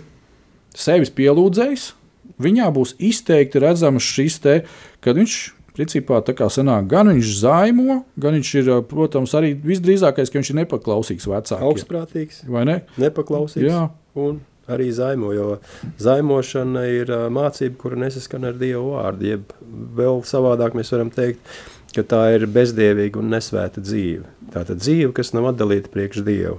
sevis 0.77 1.13
pielūdzējs, 1.17 1.93
viņā 2.41 2.69
būs 2.77 2.95
izteikti 3.01 3.63
redzams 3.65 4.05
šis 4.05 4.37
te, 4.45 4.59
kad 5.05 5.17
viņš 5.19 5.39
principā 5.79 6.21
tā 6.27 6.35
kā 6.37 6.49
sanāk, 6.51 6.89
gan 6.91 7.11
viņš 7.13 7.33
zaimo, 7.41 8.03
gan 8.21 8.37
viņš 8.39 8.53
ir, 8.61 8.71
uh, 8.75 8.85
protams, 8.89 9.33
arī 9.39 9.55
visdrīzākais, 9.57 10.33
ka 10.33 10.41
viņš 10.41 10.53
ir 10.53 10.61
nepaklausīgs 10.63 11.29
vecākiem. 11.31 11.67
Augstprātīgs, 11.71 12.45
Vai 12.51 12.65
ne? 12.69 12.81
nepaklausīgs 13.01 13.69
Jā. 13.69 13.87
un 14.19 14.43
arī 14.73 14.91
zaimo. 14.95 15.33
Jo 15.37 15.49
zaimošana 16.03 16.85
ir 16.93 17.13
mācība, 17.35 17.77
kura 17.81 17.99
nesaskan 18.05 18.49
ar 18.51 18.59
Dievu 18.61 18.95
vārdu. 18.97 19.29
Jeb 19.33 19.57
vēl 19.99 20.23
savādāk 20.29 20.77
mēs 20.79 20.93
varam 20.95 21.13
teikt, 21.15 21.43
ka 21.97 22.05
tā 22.07 22.23
ir 22.37 22.47
bezdievīga 22.53 23.21
un 23.21 23.33
nesvēta 23.33 23.83
dzīve. 23.85 24.27
Tā 24.53 24.65
ir 24.65 24.81
dzīve, 24.81 25.13
kas 25.17 25.35
nav 25.37 25.51
atdalīta 25.53 25.93
priekš 25.93 26.23
Dievu. 26.27 26.59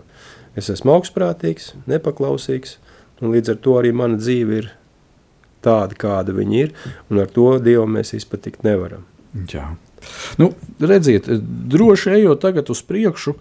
Es 0.57 0.69
esmu 0.73 0.95
augstprātīgs, 0.97 1.73
nepaklausīgs, 1.89 2.77
un 3.21 3.33
līdz 3.35 3.53
ar 3.53 3.61
to 3.63 3.77
arī 3.79 3.93
mana 3.95 4.17
dzīve 4.19 4.63
ir 4.63 4.71
tāda, 5.65 5.95
kāda 5.99 6.33
viņa 6.35 6.63
ir, 6.63 6.73
un 7.11 7.21
ar 7.23 7.29
to 7.31 7.51
Dievu 7.63 7.85
mēs 7.91 8.15
izpatikt 8.17 8.65
nevaram. 8.67 9.05
Jā. 9.51 9.69
Nu, 10.39 10.53
redziet, 10.79 11.27
droši 11.69 12.15
ejot 12.15 12.41
tagad 12.41 12.71
uz 12.71 12.81
priekšu, 12.87 13.35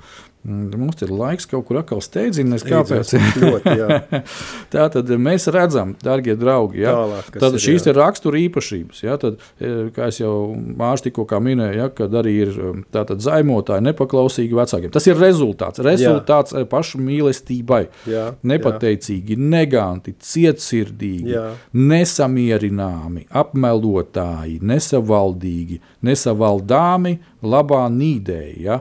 mums 0.48 1.02
ir 1.04 1.12
laiks 1.14 1.48
kaut 1.50 1.66
kur 1.68 1.80
atkal 1.82 2.00
steidzināties. 2.04 2.66
Kāpēc? 2.68 3.12
Ļoti, 3.42 3.74
jā. 3.78 3.98
Tā 4.72 4.88
tad 4.94 5.12
mēs 5.20 5.48
redzam, 5.54 5.94
darbie 6.02 6.36
draugi, 6.38 6.82
ja, 6.84 6.94
Tālāk, 6.96 7.30
tad 7.36 7.56
ir, 7.58 7.62
šīs 7.64 7.86
jā. 7.86 7.92
ir 7.92 8.00
rakstura 8.00 8.40
īpašības. 8.40 9.02
Ja, 9.04 9.18
tad, 9.20 9.38
e, 9.60 9.72
kā 9.94 10.10
jau 10.14 10.34
Mārcis 10.54 11.08
tikko 11.08 11.26
minēja, 11.44 11.74
ja, 11.76 11.88
kad 11.94 12.14
arī 12.18 12.34
ir 12.46 12.54
um, 12.56 12.82
tātad 12.94 13.22
zaimotāji 13.24 13.84
nepaklausīgi 13.88 14.56
vecākiem. 14.58 14.92
Tas 14.94 15.06
ir 15.08 15.18
rezultāts, 15.20 15.82
rezultāts 15.84 16.56
jā. 16.56 16.64
pašu 16.68 17.00
mīlestībai. 17.04 17.82
Jā, 18.08 18.28
Nepateicīgi, 18.48 19.36
neganti, 19.38 20.14
cietsirdīgi, 20.24 21.34
Jā. 21.34 21.44
nesamierināmi, 21.76 23.26
apmelotāji, 23.42 24.58
nesavaldīgi, 24.66 25.80
nesavaldāmi, 26.08 27.18
labā 27.42 27.84
nīdēji. 27.92 28.58
Ja? 28.66 28.80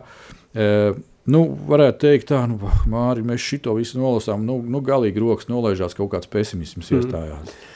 Nu, 1.28 1.44
varētu 1.68 2.06
teikt, 2.06 2.30
tā, 2.32 2.46
nu, 2.48 2.60
Māri, 2.88 3.24
mēs 3.28 3.44
šito 3.44 3.74
visu 3.76 4.00
nolasām. 4.00 4.46
Nu, 4.48 4.62
nu, 4.64 4.80
galīgi 4.86 5.20
rokas 5.20 5.50
nolaižās, 5.52 5.98
kaut 5.98 6.14
kāds 6.14 6.30
pesimisms 6.32 6.92
mm. 6.92 7.02
iestājās. 7.02 7.58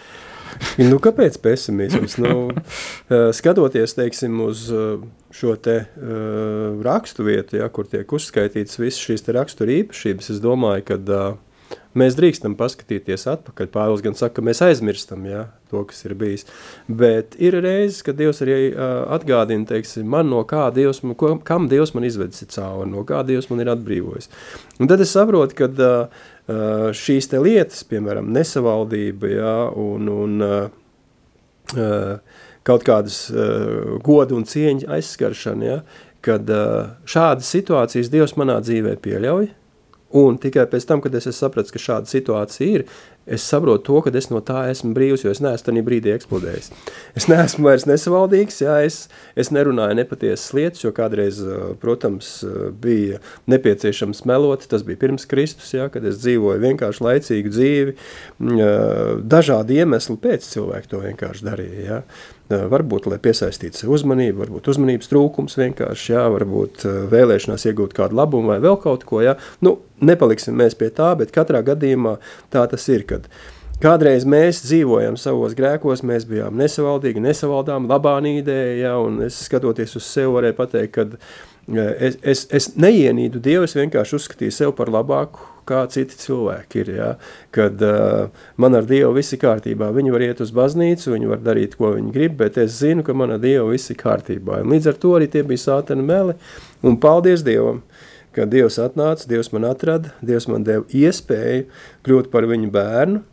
Nu, 0.75 0.97
kāpēc 0.99 1.37
pesimisms? 1.41 2.17
Nu, 2.19 2.51
eh, 3.15 3.29
skatoties 3.33 3.95
teiksim, 3.95 4.35
uz 4.43 4.65
eh, 4.75 5.03
šo 5.31 5.55
te, 5.55 5.77
uh, 5.95 6.81
rakstu 6.83 7.23
vietu, 7.23 7.55
ja, 7.61 7.69
kur 7.71 7.87
tiek 7.87 8.11
uzskaitītas 8.11 8.75
visas 8.81 8.99
šīs 8.99 9.23
rakstura 9.31 9.77
īpašības, 9.79 10.27
es 10.35 10.41
domāju, 10.43 10.83
ka 10.89 10.97
uh, 10.99 11.39
mēs 11.97 12.15
drīkstam 12.17 12.55
paskatīties 12.59 13.27
atpakaļ. 13.31 13.69
Pāvils 13.73 14.03
gan 14.05 14.15
saka, 14.17 14.37
ka 14.37 14.45
mēs 14.45 14.61
aizmirstam 14.65 15.25
ja, 15.27 15.45
to, 15.71 15.83
kas 15.87 16.03
ir 16.07 16.15
bijis. 16.19 16.47
Bet 16.87 17.35
ir 17.41 17.57
reizes, 17.63 18.01
kad 18.05 18.19
Dievs 18.19 18.41
arī 18.45 18.57
uh, 18.71 19.03
atgādina 19.15 19.67
teiksim, 19.69 20.07
man, 20.11 20.29
no 20.31 20.43
kā 20.47 20.67
Dievs, 20.75 21.01
man, 21.05 21.17
ko, 21.19 21.33
kam 21.47 21.69
Dievs 21.71 21.95
man 21.97 22.07
izvedis 22.07 22.45
cauri, 22.53 22.89
no 22.91 23.05
kā 23.07 23.23
Dievs 23.27 23.49
man 23.51 23.63
ir 23.63 23.71
atbrīvojis. 23.75 24.31
Un 24.79 24.91
tad 24.91 25.03
es 25.03 25.13
saprotu, 25.15 25.57
ka 25.61 25.71
uh, 25.79 26.21
šīs 26.97 27.31
te 27.31 27.41
lietas, 27.43 27.83
piemēram, 27.89 28.31
nesavaldība 28.35 29.33
ja, 29.35 29.55
un, 29.79 30.11
un 30.11 30.47
uh, 30.47 32.21
kaut 32.67 32.85
kādas 32.87 33.25
uh, 33.33 33.97
godu 34.05 34.37
un 34.39 34.47
cieņu 34.47 34.89
aizskaršana, 34.95 35.67
ja, 35.67 35.81
kad 36.21 36.49
uh, 36.53 36.93
šādas 37.09 37.49
situācijas 37.51 38.11
Dievs 38.13 38.37
manā 38.37 38.59
dzīvē 38.61 38.95
pieļauj, 39.01 39.49
un 40.17 40.37
tikai 40.41 40.67
pēc 40.71 40.85
tam, 40.89 41.01
kad 41.03 41.15
es 41.15 41.27
esmu 41.29 41.37
sapratis, 41.37 41.73
ka 41.73 41.81
šāda 41.81 42.09
situācija 42.11 42.81
ir, 42.81 42.85
es 43.31 43.43
saprotu 43.45 43.85
to, 43.85 43.99
ka 44.05 44.13
es 44.17 44.29
no 44.31 44.41
tā 44.43 44.63
esmu 44.71 44.95
brīvs, 44.95 45.23
jo 45.25 45.31
es 45.33 45.41
neesmu 45.43 45.67
tajā 45.67 45.83
brīdī 45.85 46.13
eksplodējis. 46.15 46.71
Es 47.17 47.27
neesmu 47.29 47.69
vairs 47.69 47.85
nesavaldīgs, 47.89 48.61
jā, 48.65 48.79
es, 48.87 49.03
es 49.39 49.51
nerunāju 49.53 49.99
nepatiesas 49.99 50.55
lietas, 50.57 50.81
jo 50.83 50.91
kādreiz, 50.95 51.39
protams, 51.83 52.33
bija 52.81 53.21
nepieciešams 53.51 54.25
melot, 54.29 54.65
tas 54.71 54.85
bija 54.87 54.99
pirms 55.05 55.29
Kristus, 55.29 55.71
jā, 55.77 55.87
kad 55.93 56.05
es 56.09 56.19
dzīvoju 56.23 56.65
vienkārši 56.65 57.07
laicīgu 57.07 57.55
dzīvi, 57.55 57.97
dažādi 59.31 59.81
iemesli 59.81 60.17
pēc 60.21 60.51
cilvēku 60.55 60.95
to 60.95 61.05
vienkārši 61.05 61.49
darīja, 61.51 61.87
jā. 61.87 62.03
Uh, 62.51 62.65
Varbūt, 62.71 63.07
lai 63.11 63.19
piesaistītu 63.23 63.79
sev 63.79 63.93
uzmanību, 63.95 64.41
varbūt 64.43 64.67
uzmanības 64.73 65.09
trūkums 65.11 65.57
vienkārši, 65.59 66.11
jā, 66.13 66.25
varbūt 66.33 66.85
uh, 66.87 66.99
vēlēšanās 67.11 67.65
iegūt 67.69 67.95
kādu 67.97 68.17
labumu 68.19 68.51
vai 68.51 68.59
vēl 68.63 68.77
kaut 68.81 69.05
ko, 69.07 69.21
jā. 69.23 69.37
Nu, 69.63 69.77
nepaliksim 70.03 70.57
mēs 70.59 70.75
pie 70.79 70.89
tā, 70.95 71.13
bet 71.19 71.33
katrā 71.35 71.63
gadījumā 71.65 72.17
tā 72.53 72.65
tas 72.71 72.87
ir, 72.91 73.05
kādreiz 73.81 74.25
mēs 74.29 74.63
dzīvojam 74.65 75.17
savos 75.19 75.55
grēkos, 75.57 76.03
mēs 76.07 76.27
bijām 76.29 76.59
nesavaldīgi, 76.59 77.23
nesavaldām, 77.23 77.87
labā 77.91 78.17
nīdē, 78.25 78.59
jā, 78.81 78.97
un 79.01 79.23
es 79.27 79.39
skatoties 79.47 79.95
uz 79.97 80.05
sevi 80.05 80.35
varēju 80.35 80.57
pateikt, 80.59 80.93
kad 80.97 81.15
es, 81.97 82.19
es, 82.21 82.45
es 82.51 82.69
neienīdu 82.75 83.41
Dievu, 83.43 83.65
es 83.69 83.77
vienkārši 83.77 84.17
uzskatīju 84.19 84.57
sev 84.57 84.75
par 84.77 84.91
labāku, 84.93 85.50
kā 85.67 85.81
citi 85.91 86.17
cilvēki 86.19 86.83
ir, 86.83 86.91
ja? 86.97 87.09
kad 87.55 87.81
uh, 87.85 88.29
man 88.61 88.77
ar 88.77 88.87
Dievu 88.89 89.13
viss 89.17 89.35
ir 89.35 89.41
kārtībā. 89.41 89.91
Viņi 89.95 90.13
var 90.13 90.25
iet 90.25 90.43
uz 90.43 90.53
baznīcu, 90.55 91.13
viņi 91.15 91.31
var 91.31 91.43
darīt, 91.45 91.77
ko 91.79 91.93
viņi 91.95 92.13
grib, 92.15 92.37
bet 92.41 92.59
es 92.61 92.79
zinu, 92.81 93.05
ka 93.07 93.15
man 93.17 93.35
ar 93.37 93.41
Dievu 93.43 93.71
viss 93.73 93.93
ir 93.93 93.99
kārtībā. 94.01 94.61
Un 94.65 94.75
līdz 94.75 94.91
ar 94.93 95.01
to 95.01 95.15
arī 95.17 95.31
tie 95.31 95.43
bija 95.47 95.65
sātana 95.65 96.05
meli, 96.05 96.37
un 96.85 96.99
paldies 97.01 97.45
Dievam, 97.47 97.83
ka 98.35 98.47
Dievs 98.47 98.79
atnāca, 98.81 99.27
Dievs 99.29 99.51
man 99.55 99.67
atrada, 99.67 100.13
Dievs 100.23 100.47
man 100.51 100.63
deva 100.67 100.87
iespēju 100.87 101.67
kļūt 102.07 102.31
par 102.31 102.47
viņu 102.49 102.71
bērnu, 102.71 103.25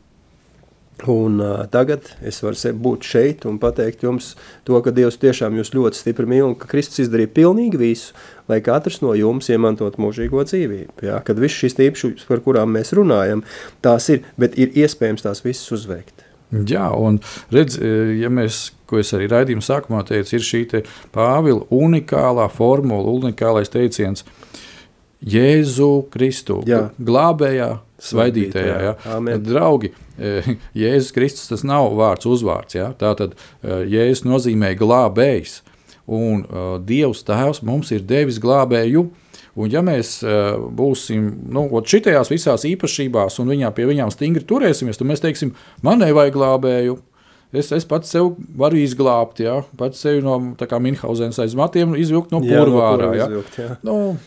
Un 1.07 1.39
uh, 1.39 1.63
tagad 1.71 2.09
es 2.27 2.41
varu 2.43 2.73
būt 2.75 3.07
šeit 3.07 3.45
un 3.47 3.61
pateikt 3.63 4.03
jums 4.03 4.33
to, 4.67 4.75
ka 4.83 4.91
Dievs 4.91 5.21
tiešām 5.23 5.55
jūs 5.55 5.71
ļoti 5.71 5.95
stipri 5.95 6.27
mīl 6.27 6.49
un 6.49 6.57
ka 6.59 6.67
Kristus 6.67 7.05
izdarīja 7.05 7.31
pilnīgi 7.37 7.79
visu, 7.79 8.17
lai 8.49 8.61
katrs 8.65 9.01
no 9.05 9.15
jums 9.19 9.51
iemantot 9.53 9.99
mūžīgo 10.01 10.45
dzīvību. 10.49 11.05
Ja? 11.09 11.21
Kad 11.25 11.41
viss 11.43 11.61
šīs 11.61 11.79
īpašības, 11.89 12.29
par 12.29 12.43
kurām 12.45 12.73
mēs 12.77 12.95
runājam, 12.97 13.45
tās 13.85 14.09
ir, 14.15 14.25
bet 14.41 14.59
ir 14.59 14.73
iespējams 14.77 15.27
tās 15.27 15.45
visas 15.45 15.69
uzveikt. 15.79 16.25
Jā, 16.49 16.87
un 16.97 17.19
redz, 17.53 17.77
ja 18.17 18.31
mēs, 18.33 18.71
ko 18.89 19.03
es 19.03 19.13
arī 19.13 19.27
raidījuma 19.29 19.65
sākumā 19.65 20.01
teicu, 20.09 20.39
ir 20.39 20.47
šī 20.47 20.63
te 20.71 20.81
Pāvila 21.13 21.67
unikālā 21.75 22.47
formula, 22.49 23.13
unikālais 23.13 23.69
teiciens 23.69 24.25
Jēzu 25.19 26.07
Kristu, 26.15 26.61
Jā. 26.69 26.89
glābējā, 27.03 27.73
svaidītājā. 27.99 28.77
Ja? 28.87 28.95
Amen. 29.17 29.43
Draugi, 29.43 29.91
eh, 30.19 30.53
Jēzus 30.85 31.13
Kristus 31.15 31.51
tas 31.51 31.65
nav 31.67 31.91
vārds 31.99 32.29
uzvārds. 32.31 32.79
Ja? 32.79 32.93
Tā 32.99 33.15
tad 33.19 33.35
eh, 33.35 33.83
Jēzus 33.91 34.25
nozīmē 34.29 34.75
glābējs, 34.79 35.61
un 36.09 36.45
uh, 36.45 36.77
Dievs 36.81 37.25
Tēvs 37.29 37.61
mums 37.67 37.93
ir 37.93 38.07
devis 38.09 38.41
glābēju. 38.43 39.09
Un 39.59 39.73
ja 39.73 39.83
mēs 39.83 40.21
uh, 40.23 40.55
būsim 40.57 41.29
nu, 41.51 41.67
šitās 41.83 42.31
visās 42.31 42.65
īpašībās 42.69 43.41
un 43.43 43.51
viņā, 43.51 43.73
pie 43.75 43.89
viņām 43.91 44.13
stingri 44.15 44.45
turēsimies, 44.47 45.01
tad 45.01 45.11
mēs 45.11 45.23
teiksim, 45.25 45.53
man 45.83 46.01
nevajag 46.03 46.37
glābēju. 46.37 46.99
Es, 47.49 47.71
es 47.73 47.87
pats 47.89 48.11
sev 48.13 48.35
varu 48.61 48.77
izglābt, 48.77 49.41
ja? 49.41 49.63
pats 49.81 50.03
sevi 50.05 50.21
no 50.21 50.37
Minhausenas 50.85 51.39
aiz 51.41 51.55
matiem 51.57 51.95
izvilkt 51.97 52.35
no 52.35 52.43
purva 52.45 52.91
ja? 53.17 53.29
jā. 53.57 53.71
nu, 53.89 54.19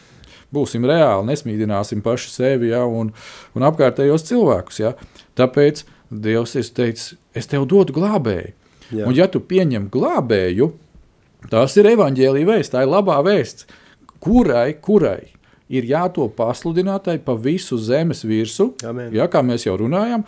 būsim 0.53 0.87
reāli, 0.89 1.27
nesmīdināsim 1.29 2.01
paši 2.01 2.33
sevi 2.33 2.71
ja? 2.73 2.81
un, 2.89 3.13
un 3.53 3.67
apkārtējos 3.69 4.25
cilvēkus. 4.31 4.81
Ja? 4.81 4.95
Tāpēc 5.37 5.85
Dievs 6.11 6.57
ir 6.59 6.67
teicis, 6.75 7.13
es 7.37 7.47
tev 7.47 7.69
dodu 7.71 7.93
glābēju. 7.95 8.51
Jā. 8.91 9.05
Un 9.07 9.15
ja 9.15 9.29
tu 9.31 9.39
pieņem 9.39 9.85
glābēju, 9.93 10.73
tas 11.49 11.77
ir 11.79 11.89
evaņģēlīja 11.95 12.49
vēsts, 12.49 12.73
tā 12.75 12.85
ir 12.85 12.91
labā 12.91 13.19
vēsts, 13.25 13.69
kurai, 14.21 14.73
kurai 14.83 15.31
ir 15.71 15.87
jātop 15.87 16.35
pasludinātai 16.35 17.17
pa 17.23 17.37
visu 17.39 17.79
zemes 17.79 18.25
virsmu, 18.27 18.73
ja, 19.15 19.29
kā 19.31 19.39
mēs 19.45 19.65
jau 19.65 19.77
runājam, 19.79 20.25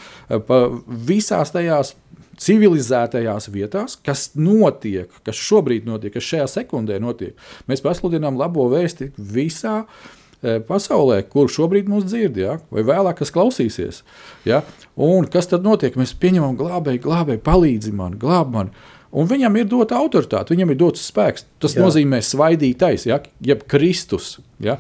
pa 0.48 0.64
visās 0.88 1.52
tajās 1.52 1.94
civilizētajās 2.40 3.50
vietās, 3.54 3.98
kas 4.06 4.32
notiek, 4.36 5.12
kas 5.26 5.38
šobrīd 5.38 5.88
notiek, 5.88 6.14
kas 6.16 6.28
šajā 6.32 6.50
sekundē 6.58 7.00
notiek. 7.04 7.38
Mēs 7.70 7.84
pasludinām 7.86 8.40
labo 8.40 8.66
vēsti 8.72 9.12
visā 9.18 9.84
eh, 9.84 10.58
pasaulē, 10.66 11.22
kur 11.30 11.52
šobrīd 11.52 11.92
mūs 11.92 12.08
dzird, 12.10 12.40
ja? 12.42 12.58
vai 12.74 12.86
vēlāk, 12.88 13.20
kas 13.22 13.34
klausīsies. 13.36 14.02
Ja? 14.50 14.64
Un 14.98 15.30
kas 15.32 15.52
tad 15.52 15.66
notiek? 15.66 15.98
Mēs 16.00 16.16
pieņemam 16.20 16.58
glābēju, 16.60 17.04
glābēju, 17.06 17.44
palīdzi 17.46 17.94
man, 17.96 18.18
glāb 18.22 18.54
man. 18.56 18.74
Un 19.14 19.28
viņam 19.30 19.58
ir 19.62 19.68
dota 19.70 20.00
autoritāte, 20.02 20.56
viņam 20.56 20.72
ir 20.74 20.78
dots 20.80 21.04
spēks. 21.06 21.46
Tas 21.62 21.76
Jā. 21.76 21.84
Nozīmē 21.86 22.18
svaidītais, 22.26 23.06
ja? 23.06 23.20
jeb 23.46 23.66
Kristus. 23.70 24.40
Ja? 24.64 24.80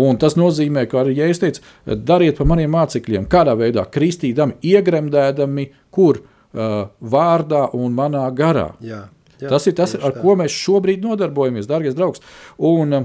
Un 0.00 0.16
tas 0.20 0.38
nozīmē, 0.40 0.86
ka 0.88 1.02
arī, 1.02 1.18
ja 1.20 1.26
es 1.28 1.42
teicu, 1.42 1.60
dariet 1.84 2.38
par 2.38 2.48
maniem 2.48 2.72
mācekļiem, 2.72 3.26
kādā 3.30 3.52
veidā 3.58 3.84
kristīdami, 3.84 4.56
iegremdēdami, 4.64 5.66
kur 5.94 6.22
uh, 6.22 6.86
vārdā 7.14 7.66
un 7.76 7.92
manā 7.94 8.24
garā. 8.34 8.70
Jā, 8.84 9.04
Jā, 9.36 9.50
tas 9.52 9.68
ir 9.68 9.76
tas, 9.76 9.92
ar 10.00 10.16
tā. 10.16 10.22
ko 10.22 10.34
mēs 10.40 10.56
šobrīd 10.64 11.04
nodarbojamies, 11.04 11.68
darbie 11.68 11.92
draugi. 11.94 12.24
Un, 12.64 13.02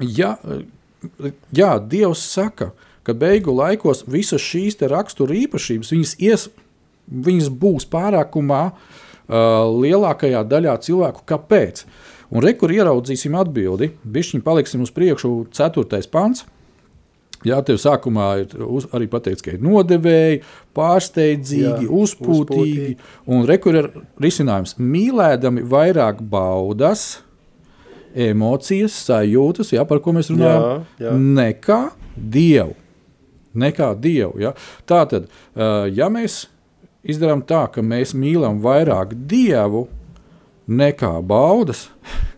ja, 0.00 0.38
jā, 1.52 1.74
Dievs 1.84 2.22
saka, 2.32 2.70
ka 3.04 3.16
beigu 3.16 3.52
laikos 3.54 4.06
visas 4.08 4.40
šīs 4.40 4.80
rakstura 4.88 5.36
īpašības 5.36 5.92
viņas, 5.92 6.16
ies, 6.24 6.48
viņas 7.28 7.52
būs 7.60 7.86
pārākumā 7.92 8.62
uh, 8.72 9.04
lielākajā 9.28 10.44
daļā 10.48 10.76
cilvēku. 10.84 11.24
Kāpēc? 11.28 11.84
Un 12.28 12.44
rekur 12.44 12.72
ieraudzīsim 12.72 13.36
atbildi. 13.40 13.92
Bišķiņ 14.04 14.44
paliksim 14.44 14.84
uz 14.84 14.92
priekšu, 14.94 15.32
4. 15.56 16.02
pants. 16.12 16.44
Jā, 17.46 17.60
tev 17.62 17.76
sākumā 17.78 18.26
ir 18.42 18.64
uz, 18.66 18.88
arī 18.96 19.06
pateikts, 19.10 19.44
ka 19.46 19.52
ir 19.54 19.60
nodevēji, 19.62 20.40
pārsteidzīgi, 20.74 21.86
Jā, 21.86 21.92
uzpūtīgi. 22.00 22.96
Un 23.30 23.44
rekur 23.46 23.78
ir 23.78 23.88
risinājums. 24.18 24.74
Mīlēdami 24.82 25.62
vairāk 25.70 26.18
baudas, 26.32 27.20
emocijas, 28.18 28.96
sajūtas, 29.06 29.70
jā, 29.76 29.86
par 29.86 30.02
ko 30.02 30.16
mēs 30.16 30.32
runājam, 30.34 30.84
Jā, 30.98 31.06
jā. 31.06 31.14
nekā 31.38 31.80
dievu. 32.18 32.74
Nekā 33.58 33.92
dievu 33.98 34.42
ja? 34.42 34.52
Tā 34.86 35.04
tad, 35.10 35.30
ā, 35.54 35.86
ja 35.94 36.10
mēs 36.12 36.44
izdarām 37.06 37.42
tā, 37.46 37.66
ka 37.72 37.84
mēs 37.84 38.14
mīlam 38.16 38.62
vairāk 38.64 39.14
dievu 39.28 39.86
nekā 40.68 41.12
baudas, 41.24 41.86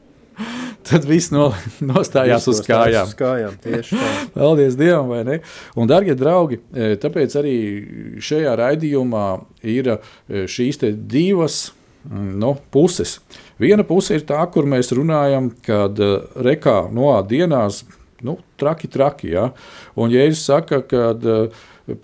tad 0.89 1.07
viss 1.09 1.33
no, 1.35 1.51
nostājās 1.85 2.47
uz 2.51 2.63
kājām. 2.67 3.11
Uz 3.11 3.17
kājām 3.19 3.59
tieši 3.63 3.99
tā. 3.99 4.13
Paldies 4.37 4.79
Dievam, 4.79 5.11
vai 5.13 5.23
ne? 5.27 5.41
Un, 5.77 5.91
darbie 5.91 6.17
draugi, 6.19 6.61
e, 6.75 6.95
tāpēc 7.01 7.37
arī 7.41 7.57
šajā 8.23 8.57
raidījumā 8.61 9.27
ir 9.71 9.95
e, 9.95 10.01
šīs 10.51 10.83
divas 11.11 11.63
mm, 12.09 12.35
nu, 12.43 12.55
puses. 12.75 13.19
Viena 13.61 13.85
puse 13.87 14.17
ir 14.17 14.27
tā, 14.29 14.43
kur 14.53 14.69
mēs 14.69 14.93
runājam, 14.97 15.51
kad 15.67 15.99
e, 16.01 16.13
rekā 16.49 16.83
no 16.95 17.13
dienās, 17.29 17.83
nu, 18.27 18.39
traki, 18.61 18.89
traki. 18.93 19.35
Ja? 19.35 19.51
Un 19.99 20.13
Jēzus 20.13 20.47
saka, 20.49 20.83
ka 20.85 21.13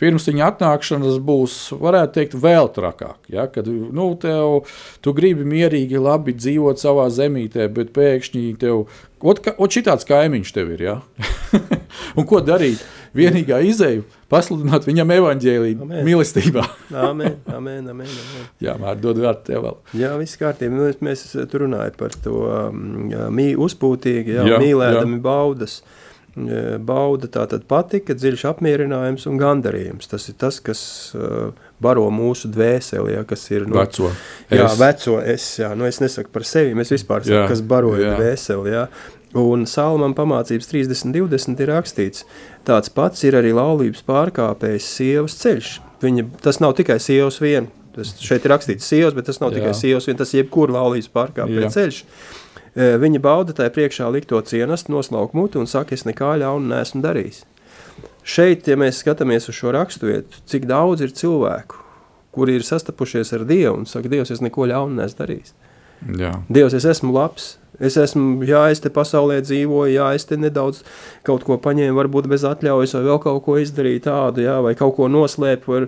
pirms 0.00 0.26
viņa 0.28 0.50
atnākšanas 0.52 1.18
būs, 1.22 1.56
varētu 1.80 2.16
teikt, 2.18 2.36
vēl 2.42 2.70
trakāk. 2.74 3.18
Ja? 3.32 3.46
Kad 3.52 3.68
nu, 3.68 4.08
tev, 4.20 4.66
tu 5.04 5.14
gribi 5.16 5.46
mierīgi, 5.48 6.00
labi 6.02 6.34
dzīvot 6.36 6.82
savā 6.82 7.08
zemītē, 7.12 7.68
bet 7.72 7.94
pēkšņi 7.96 8.46
tev 8.62 8.86
Ot, 9.26 9.38
ka, 9.40 9.54
ot 9.56 9.72
šitāds 9.72 10.04
kaimiņš 10.04 10.50
tev 10.52 10.74
ir. 10.74 10.82
Ja? 10.84 10.94
un 12.18 12.26
ko 12.28 12.42
darīt? 12.44 12.82
Vienīgā 13.16 13.62
izēja- 13.64 14.02
pasludināt 14.32 14.84
viņam 14.84 15.08
evaņģēlīju 15.14 15.86
mīlestībā. 16.04 16.64
Amen, 17.08 17.38
amen, 17.48 17.86
amen, 17.88 18.10
amen. 18.12 18.42
Jā, 18.60 18.74
mār, 18.76 18.98
dod 19.00 19.16
vārdu 19.22 19.46
tev 19.48 19.62
vēl. 19.64 19.76
Jā, 19.96 20.10
viss 20.20 20.36
kārtībā. 20.36 20.74
Nu, 20.76 20.84
mēs- 20.84 21.00
mēs 21.00 21.22
tur 21.48 21.64
runājam 21.64 21.96
par 21.96 22.12
to 22.22 22.42
um, 22.44 23.08
mī, 23.32 23.54
uzpūtīgi, 23.56 24.36
jā, 24.36 24.44
Jā, 24.52 24.58
mīlēdami 24.60 25.16
jā. 25.16 25.22
baudas. 25.24 25.78
Jā, 25.80 26.05
Bauda 26.36 27.30
tā 27.32 27.46
tad 27.48 27.62
patika, 27.64 28.12
dziļš 28.12 28.42
apmierinājums 28.50 29.24
un 29.30 29.38
gandarījums. 29.40 30.08
Tas 30.10 30.26
ir 30.28 30.34
tas, 30.36 30.58
kas 30.60 30.80
uh, 31.16 31.54
baro 31.80 32.10
mūsu 32.12 32.50
dvēseli, 32.52 33.14
jā, 33.16 33.22
kas 33.28 33.46
ir 33.54 33.64
nu, 33.64 33.78
Veco. 33.78 34.10
Jā, 34.50 34.66
Es- 34.66 34.76
veco 34.80 35.14
es. 35.24 35.46
Jā, 35.62 35.70
nu, 35.78 35.86
es 35.88 36.02
nesaku 36.04 36.28
par 36.34 36.44
sevi, 36.44 36.76
es 36.84 36.92
vispār 36.92 37.24
saku, 37.24 37.38
Jā, 37.38 37.46
kas 37.48 37.64
baroja 37.64 38.18
dvēseli. 38.20 38.74
Jā. 38.74 38.84
Un 39.36 39.64
Salmam 39.68 40.12
pamācības 40.16 40.68
30, 40.70 41.10
20 41.16 41.60
ir 41.64 41.72
rakstīts, 41.72 42.24
tāds 42.68 42.92
pats 42.92 43.24
ir 43.24 43.36
arī 43.36 43.50
laulības 43.56 44.04
pārkāpējs 44.06 44.92
sievas 44.96 45.34
ceļš. 45.40 45.72
Viņa, 46.04 46.28
tas 46.44 46.60
nav 46.60 46.76
tikai 46.78 47.00
sievas 47.00 47.40
viena. 47.40 47.68
Tas 47.96 48.12
šeit 48.20 48.44
ir 48.44 48.52
rakstīts 48.52 48.84
sievas, 48.84 49.14
bet 49.16 49.24
tas 49.28 49.40
nav 49.40 49.52
Jā. 49.54 49.62
tikai 49.62 49.72
sievas 49.76 50.04
viena, 50.08 50.20
tas 50.20 50.34
ir 50.34 50.42
jebkura 50.44 50.76
laulības 50.76 51.08
pārkāpēja 51.16 51.72
ceļš. 51.72 52.02
Viņa 52.76 53.20
bauda 53.24 53.54
tai 53.56 53.70
priekšā 53.72 54.08
likto 54.12 54.40
cienastu, 54.44 54.92
noslauk 54.92 55.32
muti 55.36 55.56
un 55.56 55.68
saka, 55.70 55.96
es 55.96 56.04
nekā 56.04 56.34
ļaunu 56.42 56.68
neesmu 56.74 57.00
darījis. 57.04 57.44
Šeit, 58.26 58.66
ja 58.68 58.76
mēs 58.76 59.00
skatāmies 59.00 59.48
uz 59.48 59.56
šo 59.56 59.72
raksturvietu, 59.72 60.42
cik 60.50 60.66
daudz 60.68 61.04
ir 61.06 61.14
cilvēku, 61.16 61.78
kuri 62.36 62.58
ir 62.58 62.66
sastapušies 62.66 63.32
ar 63.32 63.46
Dievu 63.48 63.78
un 63.78 63.88
saka, 63.88 64.10
Dievs, 64.12 64.34
es 64.34 64.42
neko 64.44 64.66
ļaunu 64.68 64.98
neesmu 64.98 65.22
darījis. 65.22 65.54
Jā. 66.20 66.34
Dievs, 66.52 66.76
es 66.76 66.84
esmu 66.90 67.14
labs. 67.16 67.54
Es 67.80 67.96
esmu, 68.00 68.40
jā, 68.48 68.62
es 68.72 68.80
te 68.80 68.90
pasaulē 68.92 69.38
dzīvoju, 69.44 69.92
jā, 69.98 70.08
es 70.16 70.24
te 70.28 70.38
nedaudz 70.40 70.82
kaut 71.26 71.44
ko 71.44 71.58
paņēmu, 71.60 71.96
varbūt 71.98 72.28
bez 72.30 72.46
atļaujas, 72.48 72.96
vai 72.96 73.02
vēl 73.08 73.20
kaut 73.24 73.42
ko 73.44 73.58
izdarīju 73.60 74.04
tādu, 74.06 74.44
jā, 74.46 74.56
vai 74.64 74.74
kaut 74.78 74.96
ko 74.96 75.10
noslēpu, 75.12 75.72
vai 75.72 75.82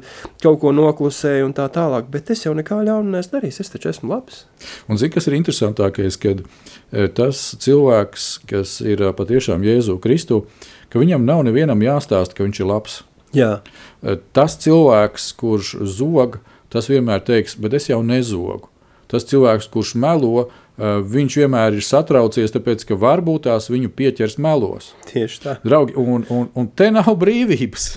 kaut 0.44 0.60
ko 0.62 0.74
noklusēju 0.76 1.48
un 1.48 1.56
tā 1.56 1.68
tālāk. 1.72 2.10
Bet 2.12 2.32
es 2.34 2.44
jau 2.44 2.54
nekā 2.58 2.82
ļaunu 2.88 3.16
neesmu 3.16 3.38
darījis, 3.38 3.62
es 3.64 3.72
taču 3.74 3.92
esmu 3.92 4.12
labs. 4.12 4.44
Un 4.88 5.00
zini, 5.00 5.14
kas 5.16 5.30
ir 5.30 5.38
interesantākais, 5.38 6.20
kad 6.20 6.44
e, 6.44 7.08
tas 7.08 7.44
cilvēks, 7.64 8.30
kas 8.50 8.78
ir 8.84 9.02
e, 9.08 9.12
patiešām 9.16 9.64
Jēzu 9.64 9.96
Kristu, 10.04 10.44
ka 10.92 11.00
viņam 11.00 11.24
nav 11.28 11.44
nevienam 11.48 11.80
jāstāsta, 11.84 12.36
ka 12.36 12.44
viņš 12.44 12.64
ir 12.64 12.72
labs. 12.72 13.02
Jā, 13.36 13.58
E, 14.02 14.16
Tas 14.32 14.56
cilvēks, 14.62 15.32
kurš 15.38 15.74
zog, 15.82 16.38
tas 16.72 16.88
vienmēr 16.90 17.22
teiks, 17.26 17.56
bet 17.58 17.74
es 17.78 17.88
jau 17.90 18.00
nezogu. 18.06 18.70
Tas 19.08 19.26
cilvēks, 19.28 19.70
kurš 19.72 19.94
melo, 19.98 20.48
viņš 20.78 21.36
vienmēr 21.40 21.78
ir 21.78 21.84
satraucies, 21.84 22.52
tāpēc 22.54 22.84
ka 22.86 22.98
varbūt 22.98 23.48
tās 23.48 23.66
viņu 23.72 23.90
pieķers 23.98 24.38
melos. 24.42 24.92
tieši 25.10 25.40
tā. 25.42 25.56
Draugi, 25.64 25.96
un, 25.98 26.24
un, 26.30 26.50
un 26.54 26.68
te 26.70 26.90
nav 26.94 27.10
brīvības. 27.18 27.90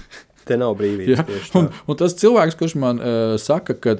Te 0.49 0.57
nav 0.57 0.73
brīvības. 0.79 1.11
Ja? 1.13 1.25
Un, 1.59 1.69
un 1.86 1.99
tas 1.99 2.17
cilvēks, 2.17 2.57
kurš 2.57 2.73
man 2.82 2.97
uh, 2.97 3.36
saka, 3.41 3.75
ka 3.77 3.99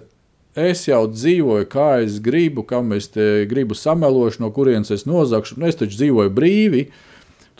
es 0.58 0.88
jau 0.88 1.06
dzīvoju, 1.08 1.68
kā 1.72 2.02
es 2.04 2.18
gribu, 2.24 2.66
kam 2.68 2.92
es 2.98 3.12
gribu 3.48 3.78
samelošu, 3.78 4.42
no 4.44 4.52
kurienes 4.52 4.92
es 4.92 5.06
nozagšu, 5.06 5.60
nu, 5.62 5.70
es 5.70 5.80
taču 5.80 6.00
dzīvoju 6.00 6.34
brīvi. 6.34 6.88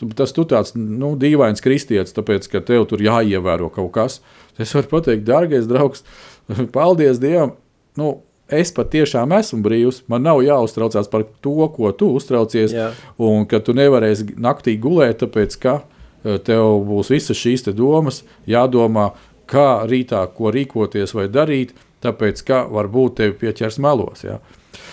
Tu, 0.00 0.08
tas 0.18 0.34
tu 0.34 0.42
tāds 0.48 0.74
nu, 0.74 1.14
dīvains 1.20 1.62
kristietis, 1.62 2.14
tāpēc, 2.16 2.48
ka 2.50 2.64
tev 2.66 2.88
tur 2.90 3.04
jāievēro 3.04 3.70
kaut 3.72 3.92
kas. 3.94 4.18
Es 4.58 4.74
varu 4.74 4.90
pateikt, 4.96 5.24
dārgais 5.28 5.70
draugs, 5.70 6.02
paldies 6.76 7.22
Dievam. 7.22 7.54
Nu, 7.96 8.16
Es 8.52 8.72
patiešām 8.76 9.32
esmu 9.38 9.62
brīvs. 9.64 10.02
Man 10.12 10.26
nav 10.26 10.42
jāuztraucās 10.44 11.08
par 11.12 11.24
to, 11.44 11.68
ko 11.72 11.92
tu 11.96 12.10
uztraucies. 12.18 12.74
Jā. 12.76 12.90
Un 13.22 13.46
ka 13.48 13.62
tu 13.64 13.74
nevarēsi 13.76 14.36
naktī 14.40 14.76
gulēt, 14.80 15.22
tāpēc 15.22 15.56
ka 15.62 15.78
eh, 15.80 16.36
tev 16.44 16.82
būs 16.88 17.12
visas 17.14 17.38
šīs 17.38 17.64
domas, 17.72 18.22
jādomā, 18.46 19.10
kā 19.48 19.84
rītā, 19.88 20.24
ko 20.36 20.52
rīkoties 20.54 21.16
vai 21.16 21.28
darīt, 21.32 21.72
tāpēc 22.04 22.44
ka 22.46 22.64
varbūt 22.72 23.20
tevi 23.20 23.38
pieķers 23.44 23.80
melos. 23.82 24.24
Jā. 24.26 24.38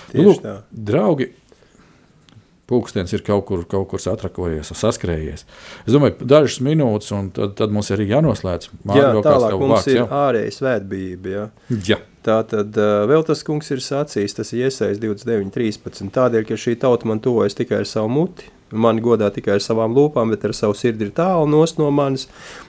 Tieši 0.09 0.41
tā. 0.43 0.55
draugi, 0.71 1.29
pulkstenis 2.69 3.15
ir 3.17 3.25
kaut 3.25 3.47
kur, 3.49 3.65
kaut 3.69 3.89
kur 3.91 4.03
satrakojies, 4.03 4.71
saskrējies. 4.77 5.45
Es 5.85 5.95
domāju, 5.95 6.19
dažas 6.29 6.59
minūtes, 6.65 7.09
un 7.17 7.31
tad, 7.35 7.57
tad 7.59 7.73
mums 7.75 7.89
arī 7.95 8.09
jānoslēdz. 8.11 8.69
Māri, 8.83 9.01
Jā, 9.01 9.09
tālāk 9.25 9.57
mums 9.57 9.75
vārds, 9.79 9.89
ir 9.89 9.99
jā? 10.01 10.05
ārēja 10.19 10.55
svētbība. 10.59 11.33
Jā. 11.33 11.49
Jā. 11.89 11.99
Tā 12.25 12.41
tad 12.43 12.75
vēl 13.09 13.23
tas 13.25 13.41
kungs 13.47 13.71
ir 13.71 13.81
sacījis, 13.81 14.35
tas 14.35 14.49
ir 14.53 14.67
iesaistīts 14.67 15.01
29, 15.25 15.53
13. 15.55 16.09
Tādēļ, 16.13 16.45
ka 16.49 16.57
šī 16.59 16.75
tauta 16.81 17.07
man 17.09 17.21
tuvojas 17.23 17.55
tikai 17.57 17.79
ar 17.81 17.87
savu 17.87 18.11
muti, 18.11 18.49
man 18.71 18.99
godā 19.03 19.29
tikai 19.33 19.55
ar 19.57 19.63
savām 19.63 19.95
lūpām, 19.95 20.33
bet 20.33 20.43
ar 20.45 20.53
savu 20.57 20.75
sirdi 20.77 21.07
ir 21.07 21.13
tālu 21.15 21.47
no 21.49 21.89
manis. 21.95 22.27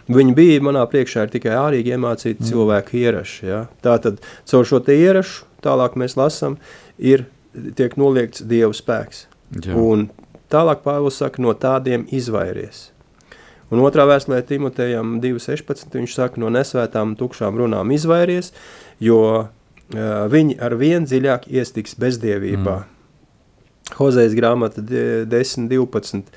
Viņi 0.09 0.36
bija 0.36 0.62
manā 0.64 0.84
priekšā 0.90 1.26
ir 1.26 1.34
tikai 1.34 1.57
ārīgi 1.59 1.96
iemācīti 1.96 2.40
mm. 2.40 2.51
cilvēku 2.51 3.01
ieraši. 3.03 3.42
Ja? 3.46 3.64
Tā 3.82 3.98
tad 4.03 4.22
caur 4.48 4.68
šo 4.70 4.80
ierašu, 4.86 5.44
tālāk 5.66 5.98
mēs 6.01 6.16
lasām, 6.16 6.57
ir 6.98 7.26
tiek 7.76 7.98
noliegts 8.01 8.46
Dieva 8.46 8.72
spēks. 8.76 9.26
Jā. 9.59 9.74
Un 9.74 10.09
tālāk 10.53 10.84
Pāvils 10.84 11.18
saka, 11.18 11.42
no 11.42 11.55
tādiem 11.59 12.07
izvairies. 12.14 12.88
Un 13.70 13.82
otrā 13.86 14.05
vēstulē 14.11 14.40
Timotejam 14.46 15.18
2.16. 15.22 15.90
viņš 15.94 16.14
saka, 16.16 16.40
no 16.42 16.51
nesvētām 16.51 17.14
tukšām 17.18 17.59
runām 17.59 17.92
izvairies, 17.94 18.51
jo 19.03 19.20
uh, 19.40 19.51
viņi 20.30 20.59
ar 20.62 20.74
vien 20.78 21.07
dziļāk 21.07 21.46
iestiks 21.55 21.94
bezdievībā. 21.98 22.80
Mm. 22.82 23.94
Hozejas 23.98 24.34
grāmata 24.38 24.82
de- 24.82 25.26
10.12. 25.30 26.30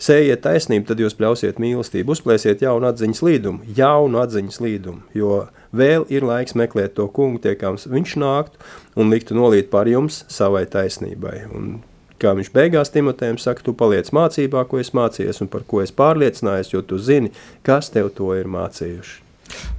Sējiet 0.00 0.40
taisnību, 0.40 0.86
tad 0.88 1.00
jūs 1.02 1.12
pļausiet 1.18 1.58
mīlestību, 1.60 2.14
uzplēsiet 2.14 2.62
jaunu 2.64 2.88
atziņas 2.88 3.20
līdumu, 3.20 3.66
jaunu 3.76 4.22
atziņas 4.22 4.56
līdumu, 4.64 5.02
jo 5.12 5.42
vēl 5.76 6.06
ir 6.08 6.24
laiks 6.24 6.56
meklēt 6.56 6.94
to 6.96 7.04
kungu, 7.12 7.42
tiekams 7.44 7.84
viņš 7.90 8.14
nāktu 8.22 8.62
un 8.96 9.12
liktu 9.12 9.36
nolīt 9.36 9.68
par 9.68 9.90
jums 9.90 10.22
savai 10.32 10.64
taisnībai. 10.72 11.42
Un 11.52 11.82
kā 12.20 12.34
viņš 12.36 12.52
beigās 12.54 12.92
Timotejam 12.94 13.38
saka, 13.40 13.64
tu 13.66 13.74
paliec 13.76 14.10
mācībā, 14.14 14.64
ko 14.68 14.80
es 14.82 14.92
mācījies 14.96 15.42
un 15.44 15.50
par 15.52 15.64
ko 15.68 15.82
es 15.84 15.92
pārliecinājos, 15.96 16.72
jo 16.74 16.82
tu 16.86 17.00
zini, 17.00 17.32
kas 17.66 17.90
tev 17.94 18.12
to 18.16 18.32
ir 18.38 18.50
mācījuši. 18.50 19.18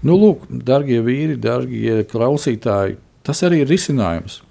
Nu, 0.03 0.17
lūk, 0.19 0.47
darbie 0.49 0.99
vīri, 1.05 1.37
darbie 1.39 2.01
klausītāji, 2.11 2.97
tas 3.25 3.43
arī 3.47 3.63
ir 3.63 3.71
risinājums. 3.71 4.41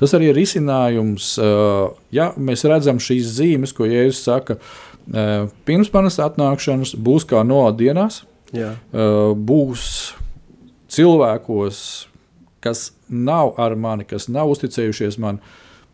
Tas 0.00 0.14
arī 0.16 0.30
ir 0.30 0.38
risinājums, 0.38 1.34
ja 2.14 2.30
mēs 2.40 2.64
redzam 2.66 2.98
šīs 3.02 3.34
zīmes, 3.36 3.74
ko 3.76 3.86
Jēzus 3.86 4.24
saka, 4.26 4.56
pirms 5.68 5.92
manas 5.92 6.18
atnākšanas 6.22 6.96
būs 6.98 7.26
kā 7.28 7.44
no 7.46 7.62
dienās, 7.76 8.22
Jā, 8.50 8.72
būs 9.36 9.84
cilvēkos, 10.90 11.82
kas 12.64 12.90
nav 13.06 13.54
ar 13.60 13.76
mani, 13.78 14.06
kas 14.08 14.28
nav 14.32 14.50
uzticējušies 14.54 15.20
man, 15.22 15.38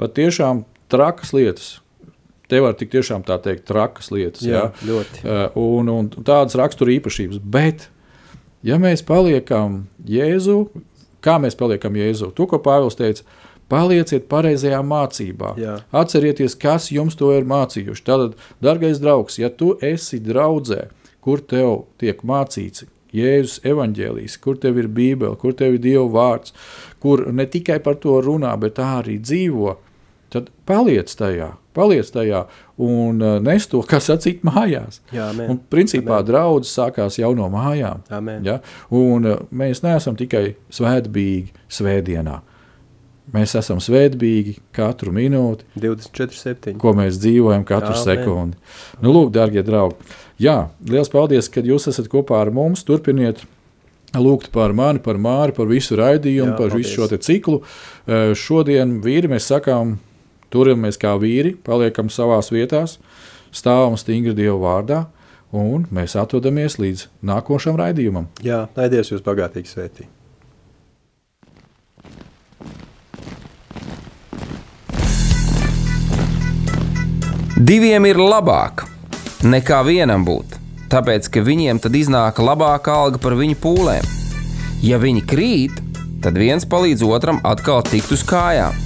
patiešām 0.01 0.65
trakas 0.93 1.33
lietas. 1.37 1.69
Te 2.47 2.61
var 2.63 2.77
tik 2.79 2.93
tiešām 2.93 3.25
tā 3.27 3.41
teikt, 3.43 3.65
trakas 3.67 4.13
lietas. 4.15 4.45
jā, 4.47 4.69
jā. 4.69 4.87
ļoti. 4.87 5.25
Uh, 5.25 5.57
un, 5.81 5.91
un 5.91 6.11
tādas 6.21 6.55
rakstura 6.59 6.95
īpašības. 6.95 7.41
Bet, 7.43 7.89
ja 8.67 8.79
mēs 8.83 9.03
paliekam 9.07 9.85
Jēzu, 10.07 10.61
kā 11.27 11.41
mēs 11.43 11.59
paliekam 11.59 11.99
Jēzu, 11.99 12.31
to, 12.37 12.47
ko 12.47 12.63
Pāvils 12.63 12.99
teica, 12.99 13.27
Palieciet 13.67 14.29
pareizajā 14.31 14.79
mācībā. 14.87 15.57
Jā. 15.59 15.73
Atcerieties, 15.91 16.55
kas 16.55 16.87
jums 16.95 17.17
to 17.19 17.33
ir 17.35 17.47
mācījuši. 17.51 18.05
Tātad, 18.07 18.37
darbais 18.63 19.01
draugs, 19.03 19.41
ja 19.43 19.51
tu 19.51 19.73
esi 19.83 20.21
draudzē, 20.23 20.85
kur 21.25 21.43
tev 21.43 21.89
tiek 21.99 22.23
mācīts 22.23 22.87
Jēzus 23.17 23.65
evaņģēlijs, 23.67 24.37
kur 24.43 24.59
tev 24.63 24.79
ir 24.79 24.87
Bībele, 24.93 25.35
kur 25.41 25.57
tev 25.57 25.75
ir 25.77 25.83
Dieva 25.83 26.07
vārds, 26.15 26.55
kur 27.03 27.25
ne 27.33 27.47
tikai 27.51 27.81
par 27.83 27.99
to 28.03 28.21
runā, 28.23 28.53
bet 28.61 28.77
tā 28.79 28.93
arī 29.01 29.17
dzīvo, 29.23 29.77
tad 30.37 30.51
paliec 30.69 31.13
tajā, 31.19 31.51
paliec 31.77 32.11
tajā 32.13 32.45
un 32.83 33.23
uh, 33.23 33.37
nes 33.43 33.69
to, 33.71 33.81
kas 33.89 34.11
sacīt 34.11 34.45
mājās. 34.47 35.01
Jā, 35.15 35.31
amen. 35.33 35.55
Un 35.55 35.63
principā 35.73 36.21
draudzes 36.27 36.75
sākās 36.77 37.19
jau 37.21 37.33
no 37.39 37.49
mājām. 37.53 38.05
Amen. 38.13 38.45
Ja? 38.47 38.61
Un 38.95 39.29
uh, 39.29 39.41
mēs 39.51 39.83
neesam 39.87 40.19
tikai 40.19 40.53
svētbīgi 40.73 41.57
svētdienā. 41.79 42.43
Mēs 43.35 43.57
esam 43.59 43.81
svētbīgi 43.83 44.55
katru 44.77 45.11
minūti, 45.11 45.67
24, 45.83 46.37
7. 46.39 46.77
ko 46.79 46.93
mēs 46.95 47.19
dzīvojam 47.19 47.65
katru 47.67 47.91
Amen. 47.91 48.05
sekundi. 48.05 48.61
Nu, 49.03 49.11
lūk, 49.11 49.33
darbie 49.35 49.65
draugi, 49.67 49.99
jā, 50.39 50.69
liels 50.87 51.11
paldies, 51.11 51.51
ka 51.51 51.65
jūs 51.67 51.89
esat 51.91 52.07
kopā 52.13 52.39
ar 52.45 52.53
mums. 52.55 52.85
Turpiniet 52.87 53.43
lūgt 54.15 54.53
par 54.55 54.75
mani, 54.77 55.03
par 55.03 55.19
Māri, 55.19 55.55
par 55.57 55.67
visu 55.71 55.99
raidījumu, 55.99 56.53
Jā, 56.53 56.59
par 56.59 56.75
visu 56.77 56.95
šo 56.95 57.09
te 57.11 57.19
ciklu. 57.19 57.63
Eh, 58.07 58.33
Šodien 58.39 59.01
vīri 59.05 59.31
mēs 59.33 59.49
sakām, 59.51 59.97
turamies 60.51 60.99
kā 61.01 61.15
vīri, 61.21 61.55
paliekam 61.67 62.11
savās 62.13 62.53
vietās, 62.55 62.99
stāvam 63.55 63.97
stingri 64.01 64.35
Dieva 64.37 64.59
vārdā, 64.63 65.05
un 65.55 65.87
mēs 65.95 66.17
atrodamies 66.19 66.79
līdz 66.83 67.07
nākošam 67.27 67.79
raidījumam. 67.81 68.29
Jā, 68.45 68.67
lai 68.77 68.91
Dievs 68.93 69.15
jūs 69.15 69.25
bagātīgi 69.27 69.73
svētī. 69.73 70.11
Diviem 77.57 78.05
ir 78.05 78.19
labāk 78.21 78.85
nekā 79.49 79.79
vienam 79.87 80.27
būt, 80.27 80.59
tāpēc 80.93 81.31
ka 81.33 81.41
viņiem 81.41 81.81
tad 81.81 81.97
iznāk 81.97 82.43
labāka 82.45 82.93
alga 82.93 83.19
par 83.23 83.35
viņu 83.39 83.57
pūlēm. 83.63 84.11
Ja 84.85 85.01
viņi 85.01 85.25
krīt, 85.25 85.81
tad 86.23 86.37
viens 86.37 86.69
palīdz 86.69 87.07
otram 87.09 87.41
atkal 87.49 87.81
tikt 87.89 88.13
uz 88.13 88.27
kājām. 88.29 88.86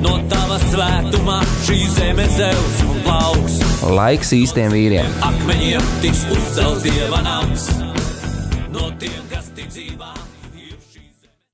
No 0.00 0.16
tava 0.32 0.56
svētumā 0.70 1.40
šī 1.66 1.78
zeme 1.92 2.24
zeus 2.32 2.78
un 2.88 3.00
plauks. 3.04 3.58
Laiks 3.84 4.32
īstiem 4.36 4.72
vīriem! 4.72 5.18
Akmeņiem 5.26 5.90
tiks 6.04 6.24
uzcelts 6.32 6.86
dieva 6.86 7.20
nams. 7.26 7.66
No 8.72 8.88
tiem, 9.00 9.20